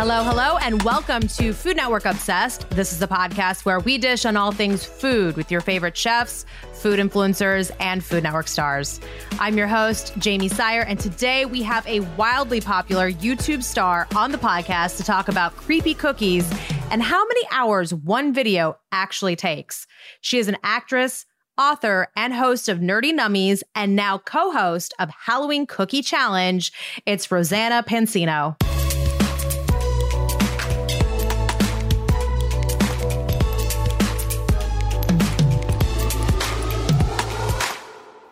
Hello, 0.00 0.24
hello, 0.24 0.56
and 0.62 0.82
welcome 0.82 1.20
to 1.28 1.52
Food 1.52 1.76
Network 1.76 2.06
Obsessed. 2.06 2.70
This 2.70 2.90
is 2.90 3.00
the 3.00 3.06
podcast 3.06 3.66
where 3.66 3.80
we 3.80 3.98
dish 3.98 4.24
on 4.24 4.34
all 4.34 4.50
things 4.50 4.82
food 4.82 5.36
with 5.36 5.50
your 5.50 5.60
favorite 5.60 5.94
chefs, 5.94 6.46
food 6.72 6.98
influencers, 6.98 7.70
and 7.80 8.02
Food 8.02 8.22
Network 8.22 8.48
stars. 8.48 8.98
I'm 9.38 9.58
your 9.58 9.66
host, 9.66 10.18
Jaymee 10.18 10.50
Sire, 10.50 10.86
and 10.88 10.98
today 10.98 11.44
we 11.44 11.60
have 11.64 11.86
a 11.86 12.00
wildly 12.16 12.62
popular 12.62 13.12
YouTube 13.12 13.62
star 13.62 14.08
on 14.16 14.32
the 14.32 14.38
podcast 14.38 14.96
to 14.96 15.04
talk 15.04 15.28
about 15.28 15.54
creepy 15.54 15.92
cookies 15.92 16.50
and 16.90 17.02
how 17.02 17.22
many 17.26 17.42
hours 17.52 17.92
one 17.92 18.32
video 18.32 18.78
actually 18.92 19.36
takes. 19.36 19.86
She 20.22 20.38
is 20.38 20.48
an 20.48 20.56
actress, 20.62 21.26
author, 21.58 22.08
and 22.16 22.32
host 22.32 22.70
of 22.70 22.78
Nerdy 22.78 23.12
Nummies, 23.12 23.60
and 23.74 23.96
now 23.96 24.16
co 24.16 24.50
host 24.50 24.94
of 24.98 25.10
Halloween 25.10 25.66
Cookie 25.66 26.00
Challenge. 26.00 26.72
It's 27.04 27.30
Rosanna 27.30 27.84
Pansino. 27.86 28.56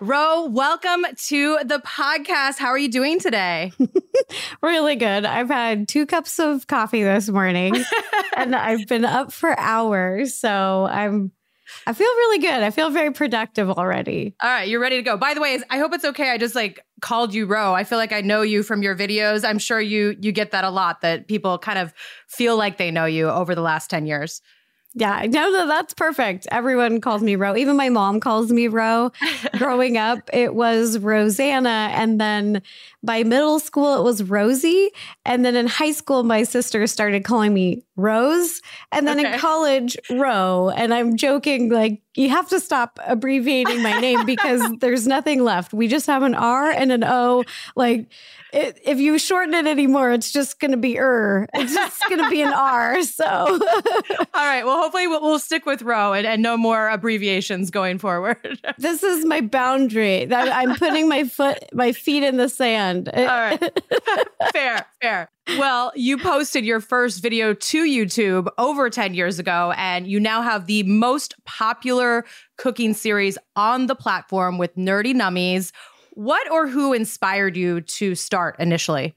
Ro, 0.08 0.46
welcome 0.46 1.04
to 1.26 1.58
the 1.66 1.80
podcast. 1.80 2.56
How 2.56 2.68
are 2.68 2.78
you 2.78 2.88
doing 2.88 3.20
today? 3.20 3.72
really 4.62 4.96
good. 4.96 5.26
I've 5.26 5.50
had 5.50 5.86
two 5.86 6.06
cups 6.06 6.38
of 6.38 6.66
coffee 6.66 7.02
this 7.02 7.28
morning 7.28 7.76
and 8.34 8.56
I've 8.56 8.86
been 8.86 9.04
up 9.04 9.34
for 9.34 9.54
hours. 9.60 10.34
So 10.34 10.88
I'm 10.90 11.30
I 11.86 11.92
feel 11.92 12.06
really 12.06 12.38
good. 12.38 12.62
I 12.62 12.70
feel 12.70 12.88
very 12.88 13.10
productive 13.10 13.68
already. 13.68 14.34
All 14.42 14.48
right, 14.48 14.66
you're 14.66 14.80
ready 14.80 14.96
to 14.96 15.02
go. 15.02 15.18
By 15.18 15.34
the 15.34 15.42
way, 15.42 15.60
I 15.68 15.76
hope 15.76 15.92
it's 15.92 16.06
okay. 16.06 16.30
I 16.30 16.38
just 16.38 16.54
like 16.54 16.80
called 17.02 17.34
you 17.34 17.44
Ro. 17.44 17.74
I 17.74 17.84
feel 17.84 17.98
like 17.98 18.12
I 18.12 18.22
know 18.22 18.40
you 18.40 18.62
from 18.62 18.82
your 18.82 18.96
videos. 18.96 19.46
I'm 19.46 19.58
sure 19.58 19.78
you 19.78 20.16
you 20.22 20.32
get 20.32 20.52
that 20.52 20.64
a 20.64 20.70
lot 20.70 21.02
that 21.02 21.28
people 21.28 21.58
kind 21.58 21.78
of 21.78 21.92
feel 22.28 22.56
like 22.56 22.78
they 22.78 22.90
know 22.90 23.04
you 23.04 23.28
over 23.28 23.54
the 23.54 23.60
last 23.60 23.90
10 23.90 24.06
years. 24.06 24.40
Yeah, 24.94 25.26
no, 25.28 25.50
no, 25.50 25.66
that's 25.66 25.92
perfect. 25.94 26.48
Everyone 26.50 27.00
calls 27.00 27.22
me 27.22 27.36
Ro. 27.36 27.54
Even 27.56 27.76
my 27.76 27.88
mom 27.88 28.20
calls 28.20 28.50
me 28.50 28.68
Ro. 28.68 29.12
Growing 29.58 29.98
up, 29.98 30.30
it 30.32 30.54
was 30.54 30.98
Rosanna. 30.98 31.90
And 31.92 32.20
then 32.20 32.62
by 33.02 33.22
middle 33.22 33.60
school, 33.60 33.98
it 33.98 34.02
was 34.02 34.22
Rosie. 34.22 34.90
And 35.24 35.44
then 35.44 35.56
in 35.56 35.66
high 35.66 35.92
school, 35.92 36.24
my 36.24 36.42
sister 36.42 36.86
started 36.86 37.24
calling 37.24 37.52
me 37.52 37.84
Rose. 37.96 38.62
And 38.90 39.06
then 39.06 39.20
okay. 39.20 39.34
in 39.34 39.38
college, 39.38 39.96
Ro. 40.10 40.70
And 40.70 40.92
I'm 40.94 41.16
joking, 41.16 41.70
like, 41.70 42.00
you 42.18 42.28
have 42.30 42.48
to 42.48 42.58
stop 42.58 42.98
abbreviating 43.06 43.80
my 43.80 44.00
name 44.00 44.26
because 44.26 44.60
there's 44.80 45.06
nothing 45.06 45.44
left. 45.44 45.72
We 45.72 45.86
just 45.86 46.08
have 46.08 46.24
an 46.24 46.34
R 46.34 46.68
and 46.68 46.90
an 46.90 47.04
O. 47.04 47.44
Like, 47.76 48.08
it, 48.52 48.80
if 48.84 48.98
you 48.98 49.18
shorten 49.20 49.54
it 49.54 49.68
anymore, 49.68 50.10
it's 50.10 50.32
just 50.32 50.58
going 50.58 50.72
to 50.72 50.76
be 50.76 50.98
er. 50.98 51.46
It's 51.54 51.72
just 51.72 52.02
going 52.08 52.24
to 52.24 52.28
be 52.28 52.42
an 52.42 52.52
R. 52.52 53.02
So, 53.02 53.24
all 53.28 53.58
right. 54.34 54.64
Well, 54.64 54.82
hopefully 54.82 55.06
we'll, 55.06 55.22
we'll 55.22 55.38
stick 55.38 55.64
with 55.64 55.82
Ro 55.82 56.12
and, 56.12 56.26
and 56.26 56.42
no 56.42 56.56
more 56.56 56.88
abbreviations 56.88 57.70
going 57.70 57.98
forward. 57.98 58.60
this 58.78 59.04
is 59.04 59.24
my 59.24 59.40
boundary. 59.40 60.24
That 60.24 60.48
I'm 60.48 60.74
putting 60.74 61.08
my 61.08 61.22
foot, 61.24 61.58
my 61.72 61.92
feet 61.92 62.24
in 62.24 62.36
the 62.36 62.48
sand. 62.48 63.08
All 63.10 63.24
right. 63.24 63.80
fair, 64.52 64.86
fair. 65.00 65.30
Well, 65.56 65.92
you 65.96 66.18
posted 66.18 66.66
your 66.66 66.80
first 66.80 67.22
video 67.22 67.54
to 67.54 67.84
YouTube 67.84 68.48
over 68.58 68.90
10 68.90 69.14
years 69.14 69.38
ago, 69.38 69.72
and 69.76 70.06
you 70.06 70.20
now 70.20 70.42
have 70.42 70.66
the 70.66 70.82
most 70.82 71.34
popular 71.46 72.26
cooking 72.58 72.92
series 72.92 73.38
on 73.56 73.86
the 73.86 73.94
platform 73.94 74.58
with 74.58 74.76
Nerdy 74.76 75.14
Nummies. 75.14 75.72
What 76.10 76.50
or 76.50 76.66
who 76.66 76.92
inspired 76.92 77.56
you 77.56 77.80
to 77.80 78.14
start 78.14 78.56
initially? 78.58 79.14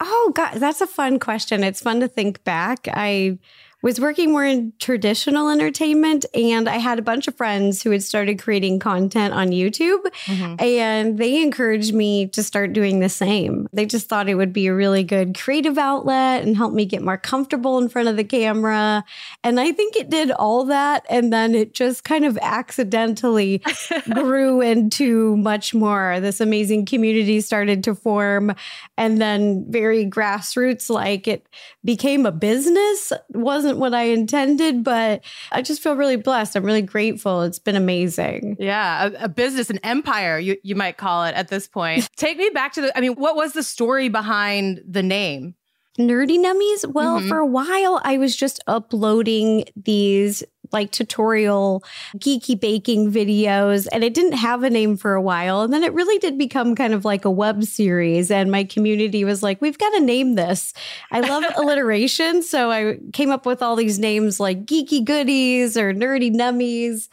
Oh, 0.00 0.32
God, 0.34 0.56
that's 0.56 0.82
a 0.82 0.86
fun 0.86 1.18
question. 1.18 1.64
It's 1.64 1.80
fun 1.80 2.00
to 2.00 2.08
think 2.08 2.44
back. 2.44 2.86
I 2.92 3.38
was 3.84 4.00
working 4.00 4.32
more 4.32 4.46
in 4.46 4.72
traditional 4.78 5.50
entertainment 5.50 6.24
and 6.32 6.70
I 6.70 6.78
had 6.78 6.98
a 6.98 7.02
bunch 7.02 7.28
of 7.28 7.36
friends 7.36 7.82
who 7.82 7.90
had 7.90 8.02
started 8.02 8.40
creating 8.40 8.78
content 8.78 9.34
on 9.34 9.48
YouTube 9.48 10.02
mm-hmm. 10.24 10.54
and 10.58 11.18
they 11.18 11.42
encouraged 11.42 11.92
me 11.92 12.28
to 12.28 12.42
start 12.42 12.72
doing 12.72 13.00
the 13.00 13.10
same. 13.10 13.68
They 13.74 13.84
just 13.84 14.08
thought 14.08 14.30
it 14.30 14.36
would 14.36 14.54
be 14.54 14.68
a 14.68 14.74
really 14.74 15.04
good 15.04 15.38
creative 15.38 15.76
outlet 15.76 16.44
and 16.44 16.56
help 16.56 16.72
me 16.72 16.86
get 16.86 17.02
more 17.02 17.18
comfortable 17.18 17.76
in 17.76 17.90
front 17.90 18.08
of 18.08 18.16
the 18.16 18.24
camera. 18.24 19.04
And 19.42 19.60
I 19.60 19.70
think 19.72 19.96
it 19.96 20.08
did 20.08 20.30
all 20.30 20.64
that 20.64 21.04
and 21.10 21.30
then 21.30 21.54
it 21.54 21.74
just 21.74 22.04
kind 22.04 22.24
of 22.24 22.38
accidentally 22.40 23.60
grew 24.14 24.62
into 24.62 25.36
much 25.36 25.74
more. 25.74 26.20
This 26.20 26.40
amazing 26.40 26.86
community 26.86 27.42
started 27.42 27.84
to 27.84 27.94
form 27.94 28.54
and 28.96 29.20
then 29.20 29.70
very 29.70 30.06
grassroots 30.06 30.88
like 30.88 31.28
it 31.28 31.46
became 31.84 32.24
a 32.24 32.32
business 32.32 33.12
wasn't 33.28 33.73
wasn't 33.74 33.92
what 33.92 33.98
I 33.98 34.04
intended, 34.04 34.84
but 34.84 35.22
I 35.52 35.62
just 35.62 35.82
feel 35.82 35.96
really 35.96 36.16
blessed. 36.16 36.56
I'm 36.56 36.64
really 36.64 36.82
grateful. 36.82 37.42
It's 37.42 37.58
been 37.58 37.76
amazing. 37.76 38.56
Yeah, 38.58 39.06
a, 39.06 39.24
a 39.24 39.28
business, 39.28 39.70
an 39.70 39.78
empire, 39.82 40.38
you, 40.38 40.56
you 40.62 40.74
might 40.74 40.96
call 40.96 41.24
it 41.24 41.34
at 41.34 41.48
this 41.48 41.66
point. 41.66 42.08
Take 42.16 42.38
me 42.38 42.50
back 42.50 42.72
to 42.74 42.82
the, 42.82 42.96
I 42.96 43.00
mean, 43.00 43.14
what 43.14 43.36
was 43.36 43.52
the 43.52 43.62
story 43.62 44.08
behind 44.08 44.82
the 44.86 45.02
name? 45.02 45.54
Nerdy 45.98 46.38
Nummies? 46.38 46.92
Well, 46.92 47.18
mm-hmm. 47.18 47.28
for 47.28 47.38
a 47.38 47.46
while, 47.46 48.00
I 48.02 48.18
was 48.18 48.34
just 48.34 48.60
uploading 48.66 49.64
these 49.76 50.42
like 50.74 50.90
tutorial 50.90 51.82
geeky 52.18 52.60
baking 52.60 53.10
videos 53.10 53.86
and 53.92 54.04
it 54.04 54.12
didn't 54.12 54.32
have 54.32 54.62
a 54.62 54.68
name 54.70 54.98
for 54.98 55.14
a 55.14 55.22
while. 55.22 55.62
And 55.62 55.72
then 55.72 55.82
it 55.82 55.94
really 55.94 56.18
did 56.18 56.36
become 56.36 56.74
kind 56.74 56.92
of 56.92 57.06
like 57.06 57.24
a 57.24 57.30
web 57.30 57.64
series 57.64 58.30
and 58.30 58.50
my 58.50 58.64
community 58.64 59.24
was 59.24 59.42
like 59.42 59.62
we've 59.62 59.78
got 59.78 59.90
to 59.90 60.00
name 60.00 60.34
this. 60.34 60.74
I 61.10 61.20
love 61.20 61.44
alliteration 61.56 62.42
so 62.42 62.70
i 62.70 62.98
came 63.12 63.30
up 63.30 63.46
with 63.46 63.62
all 63.62 63.76
these 63.76 63.98
names 63.98 64.40
like 64.40 64.64
geeky 64.64 65.04
goodies 65.04 65.76
or 65.76 65.92
nerdy 65.92 66.32
nummies 66.34 67.08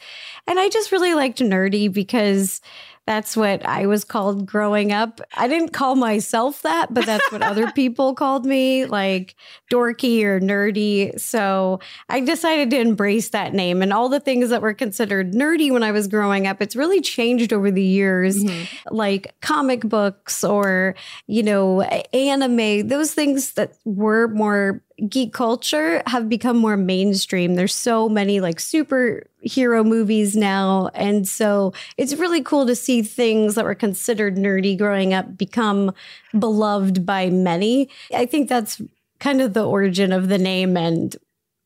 and 0.46 0.58
i 0.58 0.68
just 0.68 0.92
really 0.92 1.14
liked 1.14 1.38
nerdy 1.38 1.92
because 1.92 2.60
that's 3.06 3.36
what 3.36 3.66
I 3.66 3.86
was 3.86 4.04
called 4.04 4.46
growing 4.46 4.92
up. 4.92 5.20
I 5.34 5.48
didn't 5.48 5.70
call 5.70 5.96
myself 5.96 6.62
that, 6.62 6.94
but 6.94 7.04
that's 7.04 7.32
what 7.32 7.42
other 7.42 7.70
people 7.74 8.14
called 8.14 8.46
me, 8.46 8.84
like 8.84 9.34
dorky 9.72 10.22
or 10.22 10.38
nerdy. 10.40 11.18
So 11.18 11.80
I 12.08 12.20
decided 12.20 12.70
to 12.70 12.78
embrace 12.78 13.30
that 13.30 13.54
name 13.54 13.82
and 13.82 13.92
all 13.92 14.08
the 14.08 14.20
things 14.20 14.50
that 14.50 14.62
were 14.62 14.74
considered 14.74 15.32
nerdy 15.32 15.72
when 15.72 15.82
I 15.82 15.90
was 15.90 16.06
growing 16.06 16.46
up. 16.46 16.62
It's 16.62 16.76
really 16.76 17.00
changed 17.00 17.52
over 17.52 17.72
the 17.72 17.82
years, 17.82 18.42
mm-hmm. 18.42 18.94
like 18.94 19.34
comic 19.40 19.80
books 19.80 20.44
or, 20.44 20.94
you 21.26 21.42
know, 21.42 21.82
anime, 21.82 22.86
those 22.86 23.14
things 23.14 23.54
that 23.54 23.72
were 23.84 24.28
more 24.28 24.80
geek 25.08 25.32
culture 25.32 26.02
have 26.06 26.28
become 26.28 26.56
more 26.56 26.76
mainstream. 26.76 27.54
There's 27.54 27.74
so 27.74 28.08
many 28.08 28.40
like 28.40 28.58
superhero 28.58 29.84
movies 29.84 30.36
now. 30.36 30.90
And 30.94 31.26
so 31.28 31.72
it's 31.96 32.14
really 32.14 32.42
cool 32.42 32.66
to 32.66 32.76
see 32.76 33.02
things 33.02 33.54
that 33.54 33.64
were 33.64 33.74
considered 33.74 34.36
nerdy 34.36 34.76
growing 34.76 35.14
up 35.14 35.36
become 35.36 35.92
beloved 36.38 37.04
by 37.04 37.30
many. 37.30 37.88
I 38.14 38.26
think 38.26 38.48
that's 38.48 38.80
kind 39.18 39.40
of 39.40 39.54
the 39.54 39.66
origin 39.66 40.12
of 40.12 40.28
the 40.28 40.38
name. 40.38 40.76
And 40.76 41.16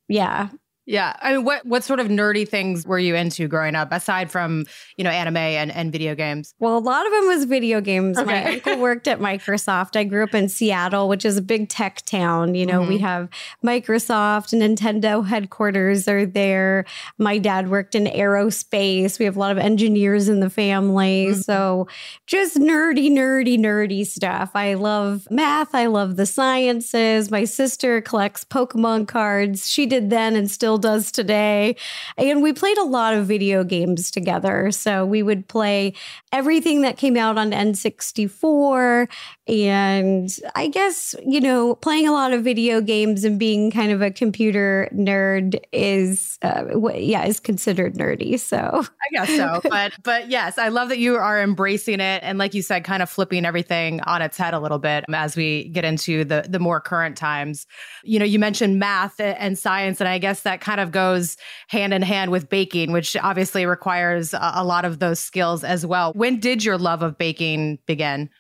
yeah, 0.09 0.49
yeah. 0.87 1.17
I 1.21 1.33
mean, 1.33 1.45
what 1.45 1.67
what 1.67 1.83
sort 1.83 1.99
of 1.99 2.07
nerdy 2.07 2.49
things 2.49 2.87
were 2.87 2.99
you 2.99 3.17
into 3.17 3.49
growing 3.49 3.75
up 3.75 3.89
aside 3.91 4.31
from, 4.31 4.67
you 4.97 5.03
know, 5.03 5.11
anime 5.11 5.37
and, 5.37 5.73
and 5.73 5.91
video 5.91 6.15
games? 6.15 6.55
Well, 6.61 6.79
a 6.79 6.81
lot 6.81 7.05
of 7.05 7.13
them 7.13 7.27
was 7.27 7.45
video 7.45 7.81
games. 7.81 8.17
Okay. 8.17 8.27
My 8.27 8.53
uncle 8.53 8.79
worked 8.79 9.09
at 9.09 9.19
Microsoft. 9.19 9.97
I 9.97 10.05
grew 10.05 10.23
up 10.23 10.35
in 10.35 10.49
Seattle, 10.49 11.09
which 11.09 11.25
is 11.25 11.37
a 11.37 11.43
big 11.43 11.69
tech 11.69 12.03
town. 12.07 12.55
You 12.55 12.67
know, 12.67 12.81
mm-hmm. 12.81 12.89
we 12.89 12.99
have 12.99 13.29
Microsoft, 13.65 14.55
Nintendo 14.55 15.27
headquarters 15.27 16.07
are 16.07 16.25
there. 16.25 16.85
My 17.19 17.39
dad 17.39 17.69
worked 17.69 17.97
in 17.97 18.05
aerospace. 18.05 19.19
We 19.19 19.25
have 19.25 19.37
a 19.37 19.41
lot 19.41 19.53
of 19.53 19.59
engineers 19.59 20.29
in 20.29 20.39
the 20.39 20.51
family. 20.51 21.27
Mm-hmm. 21.27 21.41
So 21.41 21.89
just 22.27 22.59
nerdy, 22.59 23.11
nerdy, 23.11 23.59
nerdy 23.59 24.07
stuff. 24.07 24.53
I 24.55 24.75
love 24.75 25.27
math. 25.31 25.75
I 25.75 25.87
love 25.87 26.15
the 26.15 26.27
sciences. 26.27 27.31
My 27.31 27.45
sister 27.45 28.01
collects 28.01 28.45
Pokemon 28.45 29.09
cards. 29.09 29.69
She 29.69 29.87
did 29.87 30.11
then 30.11 30.37
and 30.37 30.49
still 30.49 30.76
still 30.77 30.93
does 30.93 31.11
today. 31.11 31.77
And 32.19 32.43
we 32.43 32.53
played 32.53 32.79
a 32.79 32.85
lot 32.85 33.15
of 33.15 33.27
video 33.27 33.65
games 33.65 34.11
together. 34.11 34.71
So 34.71 35.05
we 35.07 35.23
would 35.23 35.49
play 35.49 35.95
everything 36.33 36.83
that 36.83 36.97
came 36.99 37.17
out 37.17 37.39
on 37.39 37.51
N64. 37.51 39.09
And 39.49 40.29
I 40.57 40.67
guess, 40.67 41.15
you 41.25 41.41
know, 41.41 41.77
playing 41.77 42.09
a 42.09 42.13
lot 42.13 42.33
of 42.33 42.43
video 42.43 42.81
games 42.81 43.23
and 43.23 43.39
being 43.39 43.71
kind 43.71 43.93
of 43.93 44.03
a 44.03 44.11
computer 44.11 44.89
nerd 44.93 45.61
is, 45.73 46.37
uh, 46.43 46.65
yeah, 46.95 47.25
is 47.25 47.39
considered 47.39 47.95
nerdy. 47.95 48.41
So 48.41 48.57
I 48.85 49.09
guess 49.13 49.29
so. 49.29 49.61
But, 49.77 49.93
but 50.03 50.29
yes, 50.31 50.59
I 50.59 50.69
love 50.69 50.89
that 50.89 50.99
you 50.99 51.17
are 51.17 51.41
embracing 51.41 52.01
it. 52.01 52.23
And 52.25 52.39
like 52.39 52.55
you 52.55 52.63
said, 52.63 52.83
kind 52.83 53.03
of 53.03 53.11
flipping 53.11 53.45
everything 53.45 54.01
on 54.01 54.21
its 54.21 54.37
head 54.37 54.53
a 54.53 54.59
little 54.59 54.79
bit 54.79 55.05
as 55.13 55.37
we 55.37 55.69
get 55.69 55.85
into 55.85 56.25
the, 56.25 56.45
the 56.49 56.59
more 56.59 56.81
current 56.81 57.17
times. 57.17 57.67
You 58.03 58.19
know, 58.19 58.25
you 58.25 58.39
mentioned 58.39 58.79
math 58.81 59.21
and 59.21 59.57
science, 59.59 60.01
and 60.01 60.09
I 60.09 60.19
guess 60.19 60.41
that 60.43 60.61
kind 60.61 60.81
of 60.81 60.91
goes 60.91 61.37
hand 61.69 61.95
in 61.95 62.03
hand 62.03 62.31
with 62.31 62.49
baking, 62.49 62.91
which 62.91 63.17
obviously 63.17 63.67
requires 63.67 64.35
a, 64.35 64.53
a 64.57 64.65
lot 64.65 64.85
of 64.85 64.99
those 64.99 65.21
skills 65.21 65.63
as 65.63 65.87
well. 65.87 66.13
When 66.15 66.41
did 66.41 66.65
your 66.65 66.79
love 66.79 67.03
of 67.03 67.17
baking 67.17 67.79
begin? 67.87 68.31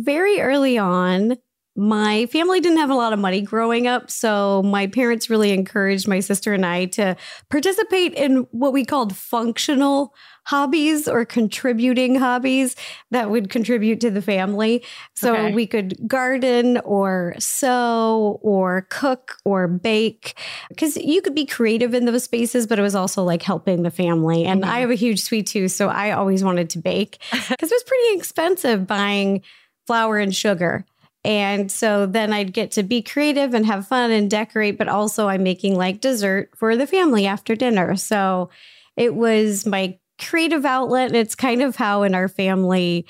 Very 0.00 0.40
early 0.40 0.78
on. 0.78 1.36
My 1.76 2.26
family 2.26 2.60
didn't 2.60 2.78
have 2.78 2.90
a 2.90 2.94
lot 2.94 3.12
of 3.12 3.18
money 3.18 3.42
growing 3.42 3.86
up, 3.86 4.10
so 4.10 4.62
my 4.64 4.86
parents 4.86 5.30
really 5.30 5.52
encouraged 5.52 6.08
my 6.08 6.20
sister 6.20 6.52
and 6.52 6.66
I 6.66 6.86
to 6.86 7.16
participate 7.48 8.12
in 8.14 8.46
what 8.50 8.72
we 8.72 8.84
called 8.84 9.16
functional 9.16 10.14
hobbies 10.46 11.06
or 11.06 11.24
contributing 11.24 12.16
hobbies 12.16 12.74
that 13.12 13.30
would 13.30 13.50
contribute 13.50 14.00
to 14.00 14.10
the 14.10 14.20
family. 14.20 14.84
So 15.14 15.32
okay. 15.32 15.54
we 15.54 15.66
could 15.66 16.08
garden 16.08 16.78
or 16.78 17.34
sew 17.38 18.40
or 18.42 18.86
cook 18.90 19.36
or 19.44 19.68
bake 19.68 20.36
because 20.68 20.96
you 20.96 21.22
could 21.22 21.34
be 21.34 21.46
creative 21.46 21.94
in 21.94 22.04
those 22.04 22.24
spaces, 22.24 22.66
but 22.66 22.78
it 22.78 22.82
was 22.82 22.96
also 22.96 23.22
like 23.22 23.42
helping 23.42 23.84
the 23.84 23.90
family. 23.92 24.44
And 24.44 24.62
mm-hmm. 24.62 24.70
I 24.70 24.80
have 24.80 24.90
a 24.90 24.96
huge 24.96 25.22
sweet 25.22 25.46
tooth, 25.46 25.70
so 25.70 25.88
I 25.88 26.10
always 26.10 26.42
wanted 26.42 26.68
to 26.70 26.78
bake 26.78 27.18
because 27.30 27.70
it 27.70 27.74
was 27.74 27.84
pretty 27.84 28.18
expensive 28.18 28.86
buying 28.86 29.42
flour 29.90 30.18
and 30.18 30.32
sugar. 30.32 30.84
And 31.24 31.68
so 31.68 32.06
then 32.06 32.32
I'd 32.32 32.52
get 32.52 32.70
to 32.72 32.84
be 32.84 33.02
creative 33.02 33.54
and 33.54 33.66
have 33.66 33.88
fun 33.88 34.12
and 34.12 34.30
decorate, 34.30 34.78
but 34.78 34.86
also 34.86 35.26
I'm 35.26 35.42
making 35.42 35.74
like 35.74 36.00
dessert 36.00 36.50
for 36.54 36.76
the 36.76 36.86
family 36.86 37.26
after 37.26 37.56
dinner. 37.56 37.96
So 37.96 38.50
it 38.96 39.16
was 39.16 39.66
my 39.66 39.98
creative 40.20 40.64
outlet. 40.64 41.08
And 41.08 41.16
it's 41.16 41.34
kind 41.34 41.60
of 41.60 41.74
how 41.74 42.04
in 42.04 42.14
our 42.14 42.28
family, 42.28 43.04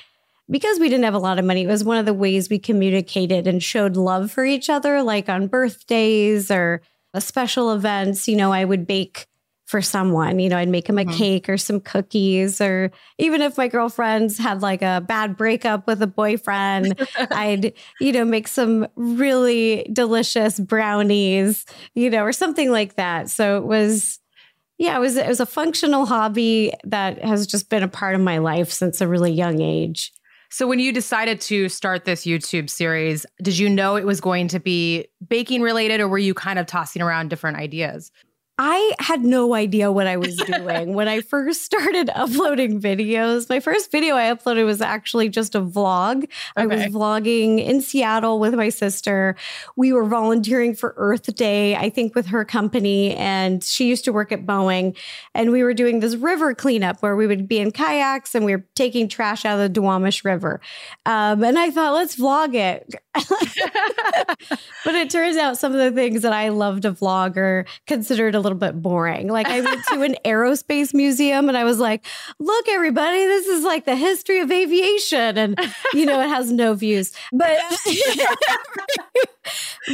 because 0.49 0.81
we 0.81 0.89
didn't 0.89 1.05
have 1.05 1.13
a 1.13 1.19
lot 1.19 1.39
of 1.39 1.45
money, 1.45 1.65
it 1.65 1.67
was 1.67 1.85
one 1.85 1.99
of 1.99 2.07
the 2.07 2.15
ways 2.15 2.49
we 2.49 2.59
communicated 2.59 3.47
and 3.47 3.63
showed 3.63 3.95
love 3.95 4.33
for 4.33 4.47
each 4.47 4.71
other, 4.71 5.03
like 5.03 5.29
on 5.29 5.49
birthdays 5.49 6.51
or 6.51 6.81
special 7.19 7.73
events. 7.73 8.27
You 8.27 8.37
know, 8.37 8.55
I 8.55 8.65
would 8.65 8.87
bake 8.87 9.27
for 9.71 9.81
someone, 9.81 10.41
you 10.41 10.49
know, 10.49 10.57
I'd 10.57 10.69
make 10.69 10.89
them 10.89 10.99
a 10.99 11.05
mm-hmm. 11.05 11.17
cake 11.17 11.49
or 11.49 11.57
some 11.57 11.79
cookies, 11.79 12.61
or 12.61 12.91
even 13.19 13.41
if 13.41 13.57
my 13.57 13.69
girlfriends 13.69 14.37
had 14.37 14.63
like 14.63 14.83
a 14.83 15.01
bad 15.07 15.37
breakup 15.37 15.87
with 15.87 16.03
a 16.03 16.09
boyfriend, 16.09 17.01
I'd, 17.31 17.73
you 18.01 18.13
know, 18.13 18.25
make 18.25 18.49
some 18.49 18.89
really 18.97 19.89
delicious 19.93 20.59
brownies, 20.59 21.67
you 21.95 22.11
know, 22.11 22.25
or 22.25 22.33
something 22.33 22.73
like 22.73 22.97
that. 22.97 23.31
So 23.31 23.59
it 23.59 23.65
was, 23.65 24.19
yeah, 24.77 24.97
it 24.97 25.01
was 25.01 25.17
it 25.17 25.29
was 25.29 25.39
a 25.39 25.47
functional 25.47 26.05
hobby 26.05 26.73
that 26.83 27.23
has 27.23 27.47
just 27.47 27.71
been 27.71 27.85
a 27.85 27.89
part 27.89 28.17
of 28.17 28.21
my 28.21 28.39
life 28.39 28.73
since 28.73 29.01
a 29.01 29.07
really 29.07 29.31
young 29.31 29.61
age. 29.61 30.13
So 30.51 30.67
when 30.67 30.81
you 30.81 30.93
decided 30.93 31.41
to 31.43 31.69
start 31.69 32.05
this 32.05 32.27
YouTube 32.27 32.69
series, 32.69 33.25
did 33.41 33.57
you 33.57 33.69
know 33.69 33.95
it 33.95 34.05
was 34.05 34.21
going 34.21 34.49
to 34.49 34.59
be 34.59 35.07
baking 35.29 35.63
related 35.63 36.01
or 36.01 36.09
were 36.09 36.19
you 36.19 36.35
kind 36.35 36.59
of 36.59 36.67
tossing 36.67 37.03
around 37.03 37.31
different 37.31 37.59
ideas? 37.59 38.11
I 38.63 38.93
had 38.99 39.25
no 39.25 39.55
idea 39.55 39.91
what 39.91 40.07
I 40.07 40.19
was 40.19 40.37
doing 40.37 40.93
when 40.93 41.09
I 41.09 41.23
first 41.23 41.63
started 41.63 42.11
uploading 42.15 42.79
videos. 42.79 43.49
My 43.49 43.59
first 43.59 43.91
video 43.91 44.17
I 44.17 44.25
uploaded 44.25 44.67
was 44.67 44.83
actually 44.83 45.31
just 45.31 45.55
a 45.55 45.63
vlog. 45.63 46.25
Okay. 46.25 46.31
I 46.57 46.67
was 46.67 46.83
vlogging 46.93 47.65
in 47.65 47.81
Seattle 47.81 48.39
with 48.39 48.53
my 48.53 48.69
sister. 48.69 49.35
We 49.77 49.95
were 49.95 50.05
volunteering 50.05 50.75
for 50.75 50.93
Earth 50.99 51.35
Day, 51.35 51.75
I 51.75 51.89
think, 51.89 52.15
with 52.15 52.27
her 52.27 52.45
company. 52.45 53.17
And 53.17 53.65
she 53.65 53.89
used 53.89 54.05
to 54.05 54.13
work 54.13 54.31
at 54.31 54.45
Boeing. 54.45 54.95
And 55.35 55.53
we 55.53 55.63
were 55.63 55.73
doing 55.73 56.01
this 56.01 56.17
river 56.17 56.55
cleanup 56.55 57.01
where 57.01 57.17
we 57.17 57.27
would 57.27 57.49
be 57.49 57.61
in 57.61 57.71
kayaks 57.71 58.35
and 58.35 58.45
we 58.45 58.55
were 58.55 58.67
taking 58.75 59.09
trash 59.09 59.47
out 59.47 59.59
of 59.59 59.73
the 59.73 59.81
Duwamish 59.81 60.23
River. 60.23 60.61
Um, 61.07 61.43
and 61.43 61.59
I 61.59 61.71
thought, 61.71 61.95
let's 61.95 62.15
vlog 62.15 62.55
it. 62.55 62.95
but 64.85 64.95
it 64.95 65.09
turns 65.09 65.39
out 65.39 65.57
some 65.57 65.73
of 65.73 65.79
the 65.79 65.93
things 65.93 66.21
that 66.23 66.35
I 66.35 66.51
love 66.51 66.83
to 66.83 66.93
vlog 66.93 67.39
are 67.39 67.65
considered 67.87 68.35
a 68.35 68.41
little 68.41 68.50
bit 68.57 68.81
boring. 68.81 69.29
Like 69.29 69.49
I 69.49 69.61
went 69.61 69.85
to 69.93 70.03
an 70.03 70.17
aerospace 70.25 70.95
museum 70.95 71.49
and 71.49 71.57
I 71.57 71.65
was 71.65 71.79
like, 71.79 72.05
look, 72.39 72.69
everybody, 72.69 73.25
this 73.25 73.47
is 73.47 73.65
like 73.65 73.85
the 73.85 73.97
history 73.97 74.41
of 74.41 74.51
aviation. 74.51 75.39
And, 75.39 75.59
you 75.95 76.07
know, 76.07 76.21
it 76.21 76.29
has 76.29 76.53
no 76.53 76.75
views. 76.75 77.13
But, 77.33 77.59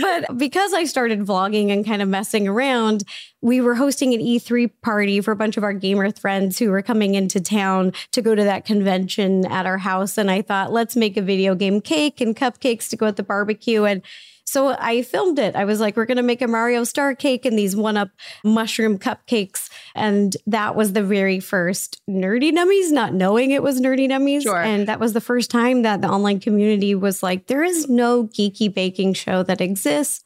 but 0.01 0.39
because 0.39 0.73
I 0.73 0.85
started 0.85 1.21
vlogging 1.21 1.71
and 1.71 1.85
kind 1.85 2.03
of 2.03 2.09
messing 2.09 2.49
around, 2.49 3.05
we 3.43 3.61
were 3.61 3.75
hosting 3.75 4.15
an 4.15 4.21
E3 4.21 4.71
party 4.83 5.21
for 5.21 5.31
a 5.31 5.37
bunch 5.37 5.57
of 5.57 5.63
our 5.63 5.73
gamer 5.73 6.11
friends 6.13 6.59
who 6.59 6.71
were 6.71 6.83
coming 6.83 7.15
into 7.15 7.41
town 7.41 7.93
to 8.13 8.23
go 8.23 8.35
to 8.35 8.45
that 8.45 8.65
convention 8.65 9.47
at 9.47 9.67
our 9.67 9.79
house. 9.79 10.19
And 10.19 10.31
I 10.31 10.43
thought, 10.43 10.73
let's 10.73 10.97
make 10.97 11.17
a 11.17 11.23
video 11.23 11.55
game 11.55 11.81
cake 11.81 12.21
and 12.21 12.35
cupcakes 12.35 12.89
to 12.91 12.97
go 12.97 13.07
at 13.07 13.17
the 13.17 13.23
barbecue. 13.23 13.85
And 13.85 14.03
so 14.47 14.77
I 14.79 15.03
filmed 15.03 15.41
it. 15.41 15.57
I 15.57 15.65
was 15.65 15.81
like, 15.81 15.97
we're 15.97 16.07
going 16.07 16.17
to 16.17 16.23
make 16.23 16.41
a 16.41 16.47
Mario 16.47 16.85
Star 16.85 17.17
cake 17.17 17.45
and 17.45 17.59
these 17.59 17.75
one 17.75 17.97
up 17.97 18.11
mushroom 18.45 18.97
cupcakes. 18.97 19.69
And 19.95 20.37
that 20.47 20.77
was 20.77 20.93
the 20.93 21.03
very 21.03 21.41
first 21.41 22.01
Nerdy 22.09 22.53
Nummies, 22.53 22.93
not 22.93 23.13
knowing 23.13 23.51
it 23.51 23.63
was 23.63 23.81
Nerdy 23.81 24.09
Nummies. 24.09 24.43
Sure. 24.43 24.63
And 24.63 24.87
that 24.87 25.01
was 25.01 25.13
the 25.15 25.21
first 25.21 25.51
time 25.51 25.83
that 25.83 26.01
the 26.01 26.09
online 26.09 26.39
community 26.39 26.95
was 26.95 27.25
like, 27.25 27.49
there 27.49 27.65
is 27.65 27.89
no 27.89 28.25
geeky 28.25 28.73
baking 28.73 29.15
show 29.15 29.43
that 29.43 29.61
exists 29.61 30.25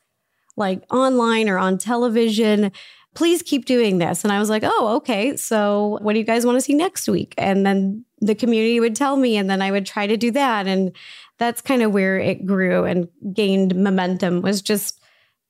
like 0.57 0.85
online 0.91 1.49
or 1.49 1.59
on 1.59 1.79
television 1.79 2.71
please 3.15 3.43
keep 3.43 3.65
doing 3.65 3.99
this. 3.99 4.25
And 4.25 4.33
I 4.33 4.39
was 4.39 4.49
like, 4.49 4.63
oh, 4.65 4.97
okay. 4.97 5.37
So 5.37 5.99
what 6.01 6.13
do 6.13 6.19
you 6.19 6.25
guys 6.25 6.47
want 6.47 6.57
to 6.57 6.61
see 6.61 6.75
next 6.75 7.09
week? 7.09 7.35
And 7.37 7.67
then 7.67 8.05
the 8.21 8.35
community 8.35 8.79
would 8.79 8.95
tell 8.95 9.17
me, 9.17 9.37
and 9.37 9.51
then 9.51 9.63
I 9.63 9.71
would 9.71 9.87
try 9.87 10.07
to 10.07 10.17
do 10.17 10.31
that. 10.33 10.67
And 10.67 10.93
that's 11.41 11.61
kind 11.61 11.83
of 11.83 11.93
where 11.93 12.19
it 12.19 12.47
grew 12.47 12.85
and 12.85 13.09
gained 13.33 13.75
momentum 13.75 14.43
was 14.43 14.63
just 14.63 15.01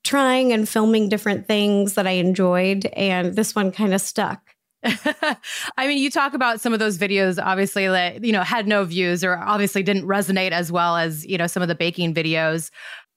trying 0.05 0.53
and 0.53 0.67
filming 0.67 1.11
different 1.11 1.47
things 1.47 1.95
that 1.95 2.07
I 2.07 2.13
enjoyed. 2.13 2.87
And 2.97 3.37
this 3.37 3.55
one 3.55 3.71
kind 3.73 3.93
of 3.93 4.01
stuck. 4.01 4.41
I 4.85 5.87
mean, 5.87 5.99
you 5.99 6.11
talk 6.11 6.33
about 6.33 6.63
some 6.63 6.73
of 6.73 6.79
those 6.79 6.97
videos, 6.97 7.43
obviously, 7.43 7.87
that, 7.87 8.25
you 8.25 8.33
know, 8.33 8.43
had 8.43 8.67
no 8.67 8.85
views 8.85 9.23
or 9.23 9.37
obviously 9.37 9.83
didn't 9.83 10.07
resonate 10.07 10.53
as 10.53 10.73
well 10.73 10.97
as, 10.97 11.27
you 11.27 11.37
know, 11.37 11.47
some 11.47 11.63
of 11.63 11.69
the 11.69 11.75
baking 11.75 12.15
videos 12.15 12.71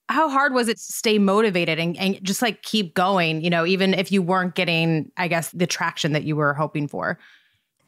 how 0.10 0.30
hard 0.30 0.54
was 0.54 0.68
it 0.68 0.78
to 0.78 0.84
stay 0.84 1.18
motivated 1.18 1.80
and, 1.80 1.98
and 1.98 2.22
just 2.24 2.42
like 2.42 2.62
keep 2.62 2.94
going, 2.94 3.42
you 3.42 3.50
know, 3.50 3.66
even 3.66 3.94
if 3.94 4.12
you 4.12 4.22
weren't 4.22 4.54
getting, 4.54 5.10
I 5.18 5.28
guess, 5.28 5.50
the 5.52 5.66
traction 5.66 6.12
that 6.12 6.24
you 6.24 6.36
were 6.36 6.54
hoping 6.54 6.88
for? 6.88 7.18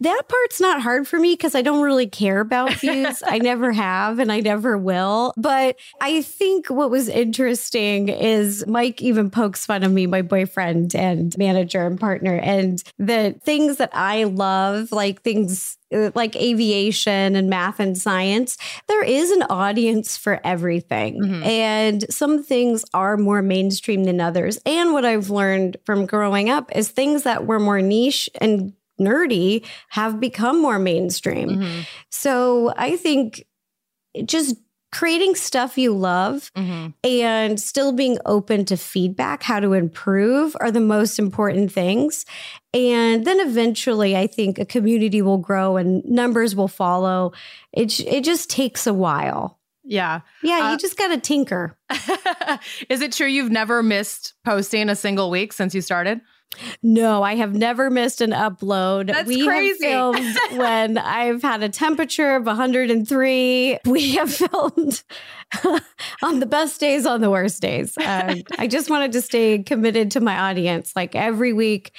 That 0.02 0.24
part's 0.28 0.60
not 0.60 0.82
hard 0.82 1.08
for 1.08 1.20
me 1.20 1.34
because 1.34 1.56
I 1.56 1.62
don't 1.62 1.82
really 1.82 2.08
care 2.08 2.40
about 2.40 2.74
views. 2.82 3.24
I 3.26 3.40
never 3.40 3.72
have 3.72 4.20
and 4.20 4.32
I 4.32 4.40
never 4.40 4.78
will. 4.78 5.34
But 5.38 5.78
I 6.02 6.22
think 6.22 6.70
what 6.70 6.90
was 6.92 7.08
interesting 7.08 8.10
is 8.10 8.66
Mike 8.68 9.02
even 9.02 9.30
pokes 9.30 9.66
fun 9.66 9.84
of 9.84 9.92
me, 9.92 10.08
my 10.08 10.22
boyfriend 10.22 10.96
and 10.96 11.36
manager 11.38 11.86
and 11.86 12.00
partner, 12.00 12.36
and 12.36 12.84
the 12.98 13.40
things 13.44 13.78
that 13.78 13.92
I 13.94 14.26
love, 14.26 14.92
like 14.92 15.22
things 15.22 15.78
uh, 15.94 16.12
like 16.16 16.36
aviation 16.36 17.36
and 17.36 17.50
math 17.50 17.80
and 17.80 17.98
science, 17.98 18.58
there 18.88 19.04
is 19.04 19.32
an 19.32 19.44
audience 19.44 20.18
for 20.18 20.42
everything. 20.44 21.22
Mm-hmm. 21.22 21.44
And 21.44 22.06
some 22.14 22.44
things 22.44 22.84
are 22.94 23.18
more 23.18 23.42
mainstream 23.42 24.04
than 24.06 24.20
others. 24.20 24.58
And 24.66 24.94
what 24.94 25.06
I've 25.06 25.30
learned 25.30 25.78
from 25.86 26.06
growing 26.06 26.50
up 26.50 26.76
is 26.76 26.90
things 26.90 27.24
that 27.24 27.46
were 27.46 27.60
more 27.60 27.82
niche 27.82 28.30
and 28.42 28.74
nerdy 29.00 29.66
have 29.90 30.20
become 30.20 30.62
more 30.62 30.80
mainstream. 30.80 31.50
Mm-hmm. 31.50 31.82
So 32.10 32.74
I 32.78 32.98
think 32.98 33.46
just 34.26 34.56
creating 34.96 35.36
stuff 35.36 35.78
you 35.78 35.94
love 35.94 36.52
mm-hmm. 36.56 36.88
and 37.04 37.60
still 37.60 37.92
being 37.92 38.18
open 38.26 38.64
to 38.64 38.78
feedback, 38.78 39.44
how 39.44 39.60
to 39.60 39.74
improve 39.74 40.56
are 40.62 40.72
the 40.72 40.80
most 40.80 41.20
important 41.20 41.70
things. 41.70 42.26
And 42.74 43.26
then 43.26 43.42
eventually, 43.42 44.16
I 44.16 44.28
think 44.28 44.58
a 44.58 44.66
community 44.66 45.22
will 45.22 45.38
grow 45.38 45.76
and 45.76 46.04
numbers 46.06 46.56
will 46.56 46.70
follow. 46.70 47.34
It, 47.74 48.00
it 48.00 48.24
just 48.24 48.50
takes 48.50 48.88
a 48.88 48.94
while. 48.94 49.60
Yeah. 49.84 50.22
Yeah, 50.42 50.68
uh, 50.68 50.72
you 50.72 50.78
just 50.78 50.98
got 50.98 51.10
to 51.10 51.20
tinker. 51.20 51.78
is 52.90 53.02
it 53.02 53.12
true 53.12 53.28
you've 53.28 53.52
never 53.52 53.84
missed 53.84 54.34
posting 54.46 54.88
a 54.88 54.96
single 54.96 55.30
week 55.30 55.52
since 55.52 55.76
you 55.76 55.82
started? 55.82 56.22
No, 56.82 57.24
I 57.24 57.36
have 57.36 57.54
never 57.54 57.90
missed 57.90 58.22
an 58.22 58.32
upload. 58.32 59.08
That's 59.08 59.28
we 59.28 59.46
crazy. 59.46 59.86
have 59.90 60.16
filmed 60.16 60.38
when 60.60 60.98
I've 60.98 61.42
had 61.42 61.64
a 61.64 61.70
temperature 61.70 62.36
of 62.36 62.46
103. 62.46 63.80
We 63.86 64.12
have 64.16 64.34
filmed 64.34 65.04
on 66.24 66.40
the 66.40 66.46
best 66.46 66.80
days, 66.80 67.06
on 67.06 67.22
the 67.22 67.30
worst 67.30 67.62
days. 67.62 67.98
Uh, 67.98 68.36
I 68.58 68.68
just 68.68 68.90
wanted 68.90 69.12
to 69.14 69.22
stay 69.22 69.64
committed 69.64 70.12
to 70.12 70.20
my 70.20 70.50
audience. 70.50 70.96
Like 70.96 71.16
every 71.16 71.54
week, 71.54 71.92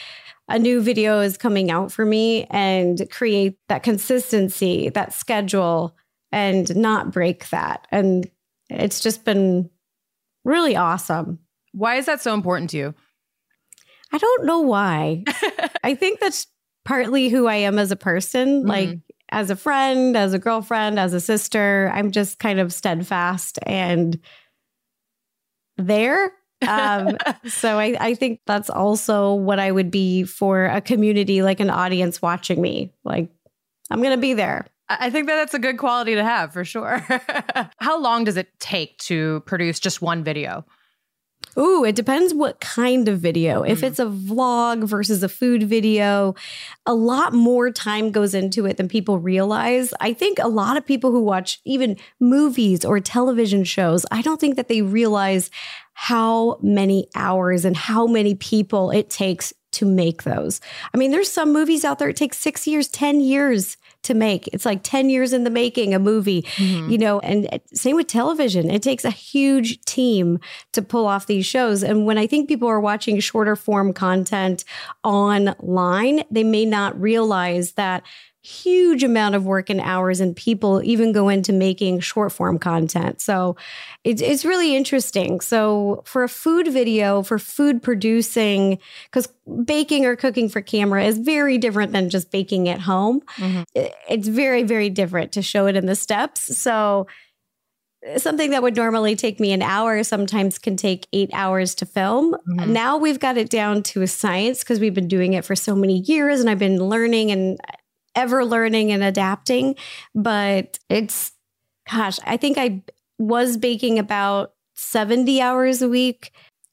a 0.49 0.59
new 0.59 0.81
video 0.81 1.21
is 1.21 1.37
coming 1.37 1.71
out 1.71 1.91
for 1.91 2.05
me 2.05 2.45
and 2.51 3.09
create 3.11 3.59
that 3.69 3.83
consistency, 3.83 4.89
that 4.91 5.13
schedule, 5.13 5.97
and 6.31 6.75
not 6.77 7.13
break 7.13 7.49
that. 7.51 7.87
And 7.91 8.31
it's 8.69 9.01
just 9.01 9.25
been 9.25 9.71
really 10.45 10.77
awesome. 10.77 11.41
Why 11.73 11.97
is 11.97 12.07
that 12.07 12.23
so 12.23 12.33
important 12.33 12.71
to 12.71 12.79
you? 12.79 12.95
I 14.13 14.19
don't 14.19 14.45
know 14.45 14.61
why. 14.61 15.25
I 15.85 15.95
think 15.95 16.21
that's 16.21 16.47
partly 16.85 17.29
who 17.29 17.47
I 17.47 17.57
am 17.57 17.79
as 17.79 17.91
a 17.91 17.97
person, 17.97 18.61
mm-hmm. 18.61 18.69
like 18.69 18.99
as 19.31 19.51
a 19.51 19.57
friend, 19.57 20.17
as 20.17 20.33
a 20.33 20.39
girlfriend, 20.39 20.99
as 20.99 21.13
a 21.13 21.21
sister. 21.21 21.91
I'm 21.95 22.13
just 22.13 22.39
kind 22.39 22.61
of 22.61 22.73
steadfast 22.73 23.59
and 23.65 24.19
there. 25.77 26.33
um, 26.67 27.17
so 27.47 27.79
I, 27.79 27.97
I 27.99 28.15
think 28.15 28.41
that's 28.47 28.71
also 28.71 29.35
what 29.35 29.59
I 29.59 29.71
would 29.71 29.91
be 29.91 30.25
for 30.25 30.67
a 30.67 30.81
community, 30.81 31.43
like 31.43 31.61
an 31.61 31.71
audience 31.71 32.23
watching 32.23 32.63
me. 32.63 32.93
Like, 33.05 33.29
I'm 33.91 34.01
going 34.01 34.17
to 34.17 34.21
be 34.21 34.35
there. 34.35 34.67
I 34.89 35.11
think 35.11 35.27
that 35.27 35.37
that's 35.37 35.55
a 35.55 35.59
good 35.59 35.79
quality 35.79 36.15
to 36.15 36.23
have 36.23 36.53
for 36.53 36.65
sure. 36.65 36.99
How 37.79 38.01
long 38.01 38.25
does 38.25 38.37
it 38.37 38.49
take 38.61 38.99
to 38.99 39.41
produce 39.41 39.81
just 39.81 40.01
one 40.01 40.23
video? 40.23 40.65
Ooh, 41.59 41.85
it 41.85 41.95
depends 41.95 42.35
what 42.35 42.61
kind 42.61 43.09
of 43.09 43.21
video. 43.21 43.63
Mm. 43.63 43.69
If 43.71 43.83
it's 43.83 43.99
a 43.99 44.07
vlog 44.07 44.85
versus 44.85 45.23
a 45.23 45.29
food 45.29 45.63
video, 45.63 46.35
a 46.85 46.95
lot 46.95 47.33
more 47.33 47.71
time 47.71 48.11
goes 48.11 48.35
into 48.35 48.67
it 48.67 48.77
than 48.77 48.89
people 48.89 49.19
realize. 49.19 49.95
I 50.01 50.13
think 50.13 50.39
a 50.39 50.49
lot 50.49 50.77
of 50.77 50.87
people 50.87 51.11
who 51.11 51.23
watch 51.23 51.61
even 51.65 51.97
movies 52.21 52.85
or 52.85 53.01
television 53.01 53.65
shows, 53.65 54.05
I 54.11 54.23
don't 54.23 54.41
think 54.41 54.57
that 54.57 54.69
they 54.69 54.83
realize 54.83 55.51
how 55.95 56.59
many 56.63 57.09
hours 57.15 57.65
and 57.65 57.77
how 57.77 58.07
many 58.07 58.35
people 58.35 58.91
it 58.91 59.09
takes 59.09 59.55
to 59.73 59.87
make 59.87 60.23
those. 60.25 60.61
I 60.93 60.99
mean, 60.99 61.11
there's 61.11 61.31
some 61.31 61.53
movies 61.53 61.85
out 61.85 61.99
there, 61.99 62.09
it 62.09 62.17
takes 62.17 62.39
six 62.39 62.67
years, 62.67 62.89
10 62.89 63.21
years 63.21 63.77
to 64.07 64.15
make. 64.15 64.49
It's 64.49 64.65
like 64.65 64.83
10 64.83 65.11
years 65.11 65.33
in 65.33 65.45
the 65.45 65.51
making, 65.51 65.95
a 65.95 65.99
movie, 65.99 66.43
mm-hmm. 66.43 66.91
you 66.91 66.99
know, 66.99 67.21
and 67.21 67.61
same 67.75 67.97
with 67.97 68.07
television. 68.07 68.71
It 68.71 68.83
takes 68.83 69.05
a 69.05 69.11
huge 69.11 69.85
team 69.85 70.39
to 70.73 70.83
pull 70.83 71.07
off 71.07 71.27
these 71.27 71.47
shows. 71.47 71.83
And 71.83 72.07
when 72.07 72.19
I 72.19 72.27
think 72.27 72.49
people 72.49 72.69
are 72.69 72.81
watching 72.81 73.21
shorter 73.21 73.57
form 73.57 73.93
content 73.93 74.65
online, 75.05 76.25
they 76.31 76.45
may 76.45 76.65
not 76.65 77.01
realize 77.01 77.73
that 77.73 78.03
huge 78.47 79.03
amount 79.03 79.35
of 79.35 79.45
work 79.45 79.69
and 79.69 79.81
hours 79.81 80.21
and 80.21 80.37
people 80.37 80.81
even 80.85 81.11
go 81.11 81.29
into 81.29 81.53
making 81.53 81.99
short 81.99 82.31
form 82.31 82.61
content. 82.61 83.21
So 83.21 83.57
it's 84.05 84.23
it's 84.23 84.45
really 84.45 84.77
interesting. 84.77 85.41
So 85.41 86.05
for 86.05 86.23
a 86.23 86.29
food 86.29 86.69
video, 86.73 87.23
for 87.23 87.41
food 87.41 87.83
producing, 87.83 88.79
because 89.11 89.29
baking 89.65 90.07
or 90.07 90.15
cooking 90.15 90.49
for 90.49 90.61
camera 90.61 91.05
is 91.05 91.19
very 91.19 91.59
different 91.59 91.91
than 91.91 92.09
just 92.09 92.31
baking 92.31 92.69
at 92.69 92.81
home. 92.81 93.21
Mm-hmm. 93.37 93.63
It's 94.09 94.29
very, 94.29 94.63
very 94.63 94.91
different 94.91 95.33
to 95.33 95.43
show 95.43 95.67
it 95.67 95.75
in 95.75 95.87
the 95.87 95.97
steps. 95.97 96.57
So 96.57 97.09
something 98.17 98.51
that 98.51 98.63
would 98.63 98.77
normally 98.77 99.17
take 99.17 99.41
me 99.41 99.51
an 99.51 99.63
hour 99.63 100.05
sometimes 100.05 100.61
can 100.61 100.77
take 100.77 101.09
eight 101.13 101.31
hours 101.33 101.75
to 101.77 101.87
film. 101.87 102.35
Mm-hmm. 102.35 102.73
Now 102.73 102.97
we've 102.97 103.19
got 103.19 103.37
it 103.37 103.51
down 103.51 103.83
to 103.85 104.03
a 104.03 104.07
science 104.07 104.61
because 104.61 104.79
we've 104.79 104.95
been 104.95 105.09
doing 105.09 105.33
it 105.33 105.45
for 105.45 105.57
so 105.57 105.75
many 105.75 105.99
years 106.03 106.39
and 106.39 106.49
I've 106.49 106.61
been 106.61 106.79
learning 106.79 107.33
and 107.33 107.59
ever 108.17 108.45
learning 108.45 108.91
and 108.91 109.05
adapting. 109.05 109.77
But 110.15 110.79
it's, 110.89 111.33
gosh, 111.91 112.19
I 112.25 112.37
think 112.37 112.59
I 112.59 112.83
was 113.19 113.57
baking 113.57 113.99
about 113.99 114.55
70 114.75 115.41
hours 115.41 115.83
a 115.83 115.89
week 115.89 116.33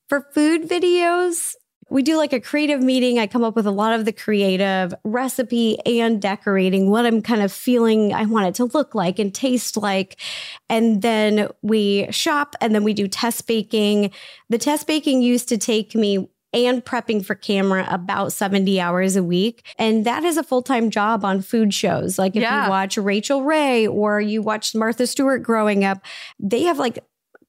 for 0.09 0.27
food 0.33 0.67
videos. 0.67 1.55
We 1.89 2.01
do 2.01 2.17
like 2.17 2.33
a 2.33 2.39
creative 2.39 2.81
meeting. 2.81 3.19
I 3.19 3.27
come 3.27 3.43
up 3.43 3.55
with 3.55 3.67
a 3.67 3.71
lot 3.71 3.93
of 3.93 4.05
the 4.05 4.11
creative 4.11 4.95
recipe 5.03 5.77
and 5.85 6.21
decorating, 6.21 6.89
what 6.89 7.05
I'm 7.05 7.21
kind 7.21 7.41
of 7.41 7.51
feeling 7.51 8.13
I 8.13 8.25
want 8.25 8.47
it 8.47 8.55
to 8.55 8.65
look 8.65 8.95
like 8.95 9.19
and 9.19 9.33
taste 9.33 9.77
like. 9.77 10.19
And 10.69 11.01
then 11.01 11.49
we 11.61 12.11
shop 12.11 12.55
and 12.61 12.73
then 12.73 12.83
we 12.83 12.93
do 12.93 13.07
test 13.07 13.45
baking. 13.45 14.11
The 14.49 14.57
test 14.57 14.87
baking 14.87 15.21
used 15.21 15.49
to 15.49 15.57
take 15.57 15.93
me 15.93 16.29
and 16.53 16.83
prepping 16.83 17.25
for 17.25 17.35
camera 17.35 17.87
about 17.89 18.31
70 18.31 18.79
hours 18.79 19.15
a 19.15 19.23
week. 19.23 19.65
And 19.77 20.05
that 20.05 20.23
is 20.23 20.37
a 20.37 20.43
full 20.43 20.61
time 20.61 20.89
job 20.89 21.25
on 21.25 21.41
food 21.41 21.73
shows. 21.73 22.17
Like 22.19 22.35
if 22.35 22.41
yeah. 22.41 22.65
you 22.65 22.69
watch 22.69 22.97
Rachael 22.97 23.43
Ray 23.43 23.87
or 23.87 24.21
you 24.21 24.41
watch 24.41 24.75
Martha 24.75 25.07
Stewart 25.07 25.43
growing 25.43 25.83
up, 25.83 25.99
they 26.39 26.63
have 26.63 26.79
like 26.79 27.03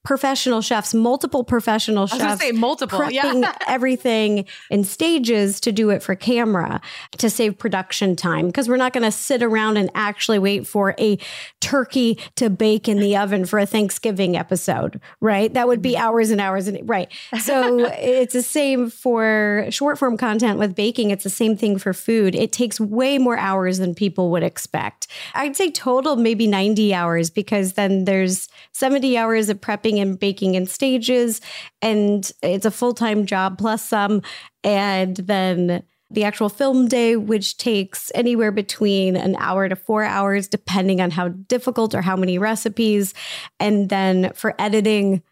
professional 0.04 0.60
chefs, 0.60 0.92
multiple 0.92 1.42
professional 1.42 2.06
chefs. 2.06 2.22
I 2.22 2.30
was 2.30 2.40
say 2.40 2.52
multiple, 2.52 3.00
prepping 3.00 3.42
yeah. 3.42 3.56
everything 3.66 4.44
in 4.70 4.84
stages 4.84 5.60
to 5.60 5.72
do 5.72 5.88
it 5.88 6.02
for 6.02 6.14
camera 6.14 6.82
to 7.16 7.30
save 7.30 7.58
production 7.58 8.14
time 8.14 8.46
because 8.46 8.68
we're 8.68 8.76
not 8.76 8.92
going 8.92 9.02
to 9.02 9.10
sit 9.10 9.42
around 9.42 9.78
and 9.78 9.90
actually 9.94 10.38
wait 10.38 10.66
for 10.66 10.94
a 10.98 11.18
turkey 11.60 12.18
to 12.36 12.50
bake 12.50 12.86
in 12.86 12.98
the 12.98 13.16
oven 13.16 13.46
for 13.46 13.58
a 13.58 13.64
Thanksgiving 13.64 14.36
episode, 14.36 15.00
right? 15.22 15.52
That 15.54 15.66
would 15.66 15.80
be 15.80 15.94
mm-hmm. 15.94 16.04
hours 16.04 16.30
and 16.30 16.40
hours 16.40 16.68
and 16.68 16.86
right. 16.86 17.10
So 17.40 17.86
it's 17.98 18.34
the 18.34 18.42
same 18.42 18.90
for 18.90 19.66
short 19.70 19.98
form 19.98 20.18
content 20.18 20.58
with 20.58 20.74
baking. 20.74 21.12
It's 21.12 21.24
the 21.24 21.30
same 21.30 21.56
thing 21.56 21.78
for 21.78 21.94
food. 21.94 22.34
It 22.34 22.52
takes 22.52 22.78
way 22.78 23.16
more 23.16 23.38
hours 23.38 23.78
than 23.78 23.94
people 23.94 24.30
would 24.32 24.42
expect. 24.42 25.06
I'd 25.34 25.56
say 25.56 25.70
total 25.70 26.16
maybe 26.16 26.46
90 26.46 26.92
hours 26.92 27.30
because 27.30 27.72
then 27.72 28.04
there's 28.04 28.48
70 28.72 29.16
hours 29.16 29.48
of 29.48 29.62
prepping 29.62 29.93
and 30.00 30.18
baking 30.18 30.54
in 30.54 30.66
stages. 30.66 31.40
And 31.82 32.30
it's 32.42 32.66
a 32.66 32.70
full 32.70 32.94
time 32.94 33.26
job 33.26 33.58
plus 33.58 33.86
some. 33.86 34.22
And 34.62 35.16
then 35.16 35.82
the 36.10 36.24
actual 36.24 36.48
film 36.48 36.86
day, 36.86 37.16
which 37.16 37.56
takes 37.56 38.10
anywhere 38.14 38.52
between 38.52 39.16
an 39.16 39.36
hour 39.38 39.68
to 39.68 39.76
four 39.76 40.04
hours, 40.04 40.48
depending 40.48 41.00
on 41.00 41.10
how 41.10 41.28
difficult 41.28 41.94
or 41.94 42.02
how 42.02 42.16
many 42.16 42.38
recipes. 42.38 43.14
And 43.58 43.88
then 43.88 44.32
for 44.34 44.54
editing, 44.58 45.22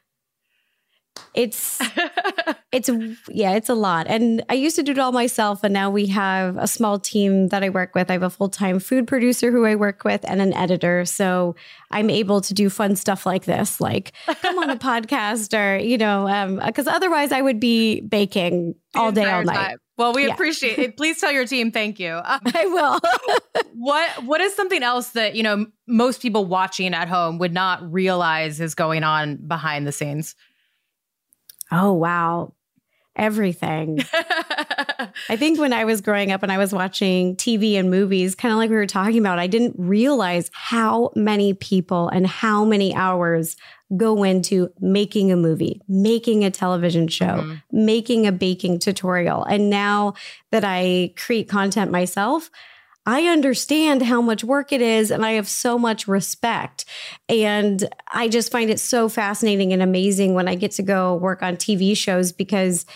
it's 1.35 1.81
it's 2.73 2.91
yeah 3.29 3.53
it's 3.53 3.69
a 3.69 3.75
lot 3.75 4.07
and 4.09 4.43
i 4.49 4.55
used 4.55 4.77
to 4.77 4.83
do 4.83 4.93
it 4.93 4.99
all 4.99 5.13
myself 5.13 5.63
and 5.63 5.73
now 5.73 5.91
we 5.91 6.07
have 6.07 6.57
a 6.57 6.67
small 6.67 6.99
team 6.99 7.49
that 7.49 7.63
i 7.63 7.69
work 7.69 7.95
with 7.95 8.11
i 8.11 8.15
have 8.15 8.23
a 8.23 8.31
full-time 8.31 8.79
food 8.79 9.07
producer 9.07 9.51
who 9.51 9.65
i 9.65 9.75
work 9.75 10.05
with 10.05 10.21
and 10.29 10.41
an 10.41 10.53
editor 10.55 11.05
so 11.05 11.55
i'm 11.91 12.11
able 12.11 12.41
to 12.41 12.55
do 12.55 12.71
fun 12.71 12.97
stuff 12.97 13.27
like 13.27 13.45
this 13.45 13.81
like 13.81 14.13
come 14.41 14.59
on 14.59 14.71
a 14.71 14.77
podcast 14.91 15.57
or 15.57 15.79
you 15.83 15.99
know 15.99 16.59
because 16.67 16.87
um, 16.87 16.95
otherwise 16.95 17.33
i 17.33 17.41
would 17.41 17.61
be 17.61 18.01
baking 18.01 18.75
all 18.95 19.13
day 19.13 19.31
all 19.31 19.43
night 19.43 19.55
time. 19.55 19.79
Well, 19.99 20.15
we 20.15 20.27
yeah. 20.27 20.33
appreciate 20.33 20.79
it. 20.79 20.97
Please 20.97 21.21
tell 21.21 21.31
your 21.31 21.47
team 21.47 21.71
thank 21.71 22.01
you. 22.01 22.21
I 22.25 22.67
will. 22.67 22.99
what 23.75 24.25
What 24.25 24.41
is 24.41 24.55
something 24.55 24.83
else 24.83 25.11
that 25.11 25.37
you 25.37 25.43
know 25.43 25.67
most 25.87 26.23
people 26.23 26.45
watching 26.45 26.95
at 26.95 27.09
home 27.09 27.39
would 27.39 27.53
not 27.53 27.93
realize 27.93 28.61
is 28.61 28.75
going 28.75 29.05
on 29.05 29.37
behind 29.37 29.87
the 29.87 29.93
scenes? 29.93 30.35
Oh, 31.73 31.93
wow. 31.93 32.53
Everything. 33.17 34.01
I 35.29 35.37
think 35.37 35.59
when 35.59 35.73
I 35.73 35.85
was 35.85 36.01
growing 36.01 36.33
up 36.33 36.43
and 36.43 36.53
I 36.53 36.59
was 36.59 36.73
watching 36.73 37.37
TV 37.37 37.75
and 37.75 37.91
movies, 37.91 38.35
kind 38.35 38.53
of 38.53 38.59
like 38.59 38.71
we 38.71 38.77
were 38.77 38.87
talking 38.87 39.19
about, 39.19 39.39
I 39.39 39.47
didn't 39.47 39.75
realize 39.77 40.51
how 40.55 41.13
many 41.15 41.53
people 41.55 42.09
and 42.09 42.27
how 42.27 42.65
many 42.65 42.95
hours 42.95 43.57
go 43.97 44.23
into 44.23 44.71
making 44.81 45.31
a 45.31 45.37
movie, 45.37 45.81
making 45.89 46.45
a 46.45 46.51
television 46.51 47.09
show, 47.09 47.27
mm-hmm. 47.27 47.55
making 47.71 48.27
a 48.27 48.33
baking 48.33 48.79
tutorial. 48.79 49.45
And 49.45 49.69
now 49.69 50.15
that 50.51 50.65
I 50.65 51.13
create 51.17 51.49
content 51.49 51.91
myself, 51.91 52.51
I 53.05 53.27
understand 53.27 54.03
how 54.03 54.23
much 54.23 54.45
work 54.45 54.73
it 54.73 54.81
is 54.81 55.11
and 55.11 55.25
I 55.27 55.33
have 55.33 55.49
so 55.49 55.79
much 55.79 56.07
respect. 56.07 56.85
And 57.29 57.89
I 58.13 58.29
just 58.29 58.53
find 58.53 58.71
it 58.71 58.79
so 58.79 59.09
fascinating 59.09 59.73
and 59.73 59.83
amazing 59.83 60.35
when 60.35 60.47
I 60.49 60.55
get 60.55 60.73
to 60.73 60.83
go 60.83 61.17
work 61.17 61.43
on 61.43 61.57
TV 61.57 61.97
shows 61.97 62.31
because 62.31 62.87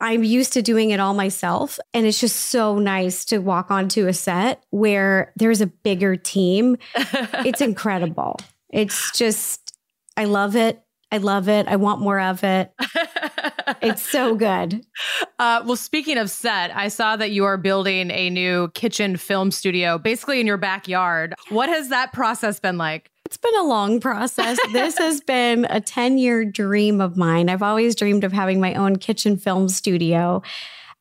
I'm 0.00 0.22
used 0.22 0.52
to 0.52 0.62
doing 0.62 0.90
it 0.90 1.00
all 1.00 1.14
myself. 1.14 1.78
And 1.92 2.06
it's 2.06 2.20
just 2.20 2.36
so 2.36 2.78
nice 2.78 3.24
to 3.26 3.38
walk 3.38 3.70
onto 3.70 4.06
a 4.06 4.12
set 4.12 4.62
where 4.70 5.32
there's 5.36 5.60
a 5.60 5.66
bigger 5.66 6.16
team. 6.16 6.76
it's 6.94 7.60
incredible. 7.60 8.38
It's 8.70 9.10
just, 9.16 9.76
I 10.16 10.26
love 10.26 10.54
it. 10.54 10.82
I 11.10 11.18
love 11.18 11.48
it. 11.48 11.66
I 11.66 11.76
want 11.76 12.00
more 12.00 12.20
of 12.20 12.44
it. 12.44 12.72
it's 13.82 14.02
so 14.02 14.34
good. 14.34 14.84
Uh, 15.38 15.62
well, 15.66 15.76
speaking 15.76 16.16
of 16.16 16.30
set, 16.30 16.74
I 16.74 16.88
saw 16.88 17.14
that 17.16 17.30
you 17.30 17.44
are 17.44 17.58
building 17.58 18.10
a 18.10 18.30
new 18.30 18.68
kitchen 18.68 19.18
film 19.18 19.50
studio 19.50 19.98
basically 19.98 20.40
in 20.40 20.46
your 20.46 20.56
backyard. 20.56 21.34
What 21.50 21.68
has 21.68 21.90
that 21.90 22.14
process 22.14 22.58
been 22.58 22.78
like? 22.78 23.10
It's 23.26 23.36
been 23.36 23.54
a 23.56 23.64
long 23.64 24.00
process. 24.00 24.58
this 24.72 24.96
has 24.96 25.20
been 25.20 25.66
a 25.68 25.80
10 25.80 26.16
year 26.16 26.44
dream 26.44 27.02
of 27.02 27.18
mine. 27.18 27.50
I've 27.50 27.62
always 27.62 27.94
dreamed 27.94 28.24
of 28.24 28.32
having 28.32 28.60
my 28.60 28.72
own 28.74 28.96
kitchen 28.96 29.36
film 29.36 29.68
studio. 29.68 30.42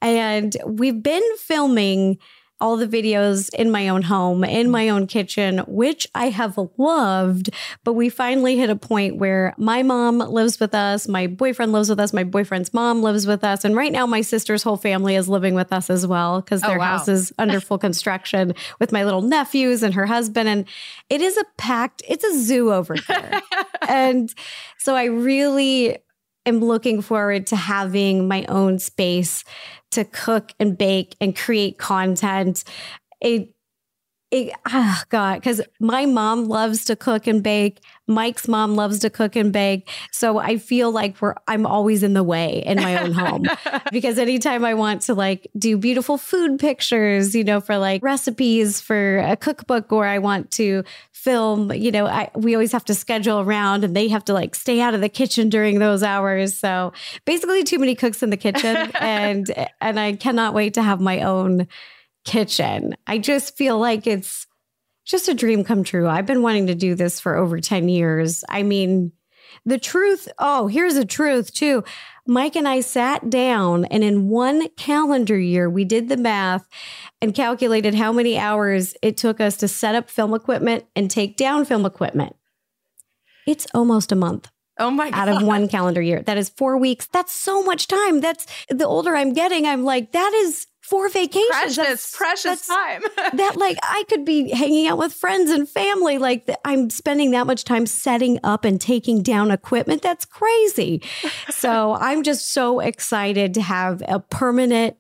And 0.02 0.58
we've 0.66 1.02
been 1.02 1.24
filming 1.38 2.18
all 2.66 2.78
the 2.78 2.88
videos 2.88 3.54
in 3.54 3.70
my 3.70 3.90
own 3.90 4.02
home, 4.02 4.44
in 4.44 4.72
my 4.72 4.90
own 4.90 5.06
kitchen, 5.06 5.60
which 5.68 6.08
I 6.16 6.30
have 6.30 6.58
loved. 6.78 7.52
But 7.84 7.94
we 7.94 8.10
finally 8.10 8.58
hit 8.58 8.72
a 8.72 8.76
point 8.76 9.18
where 9.18 9.54
my 9.60 9.84
mom 9.84 10.18
lives 10.18 10.60
with 10.60 10.74
us, 10.74 11.08
my 11.08 11.28
boyfriend 11.28 11.74
lives 11.74 11.90
with 11.90 12.00
us, 12.00 12.12
my 12.12 12.24
boyfriend's 12.24 12.74
mom 12.74 13.04
lives 13.04 13.28
with 13.28 13.44
us. 13.44 13.66
And 13.66 13.76
right 13.76 13.92
now, 13.92 14.08
my 14.08 14.22
sister's 14.22 14.64
whole 14.64 14.78
family 14.78 15.16
is 15.16 15.30
living 15.30 15.54
with 15.54 15.72
us 15.72 15.92
as 15.92 16.08
well 16.08 16.42
because 16.42 16.64
oh, 16.64 16.68
their 16.68 16.80
wow. 16.80 16.98
house 16.98 17.08
is 17.08 17.32
under 17.38 17.60
full 17.60 17.78
construction 17.78 18.56
with 18.80 18.92
my 18.92 19.04
little 19.04 19.22
nephews 19.22 19.84
and 19.84 19.94
her 19.94 20.08
husband. 20.08 20.50
And 20.50 20.66
it 21.08 21.22
is 21.22 21.38
a 21.38 21.46
packed, 21.58 22.02
it's 22.08 22.24
a 22.24 22.40
zoo 22.40 22.74
over 22.74 22.96
there. 23.08 23.44
and 23.88 24.34
so 24.80 24.96
I 24.96 25.04
really 25.04 26.00
am 26.46 26.60
looking 26.60 27.02
forward 27.02 27.48
to 27.48 27.56
having 27.56 28.28
my 28.28 28.46
own 28.46 28.80
space 28.80 29.44
to 29.92 30.06
cook 30.06 30.52
and 30.60 30.78
bake 30.78 31.16
and 31.20 31.36
create 31.36 31.78
content. 31.78 32.64
It 33.22 33.55
it, 34.36 34.54
oh 34.72 35.02
God, 35.10 35.36
because 35.36 35.62
my 35.80 36.06
mom 36.06 36.46
loves 36.46 36.86
to 36.86 36.96
cook 36.96 37.28
and 37.28 37.42
bake. 37.42 37.80
Mike's 38.08 38.48
mom 38.48 38.76
loves 38.76 39.00
to 39.00 39.10
cook 39.10 39.36
and 39.36 39.52
bake. 39.52 39.90
So 40.12 40.38
I 40.38 40.58
feel 40.58 40.92
like 40.92 41.20
we're 41.22 41.36
I'm 41.48 41.66
always 41.66 42.04
in 42.04 42.14
the 42.14 42.24
way 42.24 42.64
in 42.66 42.78
my 42.78 43.02
own 43.02 43.12
home. 43.14 43.46
because 43.92 44.20
anytime 44.20 44.64
I 44.64 44.74
want 44.74 45.02
to 45.04 45.14
like 45.14 45.48
do 45.58 45.78
beautiful 45.78 46.18
food 46.18 46.60
pictures, 46.60 47.34
you 47.34 47.44
know, 47.44 47.62
for 47.62 47.78
like 47.78 48.04
recipes 48.04 48.82
for 48.82 49.20
a 49.20 49.36
cookbook, 49.36 49.92
or 49.92 50.06
I 50.06 50.20
want 50.20 50.52
to 50.52 50.84
film, 51.12 51.72
you 51.74 51.92
know, 51.92 52.06
I, 52.06 52.30
we 52.36 52.54
always 52.54 52.72
have 52.72 52.86
to 52.86 52.94
schedule 52.94 53.40
around 53.40 53.84
and 53.84 53.96
they 53.96 54.10
have 54.10 54.26
to 54.26 54.34
like 54.34 54.54
stay 54.54 54.80
out 54.82 54.94
of 54.94 55.02
the 55.02 55.10
kitchen 55.10 55.50
during 55.50 55.80
those 55.80 56.04
hours. 56.04 56.56
So 56.56 56.94
basically 57.26 57.64
too 57.64 57.80
many 57.80 57.96
cooks 57.96 58.22
in 58.22 58.30
the 58.30 58.38
kitchen 58.38 58.76
and 59.00 59.52
and 59.82 60.00
I 60.00 60.14
cannot 60.14 60.54
wait 60.54 60.76
to 60.76 60.84
have 60.84 61.00
my 61.00 61.22
own 61.22 61.68
kitchen. 62.26 62.96
I 63.08 63.18
just 63.18 63.56
feel 63.56 63.80
like 63.80 64.08
it's 64.08 64.48
just 65.06 65.30
a 65.30 65.34
dream 65.34 65.64
come 65.64 65.84
true. 65.84 66.08
I've 66.08 66.26
been 66.26 66.42
wanting 66.42 66.68
to 66.68 66.76
do 66.76 66.96
this 66.96 67.20
for 67.20 67.36
over 67.36 67.60
10 67.60 67.88
years. 67.88 68.44
I 68.50 68.64
mean, 68.64 69.12
the 69.66 69.80
truth, 69.80 70.28
oh, 70.40 70.68
here's 70.68 70.96
the 70.96 71.06
truth 71.06 71.54
too. 71.54 71.84
Mike 72.28 72.56
and 72.56 72.68
I 72.68 72.82
sat 72.82 73.30
down 73.30 73.86
and 73.86 74.04
in 74.04 74.30
one 74.30 74.68
calendar 74.70 75.38
year, 75.38 75.70
we 75.70 75.86
did 75.86 76.10
the 76.10 76.18
math 76.18 76.68
and 77.22 77.36
calculated 77.36 77.94
how 77.94 78.12
many 78.12 78.38
hours 78.38 78.96
it 79.02 79.16
took 79.16 79.40
us 79.40 79.58
to 79.58 79.68
set 79.68 79.96
up 79.96 80.10
film 80.10 80.34
equipment 80.34 80.86
and 80.96 81.10
take 81.10 81.38
down 81.38 81.66
film 81.66 81.86
equipment. 81.86 82.36
It's 83.48 83.68
almost 83.74 84.12
a 84.12 84.16
month. 84.16 84.50
Oh 84.78 84.92
my 84.92 85.12
God. 85.12 85.30
Out 85.30 85.42
of 85.42 85.48
one 85.48 85.68
calendar 85.68 86.02
year. 86.02 86.22
That 86.22 86.38
is 86.38 86.50
four 86.50 86.78
weeks. 86.78 87.08
That's 87.08 87.32
so 87.32 87.64
much 87.64 87.88
time. 87.88 88.20
That's 88.20 88.46
the 88.70 88.86
older 88.86 89.16
I'm 89.16 89.34
getting, 89.34 89.66
I'm 89.66 89.86
like, 89.86 90.12
that 90.12 90.34
is 90.34 90.68
four 90.86 91.10
vacations. 91.10 91.50
Precious, 91.50 91.76
that's, 91.78 92.16
precious 92.16 92.44
that's, 92.44 92.68
time. 92.68 93.02
that 93.34 93.58
like 93.58 93.78
I 93.82 94.04
could 94.08 94.24
be 94.24 94.52
hanging 94.52 94.88
out 94.88 94.98
with 95.00 95.14
friends 95.14 95.50
and 95.50 95.68
family. 95.68 96.18
Like 96.20 96.48
I'm 96.64 96.90
spending 96.90 97.32
that 97.32 97.48
much 97.48 97.64
time 97.64 97.88
setting 97.88 98.40
up 98.44 98.66
and 98.66 98.80
taking 98.80 99.24
down 99.24 99.50
equipment. 99.50 100.04
That's 100.04 100.26
crazy. 100.26 101.02
so 101.50 101.96
I'm 101.96 102.22
just 102.22 102.54
so 102.54 102.80
excited 102.80 103.56
to 103.56 103.62
have 103.62 104.04
a 104.08 104.20
permanent 104.20 104.98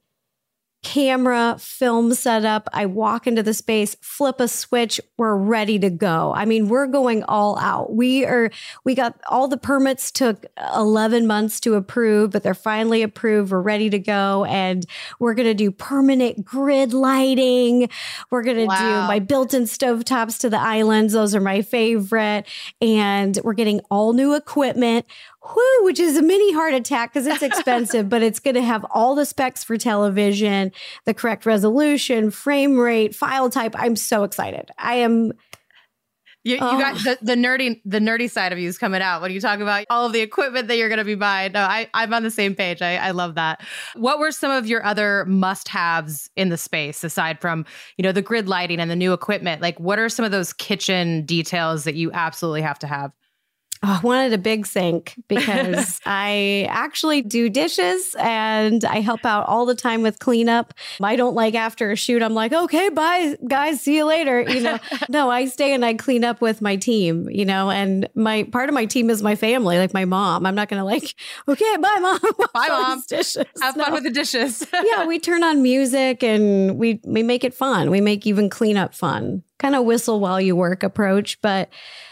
camera, 0.85 1.57
film 1.59 2.13
setup. 2.13 2.69
I 2.71 2.85
walk 2.85 3.25
into 3.25 3.41
the 3.41 3.55
space, 3.55 3.97
flip 4.01 4.39
a 4.39 4.47
switch, 4.47 5.01
we're 5.17 5.35
ready 5.35 5.79
to 5.79 5.89
go. 5.89 6.31
I 6.33 6.45
mean, 6.45 6.69
we're 6.69 6.85
going 6.85 7.23
all 7.23 7.57
out. 7.57 7.91
We 7.91 8.23
are, 8.23 8.51
we 8.83 8.93
got 8.93 9.19
all 9.27 9.47
the 9.47 9.57
permits 9.57 10.11
took 10.11 10.45
11 10.75 11.25
months 11.25 11.59
to 11.61 11.73
approve, 11.73 12.29
but 12.29 12.43
they're 12.43 12.53
finally 12.53 13.01
approved. 13.01 13.51
We're 13.51 13.61
ready 13.61 13.89
to 13.89 13.97
go. 13.97 14.45
And 14.45 14.85
we're 15.19 15.33
going 15.33 15.47
to 15.47 15.55
do 15.55 15.71
permanent 15.71 16.45
grid 16.45 16.93
lighting. 16.93 17.89
We're 18.29 18.43
going 18.43 18.57
to 18.57 18.65
wow. 18.65 18.77
do 18.77 19.07
my 19.07 19.17
built 19.17 19.55
in 19.55 19.63
stovetops 19.63 20.39
to 20.41 20.51
the 20.51 20.59
islands. 20.59 21.13
Those 21.13 21.33
are 21.33 21.41
my 21.41 21.63
favorite. 21.63 22.45
And 22.79 23.39
we're 23.43 23.53
getting 23.53 23.79
all 23.89 24.13
new 24.13 24.35
equipment 24.35 25.07
whoo, 25.53 25.83
which 25.83 25.99
is 25.99 26.17
a 26.17 26.21
mini 26.21 26.53
heart 26.53 26.73
attack 26.73 27.13
because 27.13 27.27
it's 27.27 27.43
expensive, 27.43 28.09
but 28.09 28.21
it's 28.21 28.39
going 28.39 28.55
to 28.55 28.61
have 28.61 28.85
all 28.89 29.15
the 29.15 29.25
specs 29.25 29.63
for 29.63 29.77
television, 29.77 30.71
the 31.05 31.13
correct 31.13 31.45
resolution, 31.45 32.31
frame 32.31 32.77
rate, 32.77 33.15
file 33.15 33.49
type. 33.49 33.75
I'm 33.77 33.95
so 33.95 34.23
excited. 34.23 34.71
I 34.77 34.95
am. 34.95 35.33
You, 36.43 36.57
you 36.57 36.59
oh. 36.61 36.77
got 36.77 36.95
the, 37.03 37.17
the 37.23 37.33
nerdy 37.33 37.81
the 37.85 37.97
nerdy 37.97 38.29
side 38.29 38.53
of 38.53 38.59
you 38.59 38.69
is 38.69 38.77
coming 38.77 39.01
out 39.01 39.19
when 39.19 39.31
you 39.31 39.41
talk 39.41 39.61
about 39.61 39.85
all 39.89 40.05
of 40.05 40.13
the 40.13 40.19
equipment 40.19 40.67
that 40.67 40.77
you're 40.77 40.89
going 40.89 40.99
to 40.99 41.03
be 41.03 41.15
buying. 41.15 41.53
No, 41.53 41.61
I, 41.61 41.89
I'm 41.95 42.13
on 42.13 42.21
the 42.21 42.29
same 42.29 42.53
page. 42.53 42.83
I, 42.83 42.97
I 42.97 43.11
love 43.11 43.33
that. 43.33 43.63
What 43.95 44.19
were 44.19 44.31
some 44.31 44.51
of 44.51 44.67
your 44.67 44.85
other 44.85 45.25
must 45.25 45.67
haves 45.67 46.29
in 46.35 46.49
the 46.49 46.57
space 46.57 47.03
aside 47.03 47.41
from 47.41 47.65
you 47.97 48.03
know 48.03 48.11
the 48.11 48.21
grid 48.21 48.47
lighting 48.47 48.79
and 48.79 48.91
the 48.91 48.95
new 48.95 49.11
equipment? 49.11 49.59
Like, 49.59 49.79
what 49.79 49.97
are 49.97 50.07
some 50.07 50.23
of 50.23 50.29
those 50.29 50.53
kitchen 50.53 51.25
details 51.25 51.83
that 51.85 51.95
you 51.95 52.11
absolutely 52.11 52.61
have 52.61 52.77
to 52.77 52.87
have? 52.87 53.11
Oh, 53.83 53.99
I 54.01 54.05
wanted 54.05 54.33
a 54.33 54.37
big 54.37 54.65
sink 54.65 55.15
because 55.27 55.99
I 56.05 56.67
actually 56.69 57.21
do 57.21 57.49
dishes 57.49 58.15
and 58.17 58.83
I 58.85 59.01
help 59.01 59.25
out 59.25 59.47
all 59.47 59.65
the 59.65 59.75
time 59.75 60.01
with 60.01 60.19
cleanup. 60.19 60.73
I 61.01 61.15
don't 61.15 61.35
like 61.35 61.55
after 61.55 61.91
a 61.91 61.95
shoot, 61.95 62.23
I'm 62.23 62.33
like, 62.33 62.53
okay, 62.53 62.89
bye, 62.89 63.37
guys, 63.47 63.81
see 63.81 63.97
you 63.97 64.05
later. 64.05 64.41
You 64.41 64.61
know, 64.61 64.79
no, 65.09 65.29
I 65.29 65.45
stay 65.45 65.73
and 65.73 65.85
I 65.85 65.93
clean 65.93 66.23
up 66.23 66.41
with 66.41 66.61
my 66.61 66.75
team, 66.75 67.29
you 67.29 67.45
know, 67.45 67.69
and 67.69 68.07
my 68.15 68.43
part 68.43 68.69
of 68.69 68.75
my 68.75 68.85
team 68.85 69.09
is 69.09 69.21
my 69.21 69.35
family, 69.35 69.77
like 69.77 69.93
my 69.93 70.05
mom. 70.05 70.45
I'm 70.45 70.55
not 70.55 70.69
going 70.69 70.79
to 70.79 70.85
like, 70.85 71.13
okay, 71.47 71.77
bye, 71.77 71.99
mom. 71.99 72.19
Bye, 72.53 72.67
mom. 72.69 73.03
Dishes. 73.07 73.45
Have 73.61 73.75
fun 73.75 73.93
with 73.93 74.03
the 74.03 74.09
dishes. 74.09 74.65
yeah, 74.73 75.05
we 75.05 75.19
turn 75.19 75.43
on 75.43 75.61
music 75.61 76.23
and 76.23 76.77
we, 76.77 77.01
we 77.03 77.21
make 77.23 77.43
it 77.43 77.53
fun. 77.53 77.89
We 77.91 78.01
make 78.01 78.25
even 78.25 78.49
cleanup 78.49 78.93
fun 78.93 79.43
kind 79.59 79.75
of 79.75 79.85
whistle 79.85 80.19
while 80.19 80.39
you 80.39 80.55
work 80.55 80.83
approach, 80.83 81.41
but 81.41 81.69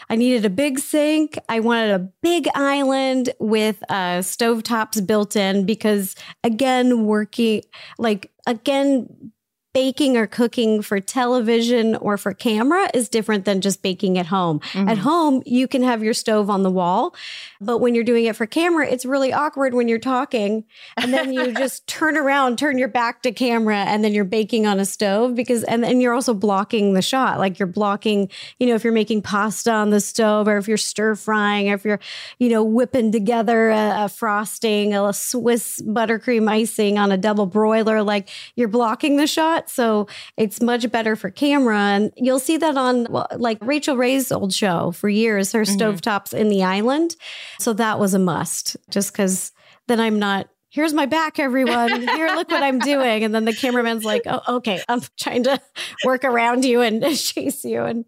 I 0.08 0.16
needed 0.16 0.44
a 0.44 0.50
big 0.50 0.78
sink. 0.78 1.38
I 1.48 1.60
wanted 1.60 1.90
a 1.92 2.08
big 2.22 2.48
island 2.54 3.30
with 3.38 3.82
uh, 3.88 4.20
stovetops 4.20 5.06
built 5.06 5.36
in 5.36 5.66
because, 5.66 6.14
again, 6.42 7.04
working 7.04 7.62
like, 7.98 8.30
again, 8.46 9.32
baking 9.74 10.16
or 10.16 10.26
cooking 10.26 10.80
for 10.80 11.00
television 11.00 11.96
or 11.96 12.16
for 12.16 12.32
camera 12.32 12.88
is 12.94 13.08
different 13.08 13.44
than 13.44 13.60
just 13.60 13.82
baking 13.82 14.16
at 14.16 14.26
home. 14.26 14.60
Mm-hmm. 14.72 14.88
At 14.88 14.98
home, 14.98 15.42
you 15.44 15.66
can 15.66 15.82
have 15.82 16.02
your 16.02 16.14
stove 16.14 16.48
on 16.48 16.62
the 16.62 16.70
wall, 16.70 17.14
but 17.60 17.78
when 17.78 17.92
you're 17.92 18.04
doing 18.04 18.24
it 18.24 18.36
for 18.36 18.46
camera, 18.46 18.86
it's 18.86 19.04
really 19.04 19.32
awkward 19.32 19.74
when 19.74 19.88
you're 19.88 19.98
talking 19.98 20.64
and 20.96 21.12
then 21.12 21.32
you 21.32 21.52
just 21.58 21.86
turn 21.88 22.16
around, 22.16 22.56
turn 22.56 22.78
your 22.78 22.88
back 22.88 23.22
to 23.22 23.32
camera 23.32 23.78
and 23.78 24.04
then 24.04 24.14
you're 24.14 24.24
baking 24.24 24.64
on 24.64 24.78
a 24.78 24.84
stove 24.84 25.34
because 25.34 25.64
and 25.64 25.82
then 25.82 26.00
you're 26.00 26.14
also 26.14 26.34
blocking 26.34 26.94
the 26.94 27.02
shot. 27.02 27.40
Like 27.40 27.58
you're 27.58 27.66
blocking, 27.66 28.30
you 28.60 28.68
know, 28.68 28.76
if 28.76 28.84
you're 28.84 28.92
making 28.92 29.22
pasta 29.22 29.72
on 29.72 29.90
the 29.90 30.00
stove 30.00 30.46
or 30.46 30.56
if 30.56 30.68
you're 30.68 30.76
stir 30.76 31.16
frying 31.16 31.68
or 31.68 31.74
if 31.74 31.84
you're, 31.84 32.00
you 32.38 32.48
know, 32.48 32.62
whipping 32.62 33.10
together 33.10 33.70
a, 33.70 34.04
a 34.04 34.08
frosting, 34.08 34.94
a 34.94 35.12
Swiss 35.12 35.82
buttercream 35.82 36.48
icing 36.48 36.96
on 36.96 37.10
a 37.10 37.16
double 37.16 37.46
broiler, 37.46 38.04
like 38.04 38.28
you're 38.54 38.68
blocking 38.68 39.16
the 39.16 39.26
shot 39.26 39.63
that. 39.64 39.70
So 39.70 40.06
it's 40.36 40.60
much 40.60 40.90
better 40.90 41.16
for 41.16 41.30
camera. 41.30 41.78
And 41.78 42.12
you'll 42.16 42.38
see 42.38 42.56
that 42.58 42.76
on 42.76 43.06
well, 43.10 43.26
like 43.36 43.58
Rachael 43.60 43.96
Ray's 43.96 44.30
old 44.32 44.52
show 44.52 44.92
for 44.92 45.08
years, 45.08 45.52
her 45.52 45.62
mm-hmm. 45.62 45.80
stovetops 45.80 46.32
in 46.32 46.48
the 46.48 46.62
island. 46.62 47.16
So 47.58 47.72
that 47.74 47.98
was 47.98 48.14
a 48.14 48.18
must 48.18 48.76
just 48.90 49.12
because 49.12 49.52
then 49.86 50.00
I'm 50.00 50.18
not 50.18 50.48
here's 50.70 50.92
my 50.92 51.06
back, 51.06 51.38
everyone. 51.38 52.02
Here, 52.08 52.26
look 52.34 52.50
what 52.50 52.64
I'm 52.64 52.80
doing. 52.80 53.22
And 53.22 53.32
then 53.32 53.44
the 53.44 53.52
cameraman's 53.52 54.02
like, 54.02 54.22
oh, 54.26 54.56
okay, 54.56 54.82
I'm 54.88 55.02
trying 55.16 55.44
to 55.44 55.60
work 56.04 56.24
around 56.24 56.64
you 56.64 56.80
and 56.80 57.00
chase 57.16 57.64
you. 57.64 57.84
And 57.84 58.04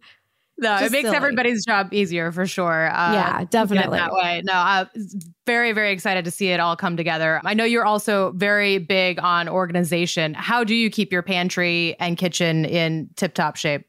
no, 0.59 0.69
Just 0.79 0.85
it 0.87 0.93
makes 0.93 1.05
silly. 1.07 1.17
everybody's 1.17 1.65
job 1.67 1.93
easier 1.93 2.33
for 2.33 2.47
sure. 2.47 2.89
Uh, 2.91 3.13
Yeah, 3.13 3.33
to 3.33 3.33
get 3.39 3.43
it 3.43 3.51
definitely. 3.51 3.99
that 3.99 4.13
way. 4.13 4.43
No, 4.45 4.53
uh, 4.53 4.85
very, 5.47 5.73
very 5.73 5.93
excited 5.93 6.25
to 6.25 6.31
see 6.31 6.49
it 6.49 6.61
all 6.61 6.77
come 6.77 6.97
together. 6.97 7.41
I 7.45 7.55
know 7.55 7.65
you're 7.65 7.85
also 7.85 8.33
very 8.37 8.79
big 8.79 9.19
on 9.21 9.49
organization. 9.49 10.35
How 10.35 10.65
do 10.65 10.75
you 10.75 10.89
keep 10.91 11.13
your 11.13 11.23
pantry 11.23 11.95
and 12.01 12.17
kitchen 12.17 12.65
in 12.65 13.11
tip 13.17 13.35
top 13.35 13.57
shape? 13.57 13.87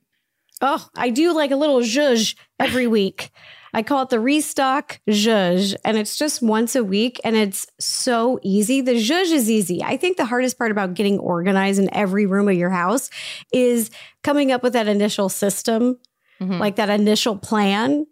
oh, 0.59 0.83
I 0.95 1.11
do 1.11 1.33
like 1.33 1.51
a 1.51 1.55
little 1.55 1.81
zhuzh 1.81 2.35
every 2.59 2.87
week. 2.99 3.29
I 3.75 3.83
call 3.83 4.01
it 4.01 4.09
the 4.09 4.19
restock 4.19 4.99
zhuzh, 5.07 5.75
and 5.85 5.97
it's 5.97 6.17
just 6.17 6.41
once 6.41 6.75
a 6.75 6.83
week, 6.83 7.21
and 7.23 7.35
it's 7.35 7.67
so 7.79 8.39
easy. 8.41 8.81
The 8.81 8.93
zhuzh 8.93 9.31
is 9.31 9.51
easy. 9.51 9.83
I 9.83 9.97
think 9.97 10.17
the 10.17 10.25
hardest 10.25 10.57
part 10.57 10.71
about 10.71 10.95
getting 10.95 11.19
organized 11.19 11.79
in 11.79 11.93
every 11.93 12.25
room 12.25 12.47
of 12.49 12.55
your 12.55 12.71
house 12.71 13.11
is 13.53 13.91
coming 14.23 14.51
up 14.51 14.63
with 14.63 14.73
that 14.73 14.87
initial 14.87 15.29
system 15.29 15.99
Mhm. 16.41 16.59
like 16.59 16.75
that 16.77 16.89
initial 16.89 17.35
plan. 17.37 18.05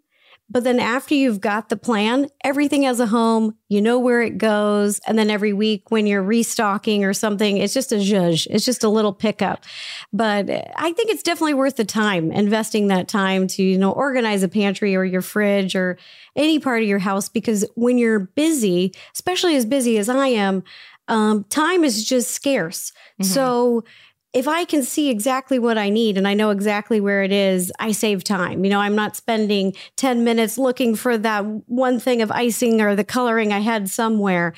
But 0.48 0.62
then 0.62 0.78
after 0.78 1.12
you've 1.12 1.40
got 1.40 1.70
the 1.70 1.76
plan, 1.76 2.28
everything 2.44 2.84
has 2.84 3.00
a 3.00 3.06
home, 3.06 3.56
you 3.68 3.82
know 3.82 3.98
where 3.98 4.22
it 4.22 4.38
goes. 4.38 5.00
And 5.04 5.18
then 5.18 5.28
every 5.28 5.52
week 5.52 5.90
when 5.90 6.06
you're 6.06 6.22
restocking 6.22 7.04
or 7.04 7.12
something, 7.12 7.56
it's 7.56 7.74
just 7.74 7.90
a 7.90 7.96
zhuzh. 7.96 8.46
It's 8.48 8.64
just 8.64 8.84
a 8.84 8.88
little 8.88 9.12
pickup. 9.12 9.64
But 10.12 10.48
I 10.76 10.92
think 10.92 11.10
it's 11.10 11.24
definitely 11.24 11.54
worth 11.54 11.74
the 11.74 11.84
time, 11.84 12.30
investing 12.30 12.86
that 12.88 13.08
time 13.08 13.48
to, 13.48 13.62
you 13.64 13.76
know, 13.76 13.90
organize 13.90 14.44
a 14.44 14.48
pantry 14.48 14.94
or 14.94 15.04
your 15.04 15.20
fridge 15.20 15.74
or 15.74 15.98
any 16.36 16.60
part 16.60 16.80
of 16.80 16.88
your 16.88 17.00
house. 17.00 17.28
Because 17.28 17.64
when 17.74 17.98
you're 17.98 18.20
busy, 18.20 18.92
especially 19.14 19.56
as 19.56 19.66
busy 19.66 19.98
as 19.98 20.08
I 20.08 20.28
am, 20.28 20.62
um, 21.08 21.44
time 21.50 21.82
is 21.82 22.04
just 22.04 22.30
scarce. 22.30 22.92
Mhm. 23.20 23.24
So 23.24 23.84
if 24.36 24.46
I 24.46 24.66
can 24.66 24.82
see 24.82 25.08
exactly 25.08 25.58
what 25.58 25.78
I 25.78 25.88
need 25.88 26.18
and 26.18 26.28
I 26.28 26.34
know 26.34 26.50
exactly 26.50 27.00
where 27.00 27.22
it 27.22 27.32
is, 27.32 27.72
I 27.78 27.92
save 27.92 28.22
time. 28.22 28.64
You 28.64 28.70
know, 28.70 28.80
I'm 28.80 28.94
not 28.94 29.16
spending 29.16 29.74
10 29.96 30.24
minutes 30.24 30.58
looking 30.58 30.94
for 30.94 31.16
that 31.16 31.40
one 31.68 31.98
thing 31.98 32.20
of 32.20 32.30
icing 32.30 32.82
or 32.82 32.94
the 32.94 33.02
coloring 33.02 33.50
I 33.50 33.60
had 33.60 33.88
somewhere. 33.88 34.52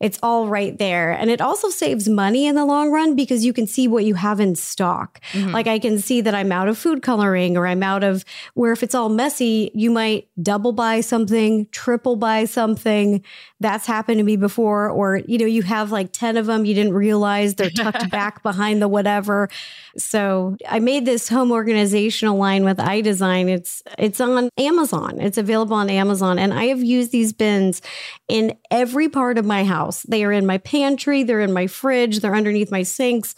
It's 0.00 0.18
all 0.20 0.48
right 0.48 0.76
there. 0.76 1.12
And 1.12 1.30
it 1.30 1.40
also 1.40 1.70
saves 1.70 2.08
money 2.08 2.46
in 2.46 2.56
the 2.56 2.64
long 2.66 2.90
run 2.90 3.14
because 3.14 3.44
you 3.44 3.52
can 3.52 3.68
see 3.68 3.86
what 3.86 4.04
you 4.04 4.14
have 4.16 4.40
in 4.40 4.56
stock. 4.56 5.20
Mhm. 5.32 5.52
Like 5.52 5.68
I 5.68 5.78
can 5.78 5.98
see 5.98 6.20
that 6.20 6.34
I'm 6.34 6.50
out 6.50 6.66
of 6.66 6.76
food 6.76 7.02
coloring 7.02 7.56
or 7.56 7.68
I'm 7.68 7.84
out 7.84 8.02
of 8.02 8.24
where 8.54 8.72
if 8.72 8.82
it's 8.82 8.96
all 8.96 9.08
messy, 9.08 9.70
you 9.74 9.92
might 9.92 10.26
double 10.42 10.72
buy 10.72 11.00
something, 11.00 11.68
triple 11.70 12.16
buy 12.16 12.44
something. 12.44 13.22
That's 13.62 13.86
happened 13.86 14.18
to 14.18 14.24
me 14.24 14.36
before. 14.36 14.90
Or, 14.90 15.16
you 15.16 15.38
know, 15.38 15.46
you 15.46 15.62
have 15.62 15.90
like 15.90 16.12
10 16.12 16.36
of 16.36 16.46
them, 16.46 16.64
you 16.64 16.74
didn't 16.74 16.94
realize 16.94 17.54
they're 17.54 17.70
tucked 17.70 18.10
back 18.10 18.42
behind 18.42 18.82
the 18.82 18.88
whatever. 18.88 19.48
So 19.96 20.56
I 20.68 20.80
made 20.80 21.04
this 21.04 21.28
home 21.28 21.52
organizational 21.52 22.36
line 22.36 22.64
with 22.64 22.78
iDesign. 22.78 23.48
It's 23.48 23.82
it's 23.98 24.20
on 24.20 24.50
Amazon. 24.58 25.20
It's 25.20 25.38
available 25.38 25.76
on 25.76 25.88
Amazon. 25.88 26.38
And 26.38 26.52
I 26.52 26.66
have 26.66 26.82
used 26.82 27.12
these 27.12 27.32
bins 27.32 27.80
in 28.28 28.56
every 28.70 29.08
part 29.08 29.38
of 29.38 29.44
my 29.44 29.64
house. 29.64 30.02
They 30.02 30.24
are 30.24 30.32
in 30.32 30.46
my 30.46 30.58
pantry, 30.58 31.22
they're 31.22 31.40
in 31.40 31.52
my 31.52 31.66
fridge, 31.66 32.20
they're 32.20 32.34
underneath 32.34 32.70
my 32.70 32.82
sinks, 32.82 33.34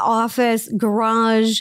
office, 0.00 0.68
garage. 0.76 1.60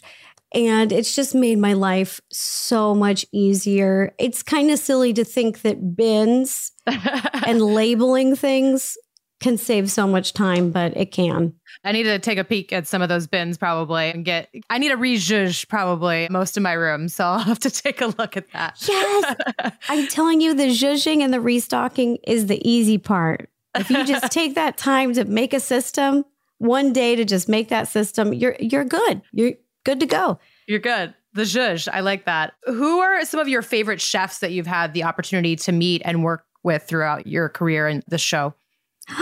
And 0.53 0.91
it's 0.91 1.15
just 1.15 1.36
made 1.36 1.57
my 1.57 1.73
life 1.73 2.21
so 2.31 2.95
much 2.95 3.25
easier. 3.31 4.13
It's 4.17 4.43
kind 4.43 4.71
of 4.71 4.79
silly 4.79 5.13
to 5.13 5.25
think 5.25 5.62
that 5.62 5.95
bins 5.95 6.71
and 6.88 7.62
labeling 7.62 8.36
things 8.36 8.97
can 9.39 9.57
save 9.57 9.91
so 9.91 10.07
much 10.07 10.33
time, 10.33 10.71
but 10.71 10.95
it 10.97 11.12
can. 11.12 11.53
I 11.83 11.91
need 11.91 12.03
to 12.03 12.17
take 12.17 12.38
a 12.38 12.43
peek 12.43 12.73
at 12.73 12.88
some 12.88 13.01
of 13.01 13.10
those 13.10 13.27
bins 13.27 13.57
probably 13.57 14.10
and 14.10 14.25
get, 14.25 14.49
I 14.69 14.79
need 14.79 14.91
a 14.91 14.97
rejudge 14.97 15.67
probably 15.67 16.27
most 16.31 16.57
of 16.57 16.63
my 16.63 16.73
room. 16.73 17.07
So 17.07 17.23
I'll 17.23 17.39
have 17.39 17.60
to 17.60 17.69
take 17.83 18.01
a 18.01 18.07
look 18.07 18.36
at 18.36 18.51
that. 18.53 18.77
Yes. 18.88 19.36
I'm 19.89 20.07
telling 20.07 20.41
you, 20.41 20.53
the 20.53 20.67
zhuzhing 20.67 21.21
and 21.21 21.33
the 21.33 21.41
restocking 21.41 22.17
is 22.25 22.47
the 22.47 22.67
easy 22.67 22.97
part. 22.97 23.49
If 23.75 23.91
you 23.91 24.03
just 24.05 24.31
take 24.31 24.55
that 24.55 24.77
time 24.77 25.13
to 25.13 25.25
make 25.25 25.53
a 25.53 25.60
system, 25.60 26.25
one 26.57 26.93
day 26.93 27.15
to 27.15 27.23
just 27.23 27.47
make 27.47 27.69
that 27.69 27.88
system, 27.88 28.33
you're 28.33 28.55
you're 28.60 28.86
good. 28.86 29.21
You're 29.31 29.53
good 29.88 30.02
to 30.02 30.06
go. 30.06 30.38
You're 30.67 30.80
good. 30.80 31.13
The 31.34 31.43
zhuzh. 31.43 31.88
I 31.91 32.02
like 32.02 32.26
that. 32.26 32.56
Who 32.65 33.00
are 33.00 33.23
some 33.23 33.39
of 33.39 33.47
your 33.47 33.62
favorite 33.62 34.02
chefs 34.02 34.39
that 34.39 34.52
you've 34.52 34.67
had 34.67 34.93
the 34.93 35.06
opportunity 35.06 35.56
to 35.56 35.71
meet 35.71 36.02
and 36.04 36.26
work 36.26 36.43
with 36.62 36.84
throughout 36.84 37.26
your 37.26 37.47
career 37.47 37.88
in 37.88 38.04
the 38.06 38.17
show? 38.17 38.54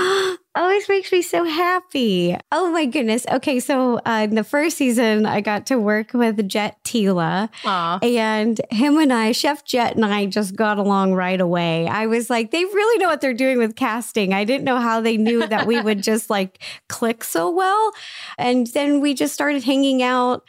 Always 0.56 0.88
makes 0.88 1.12
me 1.12 1.22
so 1.22 1.44
happy. 1.44 2.36
Oh 2.52 2.72
my 2.72 2.86
goodness. 2.86 3.26
Okay, 3.30 3.60
so 3.60 4.00
uh, 4.06 4.26
in 4.28 4.36
the 4.36 4.44
first 4.44 4.78
season, 4.78 5.26
I 5.26 5.42
got 5.42 5.68
to 5.68 5.78
work 5.78 6.14
with 6.14 6.48
Jet 6.48 6.78
Tila. 6.84 7.50
Aw. 7.66 8.00
And 8.02 8.60
him 8.72 8.98
and 8.98 9.12
I, 9.12 9.34
Chef 9.34 9.66
Jet 9.66 9.96
and 9.96 10.06
I 10.06 10.26
just 10.26 10.56
got 10.56 10.80
along 10.80 11.14
right 11.14 11.42
away. 11.42 11.88
I 11.88 12.08
was 12.08 12.30
like, 12.30 12.52
they 12.52 12.64
really 12.64 13.04
know 13.04 13.10
what 13.10 13.20
they're 13.20 13.34
doing 13.34 13.58
with 13.58 13.76
casting. 13.76 14.34
I 14.34 14.46
didn't 14.46 14.64
know 14.64 14.78
how 14.78 15.02
they 15.02 15.18
knew 15.18 15.46
that 15.46 15.68
we 15.68 15.80
would 15.82 16.02
just 16.02 16.30
like 16.30 16.64
click 16.88 17.24
so 17.24 17.52
well. 17.52 17.92
And 18.38 18.66
then 18.68 19.02
we 19.02 19.14
just 19.14 19.34
started 19.34 19.64
hanging 19.64 20.02
out 20.02 20.44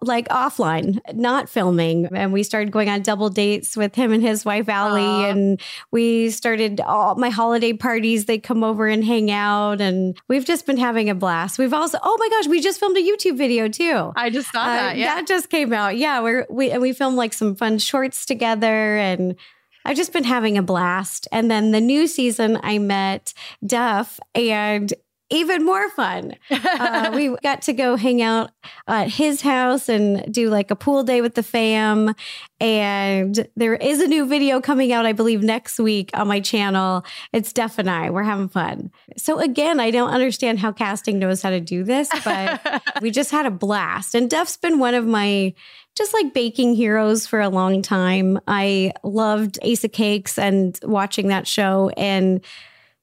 like 0.00 0.28
offline, 0.28 0.98
not 1.14 1.48
filming. 1.48 2.06
And 2.14 2.32
we 2.32 2.42
started 2.42 2.70
going 2.72 2.88
on 2.88 3.02
double 3.02 3.28
dates 3.30 3.76
with 3.76 3.94
him 3.94 4.12
and 4.12 4.22
his 4.22 4.44
wife, 4.44 4.68
Allie. 4.68 5.02
Aw. 5.02 5.30
And 5.30 5.60
we 5.90 6.30
started 6.30 6.80
all 6.80 7.14
my 7.16 7.30
holiday 7.30 7.72
parties. 7.72 8.24
They 8.26 8.38
come 8.38 8.62
over 8.64 8.86
and 8.86 9.04
hang 9.04 9.30
out. 9.30 9.80
And 9.80 10.16
we've 10.28 10.44
just 10.44 10.66
been 10.66 10.76
having 10.78 11.10
a 11.10 11.14
blast. 11.14 11.58
We've 11.58 11.74
also, 11.74 11.98
oh 12.02 12.16
my 12.18 12.28
gosh, 12.28 12.46
we 12.48 12.60
just 12.60 12.80
filmed 12.80 12.96
a 12.96 13.00
YouTube 13.02 13.36
video 13.36 13.68
too. 13.68 14.12
I 14.16 14.30
just 14.30 14.52
saw 14.52 14.62
Uh, 14.62 14.66
that. 14.66 14.96
Yeah. 14.96 15.14
That 15.16 15.26
just 15.26 15.50
came 15.50 15.72
out. 15.72 15.96
Yeah, 15.96 16.20
we're 16.20 16.46
we 16.50 16.70
and 16.70 16.82
we 16.82 16.92
filmed 16.92 17.16
like 17.16 17.32
some 17.32 17.54
fun 17.56 17.78
shorts 17.78 18.26
together 18.26 18.96
and 18.96 19.36
I've 19.84 19.96
just 19.96 20.12
been 20.12 20.24
having 20.24 20.58
a 20.58 20.62
blast. 20.62 21.28
And 21.30 21.48
then 21.48 21.70
the 21.70 21.80
new 21.80 22.08
season 22.08 22.58
I 22.62 22.78
met 22.78 23.32
Duff 23.64 24.18
and 24.34 24.92
even 25.30 25.64
more 25.64 25.90
fun. 25.90 26.36
Uh, 26.50 27.10
we 27.14 27.34
got 27.42 27.62
to 27.62 27.72
go 27.72 27.96
hang 27.96 28.22
out 28.22 28.50
at 28.86 29.08
his 29.08 29.40
house 29.40 29.88
and 29.88 30.32
do 30.32 30.48
like 30.50 30.70
a 30.70 30.76
pool 30.76 31.02
day 31.02 31.20
with 31.20 31.34
the 31.34 31.42
fam. 31.42 32.14
And 32.60 33.46
there 33.56 33.74
is 33.74 34.00
a 34.00 34.06
new 34.06 34.26
video 34.26 34.60
coming 34.60 34.92
out, 34.92 35.04
I 35.04 35.12
believe, 35.12 35.42
next 35.42 35.78
week 35.80 36.10
on 36.14 36.28
my 36.28 36.40
channel. 36.40 37.04
It's 37.32 37.52
Duff 37.52 37.78
and 37.78 37.90
I. 37.90 38.10
We're 38.10 38.22
having 38.22 38.48
fun. 38.48 38.90
So, 39.16 39.40
again, 39.40 39.80
I 39.80 39.90
don't 39.90 40.10
understand 40.10 40.60
how 40.60 40.72
casting 40.72 41.18
knows 41.18 41.42
how 41.42 41.50
to 41.50 41.60
do 41.60 41.82
this, 41.82 42.08
but 42.24 42.82
we 43.02 43.10
just 43.10 43.32
had 43.32 43.46
a 43.46 43.50
blast. 43.50 44.14
And 44.14 44.30
Duff's 44.30 44.56
been 44.56 44.78
one 44.78 44.94
of 44.94 45.06
my 45.06 45.54
just 45.96 46.12
like 46.12 46.34
baking 46.34 46.74
heroes 46.74 47.26
for 47.26 47.40
a 47.40 47.48
long 47.48 47.82
time. 47.82 48.38
I 48.46 48.92
loved 49.02 49.58
Ace 49.62 49.82
of 49.82 49.92
Cakes 49.92 50.38
and 50.38 50.78
watching 50.82 51.28
that 51.28 51.46
show. 51.46 51.90
And 51.96 52.44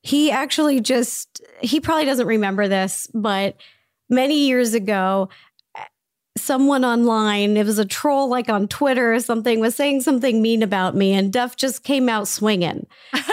he 0.03 0.29
actually 0.29 0.81
just, 0.81 1.41
he 1.61 1.79
probably 1.79 2.05
doesn't 2.05 2.27
remember 2.27 2.67
this, 2.67 3.07
but 3.13 3.55
many 4.09 4.47
years 4.47 4.73
ago, 4.73 5.29
someone 6.37 6.83
online, 6.83 7.55
it 7.55 7.65
was 7.65 7.79
a 7.79 7.85
troll 7.85 8.27
like 8.27 8.49
on 8.49 8.67
Twitter 8.67 9.13
or 9.13 9.19
something, 9.19 9.59
was 9.59 9.75
saying 9.75 10.01
something 10.01 10.41
mean 10.41 10.61
about 10.61 10.95
me, 10.95 11.13
and 11.13 11.31
Duff 11.31 11.55
just 11.55 11.83
came 11.83 12.09
out 12.09 12.27
swinging. 12.27 12.85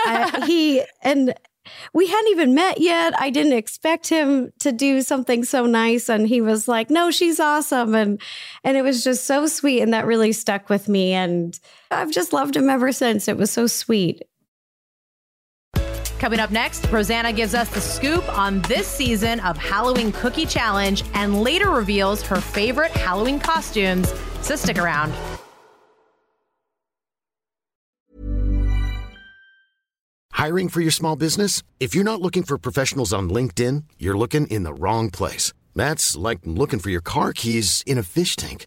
Uh, 0.06 0.46
he, 0.46 0.82
and 1.02 1.34
we 1.92 2.06
hadn't 2.06 2.30
even 2.30 2.54
met 2.54 2.80
yet. 2.80 3.14
I 3.20 3.30
didn't 3.30 3.54
expect 3.54 4.08
him 4.08 4.52
to 4.60 4.72
do 4.72 5.02
something 5.02 5.44
so 5.44 5.66
nice 5.66 6.08
and 6.08 6.26
he 6.26 6.40
was 6.40 6.66
like, 6.68 6.90
"No, 6.90 7.10
she's 7.10 7.38
awesome." 7.38 7.94
And 7.94 8.20
and 8.64 8.76
it 8.76 8.82
was 8.82 9.04
just 9.04 9.24
so 9.24 9.46
sweet 9.46 9.82
and 9.82 9.92
that 9.92 10.06
really 10.06 10.32
stuck 10.32 10.68
with 10.68 10.88
me 10.88 11.12
and 11.12 11.58
I've 11.90 12.10
just 12.10 12.32
loved 12.32 12.56
him 12.56 12.70
ever 12.70 12.92
since. 12.92 13.28
It 13.28 13.36
was 13.36 13.50
so 13.50 13.66
sweet. 13.66 14.22
Coming 16.20 16.38
up 16.38 16.50
next, 16.50 16.86
Rosanna 16.92 17.32
gives 17.32 17.54
us 17.54 17.70
the 17.70 17.80
scoop 17.80 18.28
on 18.38 18.60
this 18.62 18.86
season 18.86 19.40
of 19.40 19.56
Halloween 19.56 20.12
Cookie 20.12 20.44
Challenge 20.44 21.02
and 21.14 21.40
later 21.40 21.70
reveals 21.70 22.20
her 22.20 22.36
favorite 22.36 22.90
Halloween 22.90 23.40
costumes. 23.40 24.12
So 24.42 24.54
stick 24.54 24.76
around. 24.76 25.14
Hiring 30.32 30.68
for 30.68 30.82
your 30.82 30.90
small 30.90 31.16
business? 31.16 31.62
If 31.80 31.94
you're 31.94 32.04
not 32.04 32.20
looking 32.20 32.42
for 32.42 32.58
professionals 32.58 33.14
on 33.14 33.30
LinkedIn, 33.30 33.84
you're 33.98 34.18
looking 34.18 34.46
in 34.48 34.64
the 34.64 34.74
wrong 34.74 35.08
place. 35.08 35.54
That's 35.74 36.16
like 36.16 36.40
looking 36.44 36.80
for 36.80 36.90
your 36.90 37.00
car 37.00 37.32
keys 37.32 37.82
in 37.86 37.96
a 37.96 38.02
fish 38.02 38.36
tank. 38.36 38.66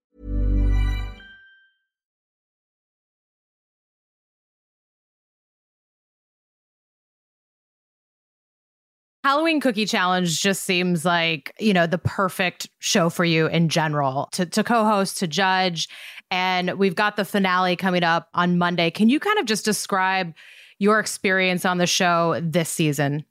Halloween 9.23 9.59
Cookie 9.59 9.85
Challenge 9.85 10.41
just 10.41 10.63
seems 10.63 11.05
like, 11.05 11.53
you 11.59 11.73
know, 11.73 11.85
the 11.85 11.99
perfect 11.99 12.67
show 12.79 13.09
for 13.09 13.23
you 13.23 13.45
in 13.47 13.69
general 13.69 14.29
to, 14.31 14.45
to 14.47 14.63
co 14.63 14.83
host, 14.83 15.19
to 15.19 15.27
judge. 15.27 15.87
And 16.31 16.79
we've 16.79 16.95
got 16.95 17.17
the 17.17 17.25
finale 17.25 17.75
coming 17.75 18.03
up 18.03 18.29
on 18.33 18.57
Monday. 18.57 18.89
Can 18.89 19.09
you 19.09 19.19
kind 19.19 19.37
of 19.37 19.45
just 19.45 19.65
describe 19.65 20.33
your 20.79 20.99
experience 20.99 21.65
on 21.65 21.77
the 21.77 21.85
show 21.85 22.39
this 22.41 22.69
season? 22.69 23.25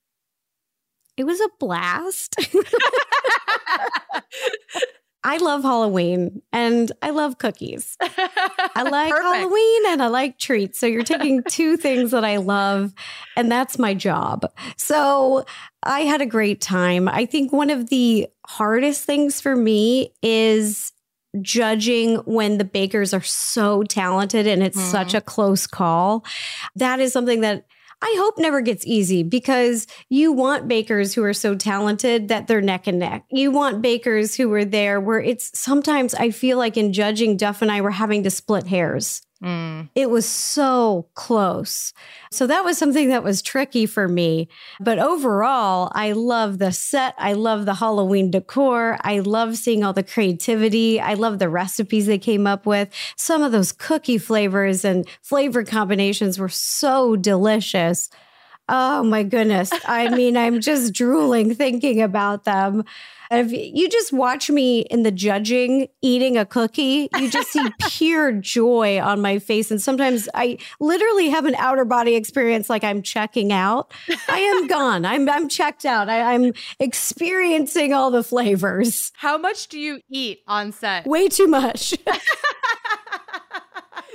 It 1.16 1.24
was 1.24 1.40
a 1.40 1.48
blast. 1.58 2.36
I 5.22 5.36
love 5.36 5.62
Halloween 5.62 6.42
and 6.52 6.90
I 7.02 7.10
love 7.10 7.38
cookies. 7.38 7.96
I 8.00 8.82
like. 8.90 9.12
Halloween 9.12 9.82
and 9.88 10.02
I 10.02 10.06
like 10.06 10.38
treats. 10.38 10.78
So 10.78 10.86
you're 10.86 11.02
taking 11.02 11.42
two 11.48 11.76
things 11.76 12.12
that 12.12 12.24
I 12.24 12.38
love, 12.38 12.94
and 13.36 13.50
that's 13.50 13.78
my 13.78 13.92
job. 13.92 14.50
So 14.76 15.44
I 15.82 16.00
had 16.00 16.20
a 16.20 16.26
great 16.26 16.60
time. 16.60 17.08
I 17.08 17.26
think 17.26 17.52
one 17.52 17.70
of 17.70 17.90
the 17.90 18.28
hardest 18.46 19.04
things 19.04 19.40
for 19.40 19.54
me 19.54 20.14
is 20.22 20.92
judging 21.40 22.16
when 22.18 22.58
the 22.58 22.64
bakers 22.64 23.14
are 23.14 23.22
so 23.22 23.84
talented 23.84 24.46
and 24.46 24.62
it's 24.62 24.76
mm-hmm. 24.76 24.90
such 24.90 25.14
a 25.14 25.20
close 25.20 25.66
call. 25.66 26.24
That 26.74 26.98
is 26.98 27.12
something 27.12 27.42
that 27.42 27.66
I 28.02 28.14
hope 28.18 28.38
never 28.38 28.60
gets 28.62 28.86
easy 28.86 29.22
because 29.22 29.86
you 30.08 30.32
want 30.32 30.68
bakers 30.68 31.14
who 31.14 31.22
are 31.22 31.34
so 31.34 31.54
talented 31.54 32.28
that 32.28 32.46
they're 32.46 32.62
neck 32.62 32.86
and 32.86 32.98
neck. 32.98 33.24
You 33.30 33.50
want 33.50 33.82
bakers 33.82 34.34
who 34.34 34.52
are 34.54 34.64
there 34.64 35.00
where 35.00 35.20
it's 35.20 35.58
sometimes 35.58 36.14
I 36.14 36.30
feel 36.30 36.56
like 36.56 36.78
in 36.78 36.92
judging, 36.94 37.36
Duff 37.36 37.60
and 37.60 37.70
I 37.70 37.82
were 37.82 37.90
having 37.90 38.22
to 38.22 38.30
split 38.30 38.66
hairs. 38.66 39.22
Mm. 39.42 39.88
It 39.94 40.10
was 40.10 40.28
so 40.28 41.06
close. 41.14 41.94
So 42.30 42.46
that 42.46 42.64
was 42.64 42.76
something 42.76 43.08
that 43.08 43.24
was 43.24 43.40
tricky 43.40 43.86
for 43.86 44.06
me. 44.06 44.48
But 44.80 44.98
overall, 44.98 45.90
I 45.94 46.12
love 46.12 46.58
the 46.58 46.72
set. 46.72 47.14
I 47.16 47.32
love 47.32 47.64
the 47.64 47.74
Halloween 47.74 48.30
decor. 48.30 48.98
I 49.00 49.20
love 49.20 49.56
seeing 49.56 49.82
all 49.82 49.94
the 49.94 50.02
creativity. 50.02 51.00
I 51.00 51.14
love 51.14 51.38
the 51.38 51.48
recipes 51.48 52.06
they 52.06 52.18
came 52.18 52.46
up 52.46 52.66
with. 52.66 52.90
Some 53.16 53.42
of 53.42 53.52
those 53.52 53.72
cookie 53.72 54.18
flavors 54.18 54.84
and 54.84 55.08
flavor 55.22 55.64
combinations 55.64 56.38
were 56.38 56.50
so 56.50 57.16
delicious. 57.16 58.10
Oh 58.68 59.02
my 59.02 59.22
goodness. 59.24 59.70
I 59.86 60.14
mean, 60.14 60.36
I'm 60.36 60.60
just 60.60 60.92
drooling 60.92 61.54
thinking 61.54 62.02
about 62.02 62.44
them. 62.44 62.84
If 63.30 63.52
you 63.52 63.88
just 63.88 64.12
watch 64.12 64.50
me 64.50 64.80
in 64.80 65.04
the 65.04 65.12
judging 65.12 65.86
eating 66.02 66.36
a 66.36 66.44
cookie, 66.44 67.08
you 67.16 67.30
just 67.30 67.52
see 67.52 67.64
pure 67.88 68.32
joy 68.32 69.00
on 69.00 69.20
my 69.20 69.38
face. 69.38 69.70
And 69.70 69.80
sometimes 69.80 70.28
I 70.34 70.58
literally 70.80 71.28
have 71.28 71.44
an 71.46 71.54
outer 71.54 71.84
body 71.84 72.16
experience 72.16 72.68
like 72.68 72.82
I'm 72.82 73.02
checking 73.02 73.52
out. 73.52 73.92
I 74.28 74.38
am 74.40 74.66
gone. 74.66 75.04
I'm 75.04 75.28
I'm 75.28 75.48
checked 75.48 75.84
out. 75.84 76.08
I, 76.08 76.34
I'm 76.34 76.52
experiencing 76.80 77.92
all 77.92 78.10
the 78.10 78.24
flavors. 78.24 79.12
How 79.16 79.38
much 79.38 79.68
do 79.68 79.78
you 79.78 80.00
eat 80.10 80.40
on 80.48 80.72
set? 80.72 81.06
Way 81.06 81.28
too 81.28 81.46
much. 81.46 81.94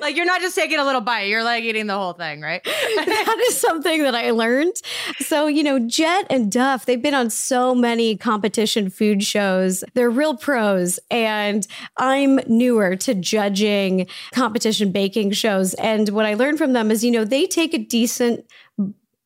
like 0.01 0.15
you're 0.15 0.25
not 0.25 0.41
just 0.41 0.55
taking 0.55 0.79
a 0.79 0.85
little 0.85 1.01
bite, 1.01 1.23
you're 1.23 1.43
like 1.43 1.63
eating 1.63 1.87
the 1.87 1.95
whole 1.95 2.13
thing, 2.13 2.41
right? 2.41 2.63
that 2.65 3.45
is 3.47 3.57
something 3.57 4.03
that 4.03 4.15
I 4.15 4.31
learned. 4.31 4.75
So, 5.19 5.47
you 5.47 5.63
know, 5.63 5.79
Jet 5.79 6.25
and 6.29 6.51
Duff, 6.51 6.85
they've 6.85 7.01
been 7.01 7.13
on 7.13 7.29
so 7.29 7.73
many 7.73 8.15
competition 8.17 8.89
food 8.89 9.23
shows. 9.23 9.83
They're 9.93 10.09
real 10.09 10.35
pros. 10.35 10.99
And 11.09 11.65
I'm 11.97 12.39
newer 12.47 12.95
to 12.97 13.13
judging 13.13 14.07
competition 14.33 14.91
baking 14.91 15.31
shows. 15.31 15.73
And 15.75 16.09
what 16.09 16.25
I 16.25 16.33
learned 16.33 16.57
from 16.57 16.73
them 16.73 16.91
is, 16.91 17.03
you 17.03 17.11
know, 17.11 17.25
they 17.25 17.45
take 17.45 17.73
a 17.73 17.79
decent 17.79 18.45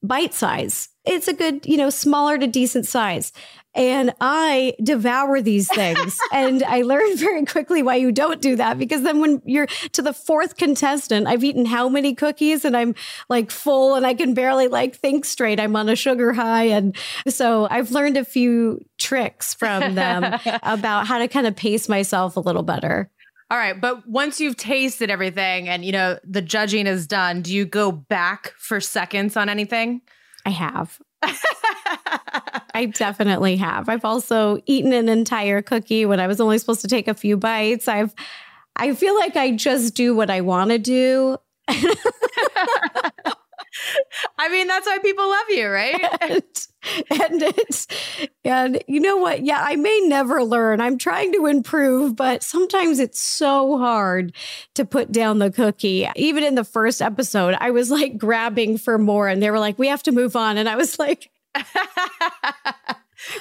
bite 0.02 0.34
size. 0.34 0.90
It's 1.06 1.28
a 1.28 1.34
good, 1.34 1.66
you 1.66 1.78
know, 1.78 1.90
smaller 1.90 2.38
to 2.38 2.48
decent 2.48 2.86
size 2.86 3.34
and 3.80 4.14
I 4.20 4.76
devour 4.84 5.42
these 5.42 5.70
things. 5.74 6.20
and 6.34 6.62
I 6.64 6.82
learned 6.82 7.18
very 7.18 7.46
quickly 7.46 7.82
why 7.82 7.96
you 7.96 8.12
don't 8.12 8.42
do 8.42 8.58
that 8.58 8.78
because 8.78 9.04
then 9.04 9.22
when 9.22 9.42
you're 9.46 9.68
to 9.94 10.02
the 10.02 10.12
fourth 10.12 10.58
contestant, 10.58 11.28
I've 11.28 11.46
eaten 11.46 11.66
how 11.66 11.88
many 11.88 12.14
cookies 12.14 12.66
and 12.66 12.76
I'm 12.76 12.94
like 13.30 13.52
full 13.52 13.96
and 13.96 14.06
I 14.06 14.16
can 14.16 14.34
barely 14.34 14.68
like 14.68 14.98
think 14.98 15.24
straight. 15.24 15.62
I'm 15.62 15.78
on 15.78 15.88
a 15.88 15.96
sugar 15.96 16.34
high. 16.34 16.66
And 16.66 16.94
so 17.30 17.70
I've 17.72 17.92
learned 17.92 18.18
a 18.18 18.26
few 18.26 18.84
tricks 18.98 19.54
from 19.54 19.96
them 19.96 20.38
about 20.64 21.08
how 21.08 21.20
to 21.20 21.30
kind 21.30 21.48
of 21.48 21.56
pace 21.56 21.88
myself 21.88 22.36
a 22.36 22.42
little 22.42 22.64
better. 22.64 23.10
All 23.50 23.58
right, 23.58 23.80
but 23.80 24.08
once 24.08 24.42
you've 24.42 24.58
tasted 24.58 25.10
everything 25.10 25.70
and 25.70 25.84
you 25.86 25.92
know 25.94 26.20
the 26.24 26.42
judging 26.42 26.86
is 26.86 27.08
done, 27.08 27.42
do 27.42 27.56
you 27.56 27.66
go 27.66 27.92
back 27.92 28.54
for 28.58 28.80
seconds 28.82 29.38
on 29.38 29.48
anything? 29.50 30.02
I 30.46 30.52
have. 30.52 31.00
I 32.74 32.92
definitely 32.94 33.58
have. 33.58 33.90
I've 33.90 34.06
also 34.06 34.60
eaten 34.66 34.94
an 34.94 35.10
entire 35.10 35.62
cookie 35.62 36.06
when 36.06 36.20
I 36.20 36.28
was 36.28 36.40
only 36.40 36.58
supposed 36.58 36.82
to 36.82 36.88
take 36.88 37.08
a 37.08 37.14
few 37.14 37.38
bites. 37.38 37.88
I've 37.88 38.14
I 38.76 38.94
feel 38.94 39.16
like 39.16 39.36
I 39.36 39.52
just 39.52 39.96
do 39.96 40.16
what 40.16 40.30
I 40.30 40.42
want 40.42 40.72
to 40.72 40.78
do. 40.78 41.38
I 44.38 44.50
mean, 44.50 44.68
that's 44.68 44.88
why 44.88 45.00
people 45.00 45.30
love 45.30 45.46
you, 45.50 45.70
right? 45.70 46.02
And, 47.12 47.42
and 47.42 47.42
it's 47.58 47.88
and 48.46 48.82
you 48.88 49.02
know 49.02 49.18
what? 49.18 49.44
Yeah, 49.44 49.62
I 49.62 49.76
may 49.76 50.00
never 50.06 50.42
learn. 50.44 50.80
I'm 50.80 50.98
trying 50.98 51.34
to 51.34 51.46
improve, 51.46 52.16
but 52.16 52.42
sometimes 52.42 53.00
it's 53.00 53.20
so 53.20 53.78
hard 53.78 54.34
to 54.76 54.86
put 54.86 55.12
down 55.12 55.40
the 55.40 55.52
cookie. 55.52 56.08
Even 56.16 56.46
in 56.46 56.56
the 56.56 56.64
first 56.64 57.02
episode, 57.02 57.56
I 57.60 57.72
was 57.72 57.92
like 57.92 58.18
grabbing 58.18 58.78
for 58.78 58.98
more 58.98 59.28
and 59.28 59.44
they 59.44 59.52
were 59.52 59.60
like, 59.60 59.78
"We 59.78 59.90
have 59.90 60.04
to 60.04 60.14
move 60.14 60.38
on." 60.38 60.58
And 60.58 60.70
I 60.70 60.78
was 60.78 60.98
like 60.98 61.30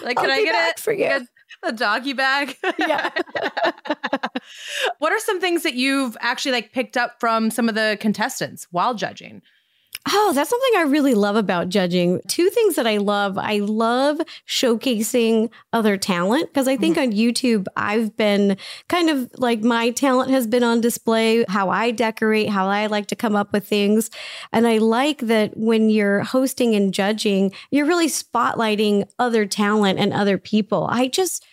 like, 0.03 0.17
can 0.17 0.31
I 0.31 0.43
get 0.43 0.71
it 0.71 0.81
for 0.81 0.93
you? 0.93 1.27
a 1.63 1.73
doggy 1.73 2.13
bag. 2.13 2.57
yeah. 2.79 3.11
what 4.99 5.13
are 5.13 5.19
some 5.19 5.41
things 5.41 5.63
that 5.63 5.75
you've 5.75 6.17
actually 6.21 6.53
like 6.53 6.73
picked 6.73 6.97
up 6.97 7.21
from 7.21 7.51
some 7.51 7.69
of 7.69 7.75
the 7.75 7.97
contestants 8.01 8.67
while 8.71 8.95
judging? 8.95 9.43
Oh, 10.11 10.33
that's 10.35 10.49
something 10.49 10.73
I 10.77 10.83
really 10.83 11.15
love 11.15 11.37
about 11.37 11.69
judging. 11.69 12.21
Two 12.29 12.49
things 12.49 12.77
that 12.77 12.87
I 12.87 12.97
love. 12.97 13.37
I 13.37 13.59
love 13.59 14.19
showcasing 14.47 15.51
other 15.73 15.99
talent 15.99 16.49
because 16.49 16.67
I 16.67 16.79
think 16.79 16.97
mm-hmm. 16.97 17.11
on 17.11 17.17
YouTube, 17.17 17.67
I've 17.77 18.17
been 18.17 18.57
kind 18.89 19.11
of 19.11 19.31
like 19.37 19.61
my 19.61 19.91
talent 19.91 20.31
has 20.31 20.47
been 20.47 20.65
on 20.65 20.81
display, 20.81 21.45
how 21.49 21.69
I 21.69 21.91
decorate, 21.91 22.49
how 22.49 22.69
I 22.69 22.87
like 22.87 23.09
to 23.09 23.17
come 23.17 23.37
up 23.37 23.53
with 23.53 23.67
things. 23.67 24.11
And 24.51 24.67
I 24.67 24.79
like 24.79 25.19
that 25.23 25.57
when 25.57 25.91
you're 25.91 26.21
hosting 26.21 26.75
and 26.75 26.95
judging, 26.95 27.53
you're 27.71 27.87
really 27.87 28.09
spotlighting 28.09 29.11
other 29.19 29.45
talent 29.45 29.99
and 29.99 30.15
other 30.15 30.39
people. 30.39 30.87
I 30.91 31.09
just, 31.09 31.45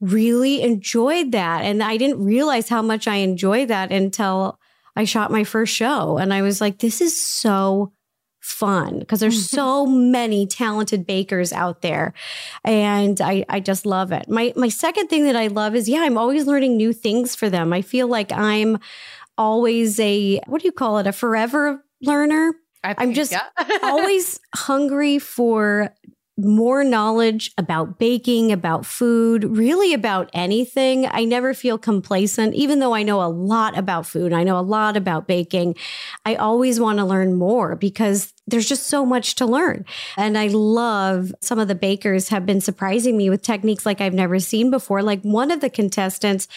really 0.00 0.60
enjoyed 0.60 1.32
that. 1.32 1.62
And 1.62 1.82
I 1.82 1.96
didn't 1.96 2.22
realize 2.22 2.68
how 2.68 2.82
much 2.82 3.08
I 3.08 3.16
enjoyed 3.16 3.68
that 3.68 3.90
until 3.90 4.58
I 4.96 5.04
shot 5.04 5.30
my 5.30 5.44
first 5.44 5.74
show. 5.74 6.18
And 6.18 6.32
I 6.32 6.42
was 6.42 6.60
like, 6.60 6.78
this 6.78 7.00
is 7.00 7.20
so 7.20 7.92
fun 8.44 8.98
because 8.98 9.20
there's 9.20 9.46
mm-hmm. 9.46 9.56
so 9.56 9.86
many 9.86 10.46
talented 10.46 11.06
bakers 11.06 11.50
out 11.50 11.80
there 11.80 12.12
and 12.62 13.18
I, 13.18 13.46
I 13.48 13.58
just 13.58 13.86
love 13.86 14.12
it 14.12 14.28
my 14.28 14.52
my 14.54 14.68
second 14.68 15.08
thing 15.08 15.24
that 15.24 15.34
i 15.34 15.46
love 15.46 15.74
is 15.74 15.88
yeah 15.88 16.00
i'm 16.00 16.18
always 16.18 16.46
learning 16.46 16.76
new 16.76 16.92
things 16.92 17.34
for 17.34 17.48
them 17.48 17.72
i 17.72 17.80
feel 17.80 18.06
like 18.06 18.30
i'm 18.32 18.78
always 19.38 19.98
a 19.98 20.42
what 20.46 20.60
do 20.60 20.68
you 20.68 20.72
call 20.72 20.98
it 20.98 21.06
a 21.06 21.12
forever 21.12 21.82
learner 22.02 22.52
I 22.84 22.94
i'm 22.98 23.14
just 23.14 23.32
yeah. 23.32 23.48
always 23.82 24.38
hungry 24.54 25.18
for 25.18 25.94
more 26.36 26.82
knowledge 26.82 27.52
about 27.56 27.98
baking, 27.98 28.50
about 28.50 28.84
food, 28.84 29.44
really 29.44 29.94
about 29.94 30.30
anything. 30.32 31.06
I 31.06 31.24
never 31.24 31.54
feel 31.54 31.78
complacent, 31.78 32.54
even 32.54 32.80
though 32.80 32.94
I 32.94 33.04
know 33.04 33.22
a 33.22 33.30
lot 33.30 33.78
about 33.78 34.06
food. 34.06 34.32
I 34.32 34.42
know 34.42 34.58
a 34.58 34.60
lot 34.60 34.96
about 34.96 35.28
baking. 35.28 35.76
I 36.24 36.34
always 36.34 36.80
want 36.80 36.98
to 36.98 37.04
learn 37.04 37.34
more 37.34 37.76
because 37.76 38.32
there's 38.46 38.68
just 38.68 38.88
so 38.88 39.06
much 39.06 39.36
to 39.36 39.46
learn. 39.46 39.84
And 40.16 40.36
I 40.36 40.48
love 40.48 41.32
some 41.40 41.58
of 41.58 41.68
the 41.68 41.74
bakers 41.74 42.28
have 42.28 42.44
been 42.44 42.60
surprising 42.60 43.16
me 43.16 43.30
with 43.30 43.42
techniques 43.42 43.86
like 43.86 44.00
I've 44.00 44.12
never 44.12 44.38
seen 44.38 44.70
before. 44.70 45.02
Like 45.02 45.22
one 45.22 45.50
of 45.50 45.60
the 45.60 45.70
contestants, 45.70 46.48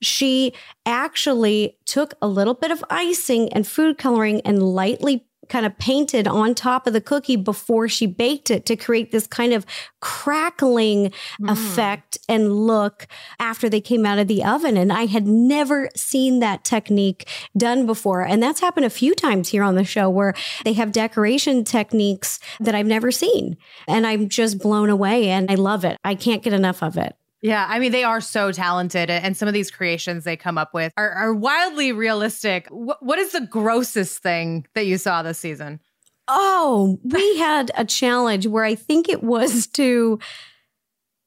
she 0.00 0.52
actually 0.86 1.76
took 1.86 2.14
a 2.22 2.28
little 2.28 2.54
bit 2.54 2.70
of 2.70 2.84
icing 2.88 3.52
and 3.52 3.66
food 3.66 3.98
coloring 3.98 4.40
and 4.42 4.62
lightly 4.62 5.26
kind 5.48 5.66
of 5.66 5.76
painted 5.78 6.26
on 6.26 6.54
top 6.54 6.86
of 6.86 6.92
the 6.92 7.00
cookie 7.00 7.36
before 7.36 7.88
she 7.88 8.06
baked 8.06 8.50
it 8.50 8.66
to 8.66 8.76
create 8.76 9.10
this 9.10 9.26
kind 9.26 9.52
of 9.52 9.66
crackling 10.00 11.12
mm. 11.40 11.50
effect 11.50 12.18
and 12.28 12.52
look 12.52 13.06
after 13.38 13.68
they 13.68 13.80
came 13.80 14.04
out 14.06 14.18
of 14.18 14.28
the 14.28 14.44
oven. 14.44 14.76
And 14.76 14.92
I 14.92 15.06
had 15.06 15.26
never 15.26 15.88
seen 15.96 16.40
that 16.40 16.64
technique 16.64 17.28
done 17.56 17.86
before. 17.86 18.22
And 18.22 18.42
that's 18.42 18.60
happened 18.60 18.86
a 18.86 18.90
few 18.90 19.14
times 19.14 19.48
here 19.48 19.62
on 19.62 19.74
the 19.74 19.84
show 19.84 20.08
where 20.10 20.34
they 20.64 20.72
have 20.74 20.92
decoration 20.92 21.64
techniques 21.64 22.38
that 22.60 22.74
I've 22.74 22.86
never 22.86 23.10
seen. 23.10 23.56
And 23.88 24.06
I'm 24.06 24.28
just 24.28 24.58
blown 24.58 24.90
away 24.90 25.30
and 25.30 25.50
I 25.50 25.54
love 25.54 25.84
it. 25.84 25.98
I 26.04 26.14
can't 26.14 26.42
get 26.42 26.52
enough 26.52 26.82
of 26.82 26.96
it. 26.96 27.16
Yeah, 27.44 27.66
I 27.68 27.78
mean, 27.78 27.92
they 27.92 28.04
are 28.04 28.22
so 28.22 28.52
talented, 28.52 29.10
and 29.10 29.36
some 29.36 29.48
of 29.48 29.52
these 29.52 29.70
creations 29.70 30.24
they 30.24 30.34
come 30.34 30.56
up 30.56 30.72
with 30.72 30.94
are, 30.96 31.10
are 31.10 31.34
wildly 31.34 31.92
realistic. 31.92 32.66
What, 32.70 33.02
what 33.02 33.18
is 33.18 33.32
the 33.32 33.42
grossest 33.42 34.22
thing 34.22 34.66
that 34.72 34.86
you 34.86 34.96
saw 34.96 35.22
this 35.22 35.40
season? 35.40 35.78
Oh, 36.26 36.98
we 37.04 37.38
had 37.38 37.70
a 37.74 37.84
challenge 37.84 38.46
where 38.46 38.64
I 38.64 38.74
think 38.74 39.10
it 39.10 39.22
was 39.22 39.66
to 39.74 40.18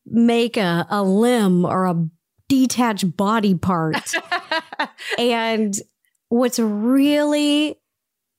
make 0.07 0.57
a, 0.57 0.87
a 0.89 1.03
limb 1.03 1.65
or 1.65 1.85
a 1.85 2.09
detached 2.49 3.15
body 3.15 3.53
part. 3.53 4.15
and 5.19 5.75
what's 6.29 6.57
really 6.57 7.77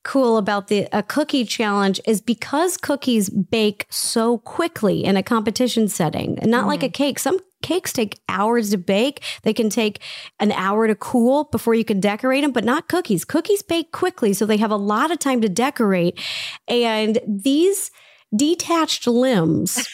cool 0.02 0.36
about 0.36 0.66
the 0.66 0.88
a 0.92 1.04
cookie 1.04 1.44
challenge 1.44 2.00
is 2.06 2.20
because 2.20 2.76
cookies 2.76 3.30
bake 3.30 3.86
so 3.88 4.38
quickly 4.38 5.04
in 5.04 5.16
a 5.16 5.22
competition 5.22 5.86
setting 5.86 6.38
and 6.40 6.50
not 6.50 6.66
like 6.66 6.80
mm-hmm. 6.80 6.86
a 6.86 6.90
cake 6.90 7.18
some 7.18 7.38
cakes 7.62 7.92
take 7.92 8.20
hours 8.28 8.70
to 8.70 8.78
bake. 8.78 9.22
They 9.42 9.52
can 9.52 9.70
take 9.70 10.00
an 10.40 10.52
hour 10.52 10.86
to 10.86 10.94
cool 10.94 11.44
before 11.44 11.74
you 11.74 11.84
can 11.84 12.00
decorate 12.00 12.42
them 12.42 12.52
but 12.52 12.64
not 12.64 12.88
cookies. 12.88 13.24
Cookies 13.24 13.62
bake 13.62 13.92
quickly 13.92 14.32
so 14.32 14.46
they 14.46 14.56
have 14.56 14.70
a 14.70 14.76
lot 14.76 15.10
of 15.10 15.18
time 15.18 15.40
to 15.40 15.48
decorate. 15.48 16.18
And 16.66 17.18
these 17.26 17.90
detached 18.34 19.06
limbs 19.06 19.88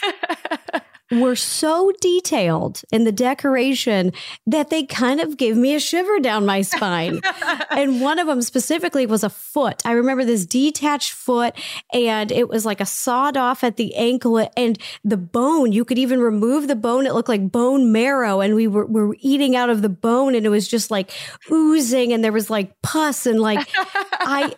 were 1.11 1.37
so 1.37 1.93
detailed 2.01 2.83
in 2.90 3.05
the 3.05 3.12
decoration 3.12 4.12
that 4.47 4.71
they 4.71 4.85
kind 4.85 5.21
of 5.21 5.37
gave 5.37 5.57
me 5.57 5.75
a 5.75 5.81
shiver 5.81 6.19
down 6.19 6.47
my 6.47 6.62
spine. 6.62 7.21
and 7.71 8.01
one 8.01 8.19
of 8.19 8.27
them 8.27 8.43
specifically 8.43 9.07
was 9.07 9.23
a 9.23 9.31
foot. 9.31 9.83
I 9.85 9.93
remember 9.93 10.25
this 10.25 10.47
detached 10.47 11.12
foot, 11.12 11.55
and 11.93 12.33
it 12.33 12.49
was 12.49 12.64
like 12.64 12.81
a 12.81 12.87
sawed 12.87 13.37
off 13.37 13.62
at 13.62 13.77
the 13.77 13.95
ankle, 13.95 14.49
and 14.57 14.79
the 15.05 15.17
bone, 15.17 15.73
you 15.73 15.85
could 15.85 15.99
even 15.99 16.21
remove 16.21 16.69
the 16.69 16.77
bone. 16.77 17.07
It 17.07 17.14
looked 17.14 17.29
like 17.29 17.53
bone 17.53 17.93
marrow, 17.93 18.40
and 18.40 18.55
we 18.55 18.67
were, 18.67 18.87
were 18.87 19.17
eating 19.21 19.57
out 19.57 19.71
of 19.71 19.83
the 19.83 19.88
bone, 19.88 20.35
and 20.35 20.47
it 20.47 20.51
was 20.51 20.67
just 20.67 20.90
like 20.90 21.11
oozing, 21.51 22.12
and 22.12 22.25
there 22.25 22.33
was 22.33 22.49
like 22.51 22.81
pus, 22.83 23.27
and 23.27 23.40
like, 23.40 23.69
I, 23.75 24.55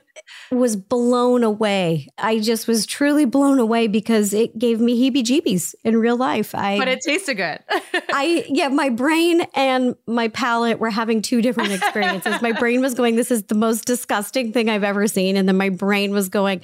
was 0.50 0.76
blown 0.76 1.42
away. 1.42 2.08
I 2.18 2.38
just 2.38 2.66
was 2.68 2.86
truly 2.86 3.24
blown 3.24 3.58
away 3.58 3.86
because 3.86 4.32
it 4.32 4.58
gave 4.58 4.80
me 4.80 5.10
heebie 5.10 5.24
jeebies 5.24 5.74
in 5.84 5.96
real 5.96 6.16
life. 6.16 6.54
I 6.54 6.78
But 6.78 6.88
it 6.88 7.00
tasted 7.00 7.34
good. 7.34 7.58
I 8.12 8.44
yeah, 8.48 8.68
my 8.68 8.88
brain 8.90 9.42
and 9.54 9.96
my 10.06 10.28
palate 10.28 10.78
were 10.78 10.90
having 10.90 11.22
two 11.22 11.42
different 11.42 11.72
experiences. 11.72 12.40
my 12.42 12.52
brain 12.52 12.80
was 12.80 12.94
going, 12.94 13.16
This 13.16 13.30
is 13.30 13.44
the 13.44 13.54
most 13.54 13.84
disgusting 13.84 14.52
thing 14.52 14.68
I've 14.70 14.84
ever 14.84 15.06
seen. 15.06 15.36
And 15.36 15.48
then 15.48 15.56
my 15.56 15.68
brain 15.68 16.12
was 16.12 16.28
going, 16.28 16.60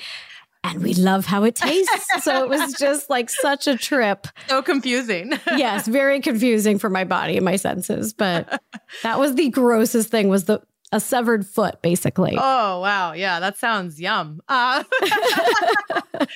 and 0.65 0.83
we 0.83 0.95
love 0.95 1.27
how 1.27 1.43
it 1.45 1.57
tastes. 1.57 2.25
so 2.25 2.45
it 2.45 2.49
was 2.49 2.75
just 2.79 3.11
like 3.11 3.29
such 3.31 3.67
a 3.67 3.77
trip. 3.77 4.27
so 4.49 4.63
confusing. 4.63 5.33
Yes, 5.57 5.87
very 5.87 6.21
confusing 6.21 6.79
for 6.79 6.89
my 6.89 7.05
body 7.05 7.37
and 7.37 7.45
my 7.45 7.57
senses. 7.57 8.13
But 8.13 8.63
that 9.03 9.19
was 9.19 9.35
the 9.35 9.51
grossest 9.51 10.09
thing 10.09 10.29
was 10.29 10.45
the 10.45 10.61
a 10.93 11.01
severed 11.01 11.47
foot, 11.47 11.81
basically. 11.83 12.37
Oh 12.37 12.81
wow, 12.81 13.13
yeah, 13.13 13.41
that 13.41 13.57
sounds 13.57 14.01
yum. 14.01 14.41
Uh, 14.49 14.85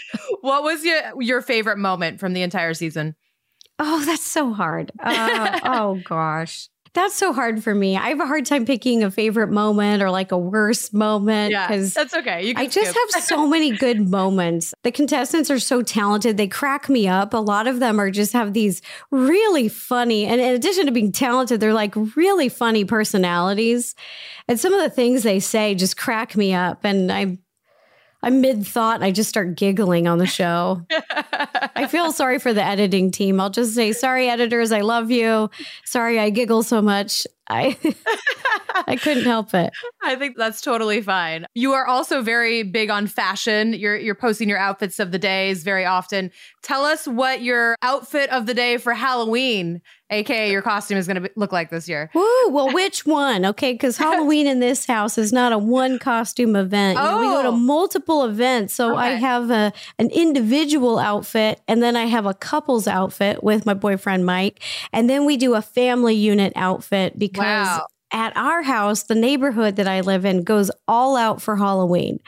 what 0.40 0.64
was 0.64 0.84
your 0.84 1.22
your 1.22 1.42
favorite 1.42 1.78
moment 1.78 2.18
from 2.18 2.32
the 2.32 2.42
entire 2.42 2.74
season? 2.74 3.14
Oh, 3.78 4.04
that's 4.04 4.24
so 4.24 4.52
hard. 4.52 4.90
Uh, 4.98 5.60
oh 5.64 6.00
gosh. 6.04 6.68
That's 6.96 7.14
so 7.14 7.35
hard 7.35 7.62
for 7.62 7.74
me. 7.74 7.94
I 7.94 8.09
have 8.09 8.20
a 8.20 8.26
hard 8.26 8.46
time 8.46 8.64
picking 8.64 9.04
a 9.04 9.11
favorite 9.11 9.50
moment 9.50 10.02
or 10.02 10.11
like 10.11 10.32
a 10.32 10.38
worst 10.38 10.94
moment 10.94 11.52
Yeah, 11.52 11.68
because 11.68 11.92
that's 11.92 12.14
okay. 12.14 12.46
You 12.46 12.54
can 12.54 12.64
I 12.64 12.68
just 12.68 12.96
have 12.96 13.22
so 13.22 13.46
many 13.48 13.70
good 13.70 14.09
moments. 14.09 14.72
The 14.82 14.90
contestants 14.90 15.50
are 15.50 15.59
so 15.59 15.82
talented. 15.82 16.38
They 16.38 16.48
crack 16.48 16.88
me 16.88 17.06
up. 17.06 17.35
A 17.35 17.37
lot 17.37 17.66
of 17.66 17.80
them 17.80 18.00
are 18.00 18.11
just 18.11 18.32
have 18.32 18.54
these 18.54 18.80
really 19.11 19.68
funny, 19.68 20.24
and 20.24 20.40
in 20.40 20.54
addition 20.54 20.87
to 20.87 20.92
being 20.92 21.12
talented, 21.12 21.61
they're 21.61 21.74
like 21.74 21.94
really 22.16 22.48
funny 22.48 22.87
personalities. 22.87 23.94
And 24.48 24.59
some 24.59 24.72
of 24.72 24.80
the 24.80 24.88
things 24.88 25.22
they 25.22 25.38
say 25.38 25.74
just 25.74 25.98
crack 25.98 26.35
me 26.35 26.54
up. 26.54 26.82
And 26.82 27.12
I'm 27.12 27.38
I'm 28.22 28.40
mid 28.40 28.66
thought 28.66 29.02
I 29.02 29.11
just 29.11 29.29
start 29.29 29.57
giggling 29.57 30.09
on 30.09 30.18
the 30.18 30.26
show. 30.26 30.83
I 30.90 31.87
feel 31.90 32.12
sorry 32.12 32.38
for 32.38 32.52
the 32.52 32.62
editing 32.64 33.11
team. 33.11 33.40
I'll 33.40 33.50
just 33.50 33.74
say, 33.74 33.92
sorry, 33.92 34.29
editors, 34.29 34.72
I 34.72 34.81
love 34.81 35.11
you. 35.11 35.50
Sorry, 35.85 36.18
I 36.18 36.31
giggle 36.31 36.62
so 36.62 36.83
much. 36.83 37.26
I 37.48 37.76
I 38.87 38.96
couldn't 38.96 39.24
help 39.24 39.55
it. 39.55 39.72
I 40.02 40.16
think 40.16 40.37
that's 40.37 40.61
totally 40.61 41.00
fine. 41.00 41.46
You 41.55 41.72
are 41.74 41.87
also 41.87 42.20
very 42.20 42.62
big 42.62 42.90
on 42.90 43.07
fashion. 43.07 43.72
You're 43.72 43.96
you're 43.96 44.14
posting 44.16 44.48
your 44.48 44.59
outfits 44.59 44.98
of 44.98 45.12
the 45.12 45.18
days 45.18 45.62
very 45.62 45.85
often. 45.85 46.33
Tell 46.66 46.85
us 46.85 47.07
what 47.07 47.42
your 47.42 47.76
outfit 47.81 48.29
of 48.31 48.46
the 48.46 48.52
day 48.52 48.76
for 48.76 48.92
Halloween, 48.92 49.81
aka 50.11 50.50
your 50.50 50.62
costume, 50.62 50.98
is 50.98 51.07
going 51.07 51.22
to 51.22 51.31
look 51.37 51.52
like 51.52 51.70
this 51.70 51.88
year. 51.88 52.11
Woo, 52.12 52.48
well, 52.48 52.72
which 52.72 53.07
one? 53.07 53.46
Okay, 53.46 53.72
because 53.72 53.96
Halloween 53.96 54.48
in 54.48 54.59
this 54.59 54.85
house 54.85 55.16
is 55.16 55.33
not 55.33 55.52
a 55.52 55.59
one 55.59 56.00
costume 56.00 56.57
event. 56.57 56.98
You 56.98 57.05
know, 57.05 57.18
we 57.20 57.26
go 57.26 57.42
to 57.42 57.48
Oh. 57.50 57.52
multiple 57.52 58.24
events. 58.24 58.74
So 58.74 58.96
I 58.96 59.11
have 59.11 59.48
a 59.50 59.72
an 60.00 60.11
individual 60.11 60.98
outfit 60.98 61.61
and 61.68 61.81
then 61.81 61.94
I 61.94 62.07
have 62.07 62.26
a 62.26 62.35
couple's 62.35 62.88
outfit 62.88 63.44
with 63.44 63.64
my 63.64 63.74
boyfriend 63.74 64.26
Mike. 64.26 64.61
And 64.92 65.09
then 65.09 65.24
we 65.24 65.37
do 65.37 65.55
a 65.55 65.62
family 65.62 66.16
unit 66.16 66.52
outfit 66.57 67.16
because 67.16 67.44
Wow. 67.44 67.87
At 68.12 68.36
our 68.36 68.62
house, 68.62 69.02
the 69.02 69.14
neighborhood 69.14 69.76
that 69.76 69.88
I 69.88 70.00
live 70.00 70.24
in 70.24 70.44
goes 70.44 70.70
all 70.86 71.16
out 71.16 71.42
for 71.42 71.56
Halloween. 71.56 72.20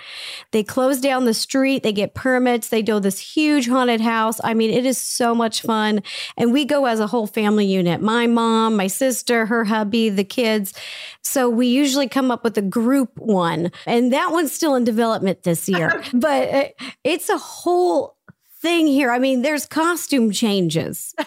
They 0.50 0.64
close 0.64 1.00
down 1.00 1.24
the 1.24 1.34
street, 1.34 1.82
they 1.82 1.92
get 1.92 2.14
permits, 2.14 2.68
they 2.68 2.82
do 2.82 2.98
this 3.00 3.18
huge 3.18 3.68
haunted 3.68 4.00
house. 4.00 4.40
I 4.42 4.54
mean, 4.54 4.70
it 4.70 4.84
is 4.84 4.98
so 4.98 5.34
much 5.34 5.62
fun. 5.62 6.02
And 6.36 6.52
we 6.52 6.64
go 6.64 6.86
as 6.86 7.00
a 7.00 7.06
whole 7.06 7.26
family 7.26 7.66
unit 7.66 8.02
my 8.02 8.26
mom, 8.26 8.76
my 8.76 8.88
sister, 8.88 9.46
her 9.46 9.64
hubby, 9.64 10.08
the 10.08 10.24
kids. 10.24 10.74
So 11.22 11.48
we 11.48 11.68
usually 11.68 12.08
come 12.08 12.30
up 12.30 12.42
with 12.42 12.58
a 12.58 12.62
group 12.62 13.16
one. 13.18 13.70
And 13.86 14.12
that 14.12 14.32
one's 14.32 14.52
still 14.52 14.74
in 14.74 14.84
development 14.84 15.44
this 15.44 15.68
year. 15.68 16.02
but 16.12 16.48
uh, 16.48 16.64
it's 17.04 17.28
a 17.28 17.38
whole 17.38 18.17
thing 18.61 18.87
here. 18.87 19.11
I 19.11 19.18
mean, 19.18 19.42
there's 19.42 19.66
costume 19.66 20.31
changes. 20.31 21.14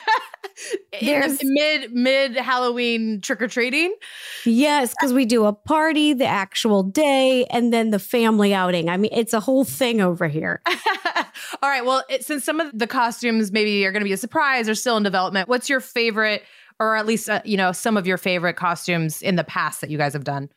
There's- 1.02 1.40
mid 1.42 1.92
mid 1.92 2.36
Halloween 2.36 3.22
trick 3.22 3.42
or 3.42 3.48
treating. 3.48 3.96
Yes, 4.46 4.94
because 4.94 5.14
we 5.14 5.26
do 5.26 5.46
a 5.46 5.54
party 5.54 6.14
the 6.14 6.26
actual 6.26 6.84
day 6.84 7.46
and 7.46 7.74
then 7.74 7.90
the 7.90 7.98
family 8.00 8.54
outing. 8.54 8.90
I 8.90 8.98
mean, 8.98 9.12
it's 9.14 9.34
a 9.34 9.40
whole 9.40 9.64
thing 9.64 10.02
over 10.02 10.28
here. 10.28 10.62
All 11.64 11.70
right. 11.70 11.84
Well, 11.86 12.04
it, 12.10 12.26
since 12.26 12.44
some 12.44 12.60
of 12.60 12.78
the 12.78 12.86
costumes 12.88 13.52
maybe 13.52 13.84
are 13.86 13.92
going 13.92 14.02
to 14.02 14.06
be 14.06 14.14
a 14.14 14.18
surprise 14.18 14.70
or 14.70 14.76
still 14.76 14.98
in 14.98 15.04
development, 15.04 15.50
what's 15.50 15.70
your 15.70 15.80
favorite, 15.80 16.44
or 16.80 16.96
at 16.96 17.06
least 17.08 17.30
uh, 17.30 17.42
you 17.46 17.58
know 17.58 17.72
some 17.72 17.98
of 17.98 18.06
your 18.06 18.18
favorite 18.18 18.56
costumes 18.56 19.22
in 19.22 19.38
the 19.38 19.44
past 19.44 19.82
that 19.82 19.90
you 19.90 19.98
guys 19.98 20.14
have 20.14 20.24
done? 20.26 20.50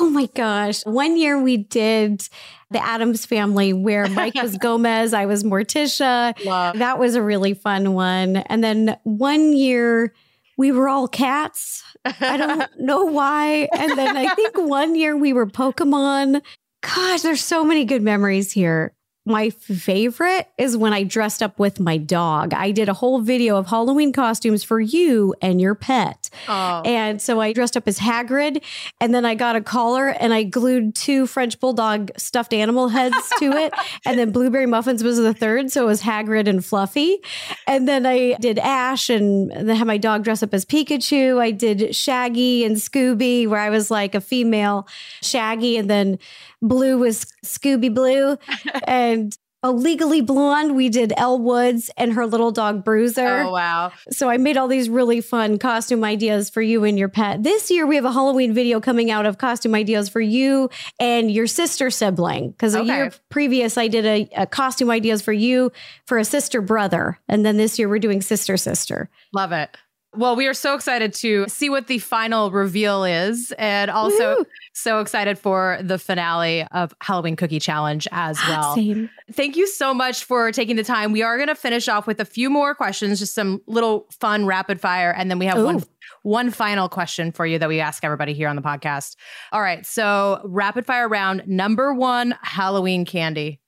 Oh 0.00 0.08
my 0.10 0.26
gosh. 0.34 0.82
One 0.84 1.16
year 1.16 1.40
we 1.40 1.58
did 1.58 2.28
the 2.70 2.82
Addams 2.82 3.26
family 3.26 3.72
where 3.72 4.08
Mike 4.08 4.34
was 4.34 4.56
Gomez, 4.60 5.12
I 5.14 5.26
was 5.26 5.44
Morticia. 5.44 6.34
Love. 6.44 6.78
That 6.78 6.98
was 6.98 7.14
a 7.14 7.22
really 7.22 7.54
fun 7.54 7.92
one. 7.92 8.36
And 8.36 8.64
then 8.64 8.96
one 9.04 9.52
year 9.52 10.14
we 10.56 10.72
were 10.72 10.88
all 10.88 11.06
cats. 11.06 11.82
I 12.04 12.36
don't 12.36 12.64
know 12.78 13.04
why. 13.04 13.68
And 13.72 13.96
then 13.96 14.16
I 14.16 14.34
think 14.34 14.56
one 14.56 14.94
year 14.96 15.16
we 15.16 15.32
were 15.32 15.46
Pokemon. 15.46 16.40
Gosh, 16.82 17.22
there's 17.22 17.42
so 17.44 17.64
many 17.64 17.84
good 17.84 18.02
memories 18.02 18.52
here. 18.52 18.94
My 19.26 19.50
favorite 19.50 20.48
is 20.56 20.76
when 20.76 20.92
I 20.92 21.02
dressed 21.02 21.42
up 21.42 21.58
with 21.58 21.80
my 21.80 21.96
dog. 21.96 22.54
I 22.54 22.70
did 22.70 22.88
a 22.88 22.94
whole 22.94 23.20
video 23.20 23.56
of 23.56 23.66
Halloween 23.66 24.12
costumes 24.12 24.62
for 24.62 24.80
you 24.80 25.34
and 25.42 25.60
your 25.60 25.74
pet. 25.74 26.30
Oh. 26.48 26.82
And 26.84 27.20
so 27.20 27.40
I 27.40 27.52
dressed 27.52 27.76
up 27.76 27.88
as 27.88 27.98
Hagrid 27.98 28.62
and 29.00 29.12
then 29.12 29.24
I 29.24 29.34
got 29.34 29.56
a 29.56 29.60
collar 29.60 30.08
and 30.08 30.32
I 30.32 30.44
glued 30.44 30.94
two 30.94 31.26
French 31.26 31.58
bulldog 31.58 32.12
stuffed 32.16 32.52
animal 32.52 32.88
heads 32.88 33.16
to 33.40 33.50
it. 33.52 33.72
And 34.04 34.18
then 34.18 34.30
Blueberry 34.30 34.66
Muffins 34.66 35.02
was 35.02 35.16
the 35.16 35.34
third. 35.34 35.72
So 35.72 35.82
it 35.82 35.86
was 35.86 36.02
Hagrid 36.02 36.48
and 36.48 36.64
Fluffy. 36.64 37.18
And 37.66 37.88
then 37.88 38.06
I 38.06 38.34
did 38.34 38.58
Ash 38.58 39.10
and 39.10 39.50
then 39.50 39.74
had 39.74 39.86
my 39.86 39.96
dog 39.96 40.22
dress 40.22 40.44
up 40.44 40.54
as 40.54 40.64
Pikachu. 40.64 41.40
I 41.40 41.50
did 41.50 41.94
Shaggy 41.96 42.64
and 42.64 42.76
Scooby, 42.76 43.48
where 43.48 43.60
I 43.60 43.70
was 43.70 43.90
like 43.90 44.14
a 44.14 44.20
female 44.20 44.86
Shaggy. 45.22 45.76
And 45.76 45.90
then 45.90 46.18
Blue 46.62 46.98
was 46.98 47.26
Scooby 47.44 47.92
Blue. 47.92 48.38
and 48.86 49.15
a 49.62 49.72
Legally 49.72 50.20
Blonde, 50.20 50.76
we 50.76 50.88
did 50.88 51.12
Elle 51.16 51.40
Woods 51.40 51.90
and 51.96 52.12
her 52.12 52.24
little 52.26 52.52
dog 52.52 52.84
Bruiser. 52.84 53.40
Oh, 53.40 53.52
wow. 53.52 53.90
So 54.10 54.28
I 54.28 54.36
made 54.36 54.56
all 54.56 54.68
these 54.68 54.88
really 54.88 55.20
fun 55.20 55.58
costume 55.58 56.04
ideas 56.04 56.50
for 56.50 56.62
you 56.62 56.84
and 56.84 56.96
your 56.96 57.08
pet. 57.08 57.42
This 57.42 57.70
year 57.70 57.86
we 57.86 57.96
have 57.96 58.04
a 58.04 58.12
Halloween 58.12 58.54
video 58.54 58.80
coming 58.80 59.10
out 59.10 59.26
of 59.26 59.38
costume 59.38 59.74
ideas 59.74 60.08
for 60.08 60.20
you 60.20 60.70
and 61.00 61.30
your 61.30 61.48
sister 61.48 61.90
sibling. 61.90 62.50
Because 62.50 62.76
a 62.76 62.84
year 62.84 63.10
previous 63.28 63.76
I 63.76 63.88
did 63.88 64.06
a, 64.06 64.28
a 64.36 64.46
costume 64.46 64.90
ideas 64.90 65.20
for 65.20 65.32
you 65.32 65.72
for 66.04 66.18
a 66.18 66.24
sister 66.24 66.60
brother. 66.60 67.18
And 67.28 67.44
then 67.44 67.56
this 67.56 67.78
year 67.78 67.88
we're 67.88 67.98
doing 67.98 68.22
sister 68.22 68.56
sister. 68.56 69.10
Love 69.32 69.50
it. 69.52 69.76
Well, 70.16 70.34
we 70.34 70.46
are 70.46 70.54
so 70.54 70.74
excited 70.74 71.12
to 71.14 71.46
see 71.48 71.68
what 71.68 71.88
the 71.88 71.98
final 71.98 72.50
reveal 72.50 73.04
is, 73.04 73.52
and 73.58 73.90
also 73.90 74.36
Woo! 74.36 74.46
so 74.72 75.00
excited 75.00 75.38
for 75.38 75.78
the 75.82 75.98
finale 75.98 76.66
of 76.72 76.94
Halloween 77.02 77.36
Cookie 77.36 77.60
Challenge 77.60 78.08
as 78.12 78.38
ah, 78.40 78.46
well. 78.48 78.74
Same. 78.74 79.10
Thank 79.32 79.56
you 79.56 79.66
so 79.66 79.92
much 79.92 80.24
for 80.24 80.50
taking 80.52 80.76
the 80.76 80.84
time. 80.84 81.12
We 81.12 81.22
are 81.22 81.36
going 81.36 81.48
to 81.48 81.54
finish 81.54 81.88
off 81.88 82.06
with 82.06 82.18
a 82.20 82.24
few 82.24 82.48
more 82.48 82.74
questions, 82.74 83.18
just 83.18 83.34
some 83.34 83.60
little 83.66 84.06
fun 84.10 84.46
rapid 84.46 84.80
fire, 84.80 85.10
and 85.10 85.30
then 85.30 85.38
we 85.38 85.46
have 85.46 85.62
one 85.62 85.84
one 86.22 86.50
final 86.50 86.88
question 86.88 87.30
for 87.30 87.46
you 87.46 87.58
that 87.58 87.68
we 87.68 87.80
ask 87.80 88.02
everybody 88.02 88.32
here 88.32 88.48
on 88.48 88.56
the 88.56 88.62
podcast. 88.62 89.16
All 89.52 89.60
right, 89.60 89.84
so 89.84 90.40
rapid 90.44 90.86
fire 90.86 91.08
round 91.08 91.46
number 91.46 91.92
one: 91.92 92.34
Halloween 92.42 93.04
candy. 93.04 93.60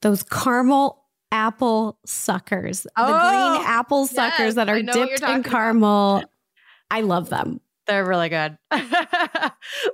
Those 0.00 0.22
caramel 0.22 0.99
apple 1.32 1.98
suckers, 2.04 2.82
the 2.82 2.90
Oh, 2.96 3.06
green 3.06 3.66
apple 3.66 4.02
yes, 4.02 4.10
suckers 4.12 4.54
that 4.56 4.68
are 4.68 4.82
know 4.82 4.92
what 4.92 4.96
you're 4.96 5.06
dipped 5.18 5.22
in 5.22 5.40
about. 5.40 5.44
caramel. 5.50 6.22
I 6.90 7.00
love 7.02 7.28
them. 7.30 7.60
They're 7.86 8.04
really 8.04 8.28
good. 8.28 8.56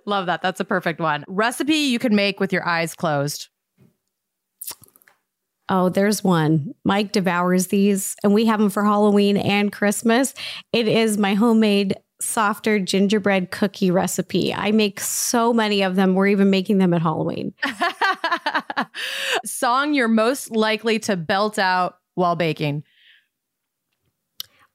Love 0.06 0.26
that. 0.26 0.42
That's 0.42 0.60
a 0.60 0.64
perfect 0.64 1.00
one. 1.00 1.24
Recipe 1.28 1.74
you 1.74 1.98
can 1.98 2.14
make 2.14 2.40
with 2.40 2.52
your 2.52 2.66
eyes 2.66 2.94
closed. 2.94 3.48
Oh, 5.68 5.88
there's 5.88 6.22
one. 6.22 6.74
Mike 6.84 7.12
devours 7.12 7.68
these, 7.68 8.14
and 8.22 8.32
we 8.32 8.44
have 8.46 8.60
them 8.60 8.70
for 8.70 8.84
Halloween 8.84 9.36
and 9.36 9.72
Christmas. 9.72 10.32
It 10.72 10.86
is 10.88 11.18
my 11.18 11.34
homemade 11.34 11.96
softer 12.20 12.78
gingerbread 12.78 13.50
cookie 13.50 13.90
recipe. 13.90 14.54
I 14.54 14.72
make 14.72 15.00
so 15.00 15.52
many 15.52 15.82
of 15.82 15.96
them. 15.96 16.14
We're 16.14 16.28
even 16.28 16.50
making 16.50 16.78
them 16.78 16.94
at 16.94 17.02
Halloween. 17.02 17.54
Song 19.44 19.94
you're 19.94 20.08
most 20.08 20.50
likely 20.50 20.98
to 21.00 21.16
belt 21.16 21.58
out 21.58 21.98
while 22.14 22.36
baking. 22.36 22.84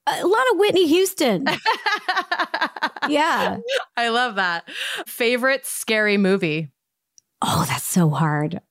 A 0.08 0.26
lot 0.26 0.44
of 0.52 0.58
Whitney 0.58 0.88
Houston. 0.88 1.46
yeah. 3.08 3.58
I 3.96 4.10
love 4.10 4.36
that. 4.36 4.70
Favorite 5.06 5.66
scary 5.66 6.18
movie. 6.18 6.72
Oh, 7.42 7.66
that's 7.68 7.84
so 7.84 8.10
hard. 8.10 8.62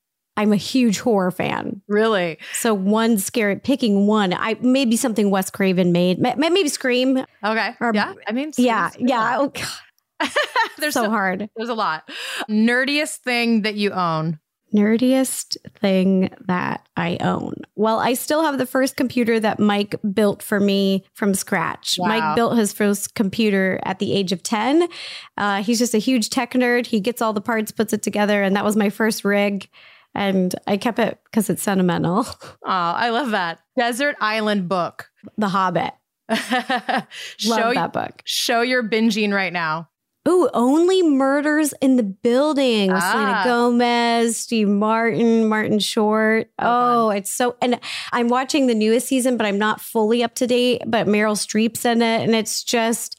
I'm 0.40 0.54
a 0.54 0.56
huge 0.56 1.00
horror 1.00 1.30
fan. 1.30 1.82
Really? 1.86 2.38
So 2.54 2.72
one 2.72 3.18
scary 3.18 3.56
picking 3.56 4.06
one. 4.06 4.32
I 4.32 4.56
maybe 4.62 4.96
something 4.96 5.30
Wes 5.30 5.50
Craven 5.50 5.92
made. 5.92 6.18
Maybe 6.18 6.66
Scream. 6.70 7.18
Okay. 7.44 7.74
Or- 7.78 7.92
yeah. 7.94 8.14
I 8.26 8.32
mean, 8.32 8.50
Yeah, 8.56 8.88
yeah. 8.98 9.36
Oh. 9.38 9.48
God, 10.20 10.30
there's 10.78 10.94
so 10.94 11.04
so 11.04 11.10
hard. 11.10 11.50
There's 11.56 11.68
a 11.68 11.74
lot. 11.74 12.08
Nerdiest 12.48 13.16
thing 13.16 13.62
that 13.62 13.74
you 13.74 13.90
own. 13.90 14.38
Nerdiest 14.74 15.58
thing 15.78 16.30
that 16.46 16.88
I 16.96 17.18
own. 17.20 17.56
Well, 17.74 17.98
I 17.98 18.14
still 18.14 18.42
have 18.42 18.56
the 18.56 18.64
first 18.64 18.96
computer 18.96 19.38
that 19.40 19.58
Mike 19.60 19.94
built 20.14 20.42
for 20.42 20.58
me 20.58 21.04
from 21.12 21.34
scratch. 21.34 21.98
Wow. 21.98 22.08
Mike 22.08 22.34
built 22.36 22.56
his 22.56 22.72
first 22.72 23.14
computer 23.14 23.78
at 23.84 23.98
the 23.98 24.14
age 24.14 24.32
of 24.32 24.42
10. 24.42 24.88
Uh, 25.36 25.62
he's 25.62 25.78
just 25.78 25.92
a 25.92 25.98
huge 25.98 26.30
tech 26.30 26.52
nerd. 26.52 26.86
He 26.86 27.00
gets 27.00 27.20
all 27.20 27.34
the 27.34 27.42
parts, 27.42 27.72
puts 27.72 27.92
it 27.92 28.02
together, 28.02 28.42
and 28.42 28.56
that 28.56 28.64
was 28.64 28.74
my 28.74 28.88
first 28.88 29.22
rig. 29.22 29.68
And 30.14 30.54
I 30.66 30.76
kept 30.76 30.98
it 30.98 31.18
because 31.24 31.48
it's 31.50 31.62
sentimental. 31.62 32.26
Oh, 32.62 32.68
I 32.72 33.08
love 33.10 33.30
that. 33.30 33.60
Desert 33.78 34.16
Island 34.20 34.68
book. 34.68 35.08
the 35.36 35.48
Hobbit. 35.48 35.92
Love 36.28 37.04
Love 37.44 37.74
that 37.74 37.92
book. 37.92 38.22
Show 38.24 38.60
you're 38.60 38.82
binging 38.88 39.32
right 39.32 39.52
now. 39.52 39.88
Ooh, 40.28 40.48
only 40.52 41.02
murders 41.02 41.72
in 41.80 41.96
the 41.96 42.02
building 42.02 42.92
Ah. 42.92 43.00
Selena 43.00 43.42
Gomez, 43.44 44.36
Steve 44.36 44.68
Martin, 44.68 45.48
Martin 45.48 45.78
Short. 45.78 46.46
So 46.60 46.66
Oh, 46.66 47.10
it's 47.10 47.30
so 47.30 47.56
and 47.62 47.80
I'm 48.12 48.28
watching 48.28 48.66
the 48.66 48.74
newest 48.74 49.08
season, 49.08 49.36
but 49.38 49.46
I'm 49.46 49.58
not 49.58 49.80
fully 49.80 50.22
up 50.22 50.34
to 50.36 50.46
date. 50.46 50.82
But 50.86 51.06
Meryl 51.06 51.34
Streep's 51.36 51.84
in 51.86 52.02
it, 52.02 52.20
and 52.22 52.34
it's 52.34 52.62
just 52.62 53.18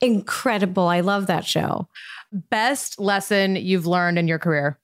incredible. 0.00 0.88
I 0.88 1.00
love 1.00 1.28
that 1.28 1.46
show. 1.46 1.88
Best 2.32 2.98
lesson 3.00 3.54
you've 3.56 3.86
learned 3.86 4.18
in 4.18 4.26
your 4.26 4.38
career. 4.40 4.78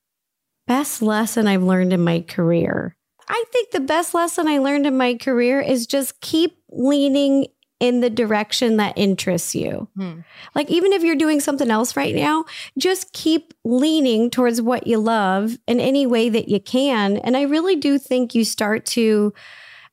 Best 0.67 1.03
lesson 1.03 1.47
I've 1.47 1.63
learned 1.63 1.93
in 1.93 2.03
my 2.03 2.21
career. 2.21 2.97
I 3.29 3.45
think 3.53 3.71
the 3.71 3.81
best 3.81 4.15
lesson 4.15 4.47
I 4.49 4.59
learned 4.59 4.87
in 4.87 4.97
my 4.97 5.15
career 5.15 5.61
is 5.61 5.87
just 5.87 6.21
keep 6.21 6.59
leaning 6.71 7.47
in 7.79 8.01
the 8.01 8.09
direction 8.09 8.79
that 8.79 8.97
interests 8.97 9.55
you. 9.55 9.89
Hmm. 9.97 10.21
Like, 10.55 10.71
even 10.71 10.93
if 10.93 11.03
you're 11.03 11.15
doing 11.15 11.41
something 11.41 11.71
else 11.71 11.95
right 11.97 12.15
now, 12.15 12.47
just 12.79 13.13
keep 13.13 13.53
leaning 13.65 14.31
towards 14.31 14.63
what 14.63 14.87
you 14.87 14.99
love 14.99 15.59
in 15.67 15.79
any 15.79 16.07
way 16.07 16.29
that 16.31 16.49
you 16.49 16.59
can. 16.59 17.19
And 17.19 17.37
I 17.37 17.43
really 17.43 17.77
do 17.77 17.99
think 17.99 18.35
you 18.35 18.45
start 18.45 18.87
to 18.87 19.35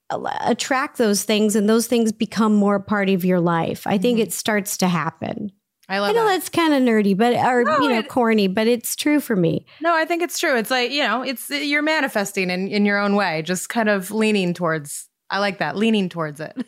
uh, 0.10 0.38
attract 0.46 0.98
those 0.98 1.24
things 1.24 1.56
and 1.56 1.68
those 1.68 1.88
things 1.88 2.12
become 2.14 2.56
more 2.56 2.80
part 2.80 3.10
of 3.10 3.26
your 3.26 3.40
life. 3.42 3.86
I 3.86 3.98
think 3.98 4.18
Mhm. 4.20 4.24
it 4.24 4.34
starts 4.34 4.78
to 4.78 4.88
happen. 4.88 5.52
I 5.90 6.00
love. 6.00 6.10
I 6.12 6.14
know 6.14 6.26
that. 6.26 6.34
that's 6.34 6.50
kind 6.50 6.74
of 6.74 6.82
nerdy, 6.82 7.16
but 7.16 7.34
or 7.34 7.64
No, 7.64 7.80
you 7.80 7.90
know, 7.90 8.00
it- 8.00 8.08
corny, 8.10 8.48
but 8.48 8.68
it's 8.68 8.96
true 8.96 9.20
for 9.20 9.36
me. 9.36 9.66
No, 9.82 9.94
I 9.96 10.06
think 10.06 10.22
it's 10.24 10.40
true. 10.40 10.56
It's 10.58 10.72
like, 10.72 10.92
you 10.92 11.04
know, 11.04 11.22
it's 11.24 11.52
uh, 11.52 11.56
you're 11.56 11.82
manifesting 11.82 12.50
in, 12.50 12.68
in 12.70 12.86
your 12.86 12.98
own 12.98 13.16
way, 13.16 13.42
just 13.42 13.70
kind 13.70 13.90
of 13.90 14.10
leaning 14.12 14.54
towards 14.54 15.10
I 15.30 15.40
like 15.40 15.58
that, 15.60 15.76
leaning 15.76 16.10
towards 16.10 16.40
it. 16.40 16.54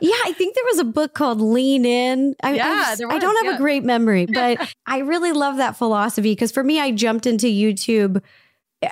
Yeah, 0.00 0.14
I 0.24 0.32
think 0.36 0.54
there 0.54 0.64
was 0.66 0.78
a 0.78 0.84
book 0.84 1.14
called 1.14 1.40
Lean 1.40 1.84
In. 1.84 2.34
I, 2.42 2.54
Yeah, 2.54 2.66
I, 2.68 2.74
just- 2.90 2.98
there 2.98 3.10
I 3.10 3.18
don't 3.18 3.34
have 3.36 3.46
yeah. 3.52 3.56
a 3.56 3.58
great 3.58 3.82
memory, 3.84 4.26
but 4.32 4.72
I 4.86 4.98
really 4.98 5.32
love 5.32 5.56
that 5.56 5.76
philosophy 5.76 6.32
because 6.32 6.52
for 6.52 6.62
me, 6.62 6.78
I 6.80 6.92
jumped 6.92 7.26
into 7.26 7.46
YouTube. 7.46 8.22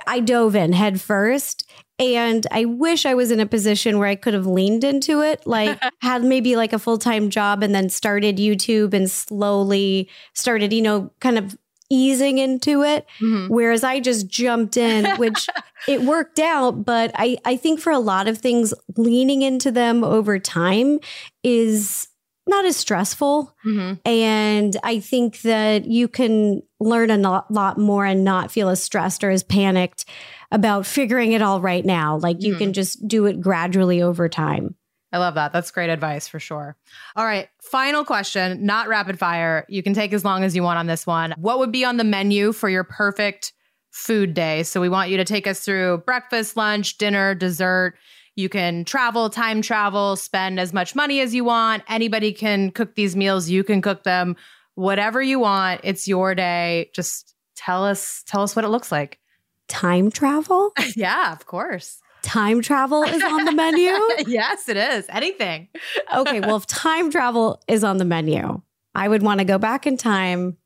I 0.07 0.21
dove 0.21 0.57
in 0.57 0.73
head 0.73 1.01
first. 1.01 1.71
And 1.99 2.47
I 2.51 2.65
wish 2.65 3.07
I 3.07 3.15
was 3.15 3.31
in 3.31 3.39
a 3.39 3.47
position 3.47 3.99
where 3.99 4.09
I 4.09 4.17
could 4.17 4.35
have 4.35 4.47
leaned 4.47 4.83
into 4.83 5.21
it, 5.23 5.47
like 5.47 5.81
had 6.03 6.25
maybe 6.25 6.57
like 6.57 6.73
a 6.73 6.79
full 6.79 6.99
time 6.99 7.31
job 7.31 7.63
and 7.63 7.75
then 7.75 7.89
started 7.89 8.37
YouTube 8.37 8.95
and 8.95 9.11
slowly 9.11 10.09
started, 10.33 10.73
you 10.73 10.83
know, 10.83 11.13
kind 11.21 11.39
of 11.39 11.57
easing 11.91 12.39
into 12.39 12.83
it. 12.83 13.07
Mhm. 13.21 13.49
Whereas 13.49 13.85
I 13.85 14.01
just 14.01 14.27
jumped 14.27 14.77
in, 14.77 15.07
which 15.19 15.47
it 15.89 16.03
worked 16.03 16.41
out. 16.41 16.85
But 16.85 17.13
I, 17.15 17.39
I 17.45 17.57
think 17.57 17.79
for 17.79 17.93
a 17.93 17.99
lot 17.99 18.27
of 18.27 18.39
things, 18.39 18.75
leaning 18.97 19.43
into 19.43 19.71
them 19.71 20.03
over 20.03 20.39
time 20.39 20.99
is 21.45 22.09
not 22.47 22.65
as 22.65 22.77
stressful. 22.77 23.55
Mhm. 23.65 24.01
And 24.05 24.77
I 24.83 25.01
think 25.01 25.41
that 25.43 25.87
you 25.87 26.09
can 26.09 26.63
learn 26.81 27.11
a 27.11 27.17
lot, 27.17 27.51
lot 27.51 27.79
more 27.79 28.05
and 28.05 28.23
not 28.25 28.51
feel 28.51 28.69
as 28.69 28.83
stressed 28.83 29.25
or 29.25 29.31
as 29.31 29.43
panicked 29.43 30.05
about 30.53 30.87
figuring 30.87 31.33
it 31.33 31.43
all 31.43 31.61
right 31.61 31.85
now. 31.85 32.17
Like 32.17 32.43
you 32.43 32.55
Mhm. 32.55 32.59
can 32.59 32.73
just 32.75 33.07
do 33.09 33.27
it 33.27 33.41
gradually 33.41 34.03
over 34.03 34.29
time. 34.29 34.75
I 35.13 35.19
love 35.19 35.35
that. 35.37 35.53
That's 35.53 35.71
great 35.71 35.91
advice 35.91 36.27
for 36.27 36.41
sure. 36.41 36.77
All 37.17 37.25
right. 37.25 37.49
Final 37.63 38.05
question, 38.05 38.67
not 38.67 38.89
rapid 38.89 39.19
fire. 39.19 39.65
You 39.69 39.83
can 39.83 39.95
take 39.95 40.13
as 40.13 40.25
long 40.25 40.43
as 40.43 40.57
you 40.57 40.63
want 40.63 40.79
on 40.79 40.87
this 40.87 41.07
one. 41.07 41.35
What 41.39 41.61
would 41.61 41.71
be 41.73 41.85
on 41.85 41.97
the 41.99 42.05
menu 42.05 42.53
for 42.53 42.69
your 42.69 42.83
perfect 42.85 43.53
food 43.93 44.35
day? 44.35 44.65
So 44.65 44.81
we 44.81 44.89
want 44.89 45.11
you 45.11 45.17
to 45.19 45.25
take 45.25 45.47
us 45.47 45.61
through 45.61 45.99
breakfast, 45.99 46.57
lunch, 46.57 46.99
dinner, 46.99 47.33
dessert. 47.35 47.95
You 48.37 48.49
can 48.49 48.85
travel, 48.85 49.31
time 49.31 49.63
travel, 49.63 50.17
spend 50.17 50.59
as 50.59 50.73
much 50.73 50.95
money 50.95 51.21
as 51.21 51.35
you 51.35 51.45
want. 51.45 51.85
Anybody 51.89 52.33
can 52.33 52.71
cook 52.71 52.95
these 52.95 53.15
meals. 53.15 53.49
You 53.49 53.63
can 53.63 53.81
cook 53.81 54.03
them. 54.03 54.37
Whatever 54.75 55.23
you 55.23 55.39
want. 55.39 55.83
It's 55.85 56.09
your 56.09 56.35
day. 56.35 56.91
Just 56.95 57.35
tell 57.55 57.85
us 57.85 58.25
tell 58.27 58.43
us 58.43 58.57
what 58.57 58.65
it 58.65 58.69
looks 58.69 58.91
like. 58.91 59.21
Time 59.69 60.11
travel? 60.11 60.73
yeah, 60.97 61.33
of 61.33 61.47
course. 61.47 62.01
Time 62.23 62.63
travel 62.63 63.03
is 63.03 63.23
on 63.23 63.45
the 63.45 63.53
menu? 63.53 63.93
yes, 64.27 64.69
it 64.69 64.79
is. 64.79 65.07
Anything. 65.11 65.69
okay, 66.13 66.41
well, 66.41 66.57
if 66.57 66.67
time 66.67 67.11
travel 67.11 67.61
is 67.69 67.85
on 67.85 67.99
the 67.99 68.05
menu, 68.05 68.63
I 68.95 69.09
would 69.09 69.23
want 69.23 69.41
to 69.41 69.45
go 69.45 69.59
back 69.59 69.87
in 69.87 69.97
time 69.97 70.57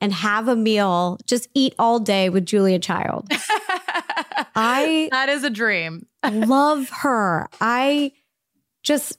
and 0.00 0.12
have 0.12 0.48
a 0.48 0.56
meal, 0.56 1.18
just 1.26 1.48
eat 1.54 1.74
all 1.78 1.98
day 1.98 2.28
with 2.28 2.46
Julia 2.46 2.78
Child. 2.78 3.28
I 4.54 5.08
that 5.10 5.28
is 5.28 5.44
a 5.44 5.50
dream. 5.50 6.06
love 6.30 6.88
her. 6.90 7.48
I 7.60 8.12
just 8.82 9.18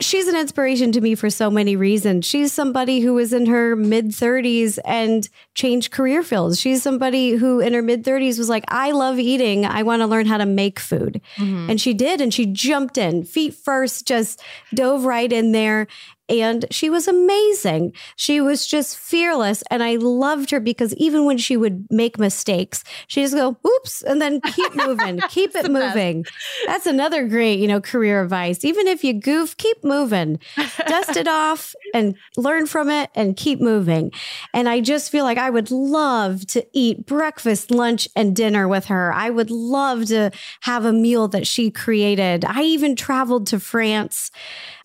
she's 0.00 0.28
an 0.28 0.36
inspiration 0.36 0.92
to 0.92 1.00
me 1.00 1.14
for 1.14 1.30
so 1.30 1.50
many 1.50 1.74
reasons. 1.74 2.24
She's 2.24 2.52
somebody 2.52 3.00
who 3.00 3.14
was 3.14 3.32
in 3.32 3.46
her 3.46 3.74
mid 3.74 4.08
30s 4.08 4.78
and 4.84 5.28
changed 5.54 5.90
career 5.90 6.22
fields. 6.22 6.60
She's 6.60 6.82
somebody 6.82 7.32
who 7.32 7.60
in 7.60 7.72
her 7.72 7.82
mid 7.82 8.04
30s 8.04 8.38
was 8.38 8.48
like, 8.48 8.64
I 8.68 8.92
love 8.92 9.18
eating. 9.18 9.66
I 9.66 9.82
want 9.82 10.00
to 10.00 10.06
learn 10.06 10.26
how 10.26 10.38
to 10.38 10.46
make 10.46 10.78
food. 10.78 11.20
Mm-hmm. 11.36 11.70
And 11.70 11.80
she 11.80 11.92
did. 11.92 12.20
And 12.20 12.32
she 12.32 12.46
jumped 12.46 12.98
in 12.98 13.24
feet 13.24 13.54
first, 13.54 14.06
just 14.06 14.40
dove 14.74 15.04
right 15.04 15.32
in 15.32 15.52
there. 15.52 15.88
And 16.30 16.64
she 16.70 16.88
was 16.88 17.08
amazing. 17.08 17.92
She 18.14 18.40
was 18.40 18.64
just 18.64 18.96
fearless. 18.96 19.64
And 19.68 19.82
I 19.82 19.96
loved 19.96 20.52
her 20.52 20.60
because 20.60 20.94
even 20.94 21.24
when 21.24 21.38
she 21.38 21.56
would 21.56 21.86
make 21.90 22.20
mistakes, 22.20 22.84
she 23.08 23.22
just 23.22 23.34
go, 23.34 23.56
oops, 23.66 24.02
and 24.02 24.22
then 24.22 24.40
keep 24.40 24.74
moving, 24.76 25.20
keep 25.28 25.56
it 25.56 25.70
moving. 25.70 26.24
That's 26.66 26.86
another 26.86 27.26
great, 27.26 27.58
you 27.58 27.66
know, 27.66 27.80
career 27.80 28.22
advice. 28.22 28.64
Even 28.64 28.86
if 28.86 29.02
you 29.02 29.12
goof, 29.12 29.56
keep 29.56 29.82
moving, 29.82 30.38
dust 30.86 31.16
it 31.16 31.26
off 31.28 31.74
and 31.92 32.14
learn 32.36 32.66
from 32.66 32.90
it 32.90 33.10
and 33.16 33.36
keep 33.36 33.60
moving. 33.60 34.12
And 34.54 34.68
I 34.68 34.80
just 34.80 35.10
feel 35.10 35.24
like 35.24 35.38
I 35.38 35.50
would 35.50 35.72
love 35.72 36.46
to 36.48 36.64
eat 36.72 37.06
breakfast, 37.06 37.72
lunch, 37.72 38.08
and 38.14 38.36
dinner 38.36 38.68
with 38.68 38.84
her. 38.86 39.12
I 39.12 39.30
would 39.30 39.50
love 39.50 40.06
to 40.06 40.30
have 40.60 40.84
a 40.84 40.92
meal 40.92 41.26
that 41.28 41.46
she 41.46 41.72
created. 41.72 42.44
I 42.44 42.62
even 42.62 42.94
traveled 42.94 43.48
to 43.48 43.58
France 43.58 44.30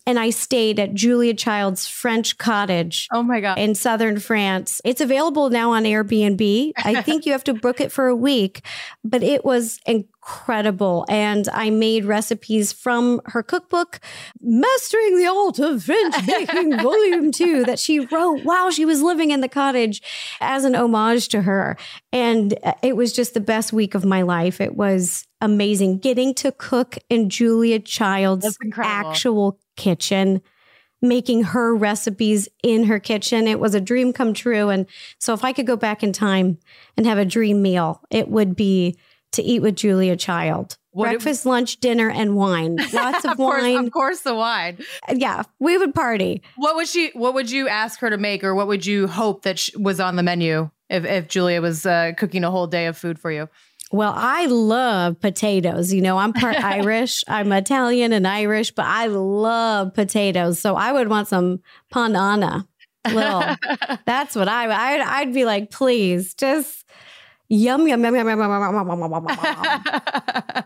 and 0.06 0.20
I 0.20 0.30
stayed 0.30 0.78
at 0.78 0.94
Julia 0.94 1.34
Child's 1.34 1.88
French 1.88 2.38
cottage. 2.38 3.08
Oh 3.12 3.24
my 3.24 3.40
God. 3.40 3.58
In 3.58 3.74
southern 3.74 4.20
France. 4.20 4.80
It's 4.84 5.00
available 5.00 5.50
now 5.50 5.72
on 5.72 5.82
Airbnb. 5.82 6.72
I 6.76 7.02
think 7.02 7.26
you 7.26 7.32
have 7.32 7.44
to 7.44 7.54
book 7.54 7.80
it 7.80 7.90
for 7.90 8.06
a 8.06 8.14
week, 8.14 8.62
but 9.04 9.24
it 9.24 9.44
was 9.44 9.80
incredible. 9.84 11.04
And 11.08 11.48
I 11.52 11.70
made 11.70 12.04
recipes 12.04 12.72
from 12.72 13.20
her 13.26 13.42
cookbook, 13.42 13.98
Mastering 14.40 15.18
the 15.18 15.26
Art 15.26 15.58
of 15.58 15.82
French 15.82 16.24
Baking 16.24 16.78
Volume 16.82 17.32
2, 17.32 17.64
that 17.64 17.80
she 17.80 17.98
wrote 17.98 18.44
while 18.44 18.70
she 18.70 18.84
was 18.84 19.02
living 19.02 19.32
in 19.32 19.40
the 19.40 19.48
cottage 19.48 20.02
as 20.40 20.64
an 20.64 20.76
homage 20.76 21.28
to 21.28 21.42
her. 21.42 21.76
And 22.12 22.56
uh, 22.62 22.74
it 22.82 22.94
was 22.94 23.12
just 23.12 23.34
the 23.34 23.40
best 23.40 23.72
week 23.72 23.96
of 23.96 24.04
my 24.04 24.22
life. 24.22 24.60
It 24.60 24.76
was 24.76 25.26
amazing 25.40 25.98
getting 25.98 26.32
to 26.34 26.52
cook 26.52 26.96
in 27.10 27.28
Julia 27.28 27.78
Child's 27.78 28.56
actual 28.78 29.58
kitchen, 29.76 30.40
making 31.02 31.44
her 31.44 31.74
recipes 31.74 32.48
in 32.62 32.84
her 32.84 32.98
kitchen. 32.98 33.46
It 33.46 33.60
was 33.60 33.74
a 33.74 33.80
dream 33.80 34.12
come 34.12 34.32
true. 34.34 34.68
And 34.70 34.86
so, 35.18 35.34
if 35.34 35.44
I 35.44 35.52
could 35.52 35.66
go 35.66 35.76
back 35.76 36.02
in 36.02 36.12
time 36.12 36.58
and 36.96 37.06
have 37.06 37.18
a 37.18 37.24
dream 37.24 37.62
meal, 37.62 38.02
it 38.10 38.28
would 38.28 38.56
be 38.56 38.98
to 39.32 39.42
eat 39.42 39.60
with 39.60 39.76
Julia 39.76 40.16
Child. 40.16 40.78
What 40.92 41.08
it- 41.08 41.10
Breakfast, 41.16 41.44
lunch, 41.44 41.78
dinner, 41.80 42.08
and 42.10 42.34
wine. 42.36 42.76
Lots 42.94 43.24
of, 43.26 43.32
of 43.32 43.36
course, 43.36 43.62
wine. 43.62 43.84
of 43.86 43.92
course, 43.92 44.20
the 44.22 44.34
wine. 44.34 44.78
Yeah, 45.14 45.42
we 45.58 45.76
would 45.76 45.94
party. 45.94 46.40
What 46.56 46.74
would 46.76 46.88
she? 46.88 47.10
What 47.12 47.34
would 47.34 47.50
you 47.50 47.68
ask 47.68 48.00
her 48.00 48.08
to 48.08 48.16
make, 48.16 48.42
or 48.42 48.54
what 48.54 48.66
would 48.66 48.86
you 48.86 49.06
hope 49.06 49.42
that 49.42 49.68
was 49.78 50.00
on 50.00 50.16
the 50.16 50.22
menu 50.22 50.70
if 50.88 51.04
if 51.04 51.28
Julia 51.28 51.60
was 51.60 51.84
uh, 51.84 52.12
cooking 52.16 52.44
a 52.44 52.50
whole 52.50 52.66
day 52.66 52.86
of 52.86 52.96
food 52.96 53.18
for 53.18 53.30
you? 53.30 53.48
Well, 53.96 54.12
I 54.14 54.44
love 54.44 55.18
potatoes. 55.20 55.90
You 55.90 56.02
know, 56.02 56.18
I'm 56.18 56.34
part 56.34 56.62
Irish. 56.62 57.24
I'm 57.28 57.50
Italian 57.50 58.12
and 58.12 58.26
Irish, 58.26 58.70
but 58.70 58.84
I 58.84 59.06
love 59.06 59.94
potatoes. 59.94 60.60
So 60.60 60.76
I 60.76 60.92
would 60.92 61.08
want 61.08 61.28
some 61.28 61.60
pommes 61.90 62.14
Anna. 62.14 62.68
Little. 63.06 63.42
That's 64.04 64.36
what 64.36 64.48
I 64.48 64.66
I'd, 64.66 65.00
I'd 65.00 65.32
be 65.32 65.46
like, 65.46 65.70
please, 65.70 66.34
just 66.34 66.84
yum 67.48 67.88
yum 67.88 68.04
yum 68.04 68.14
yum 68.16 68.28
yum 68.28 68.38
yum 68.38 68.50
yum 68.50 68.74
yum 68.74 69.00
yum 69.00 69.10
yum. 69.12 69.28
yum. 69.28 70.64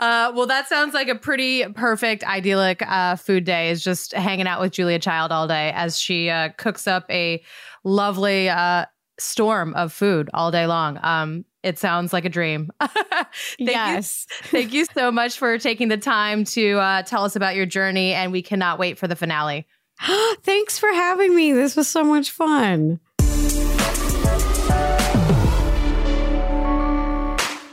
uh, 0.00 0.32
well, 0.34 0.46
that 0.46 0.68
sounds 0.68 0.92
like 0.92 1.08
a 1.08 1.14
pretty 1.14 1.64
perfect, 1.72 2.24
idyllic 2.24 2.82
uh, 2.86 3.16
food 3.16 3.44
day. 3.44 3.70
Is 3.70 3.82
just 3.82 4.12
hanging 4.12 4.46
out 4.46 4.60
with 4.60 4.72
Julia 4.72 4.98
Child 4.98 5.32
all 5.32 5.48
day 5.48 5.72
as 5.74 5.98
she 5.98 6.28
uh, 6.28 6.50
cooks 6.58 6.86
up 6.86 7.06
a 7.08 7.42
lovely 7.84 8.50
uh, 8.50 8.84
storm 9.20 9.74
of 9.74 9.92
food 9.92 10.30
all 10.34 10.50
day 10.50 10.66
long. 10.66 10.98
Um, 11.02 11.44
it 11.62 11.78
sounds 11.78 12.12
like 12.12 12.24
a 12.24 12.28
dream. 12.28 12.70
thank 12.80 13.34
Yes. 13.58 14.26
You, 14.30 14.46
thank 14.48 14.72
you 14.72 14.86
so 14.86 15.12
much 15.12 15.38
for 15.38 15.58
taking 15.58 15.88
the 15.88 15.98
time 15.98 16.44
to 16.44 16.78
uh, 16.78 17.02
tell 17.02 17.24
us 17.24 17.36
about 17.36 17.54
your 17.54 17.66
journey, 17.66 18.12
and 18.14 18.32
we 18.32 18.42
cannot 18.42 18.78
wait 18.78 18.98
for 18.98 19.06
the 19.06 19.16
finale. 19.16 19.66
Thanks 20.42 20.78
for 20.78 20.90
having 20.90 21.34
me. 21.34 21.52
This 21.52 21.76
was 21.76 21.88
so 21.88 22.02
much 22.02 22.30
fun. 22.30 23.00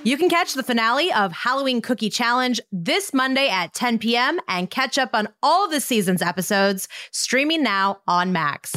You 0.04 0.18
can 0.18 0.30
catch 0.30 0.54
the 0.54 0.64
finale 0.64 1.12
of 1.12 1.34
Halloween 1.34 1.82
Cookie 1.82 2.10
Challenge 2.10 2.62
this 2.72 3.14
Monday 3.14 3.50
at 3.50 3.74
10 3.74 4.00
p.m. 4.00 4.40
and 4.48 4.70
catch 4.70 4.98
up 4.98 5.10
on 5.14 5.28
all 5.44 5.70
the 5.70 5.82
season's 5.82 6.22
episodes 6.22 6.88
streaming 7.12 7.62
now 7.62 8.00
on 8.08 8.32
Max. 8.32 8.74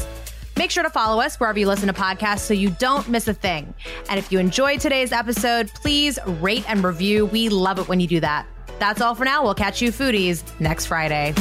Make 0.61 0.71
sure 0.71 0.83
to 0.83 0.91
follow 0.91 1.23
us 1.23 1.41
wherever 1.41 1.59
you 1.59 1.67
listen 1.67 1.87
to 1.87 1.95
podcasts 1.95 2.41
so 2.41 2.53
you 2.53 2.69
don't 2.69 3.09
miss 3.09 3.27
a 3.29 3.33
thing. 3.33 3.73
And 4.11 4.19
if 4.19 4.31
you 4.31 4.39
enjoyed 4.39 4.79
today's 4.79 5.11
episode, 5.11 5.69
please 5.73 6.19
rate 6.27 6.67
and 6.69 6.85
review. 6.85 7.25
We 7.25 7.49
love 7.49 7.79
it 7.79 7.89
when 7.89 7.99
you 7.99 8.07
do 8.07 8.21
that. 8.21 8.47
That's 8.79 9.01
all 9.01 9.15
for 9.15 9.25
now. 9.25 9.43
We'll 9.43 9.55
catch 9.55 9.81
you 9.81 9.91
foodies 9.91 10.43
next 10.61 10.85
Friday. 10.85 11.33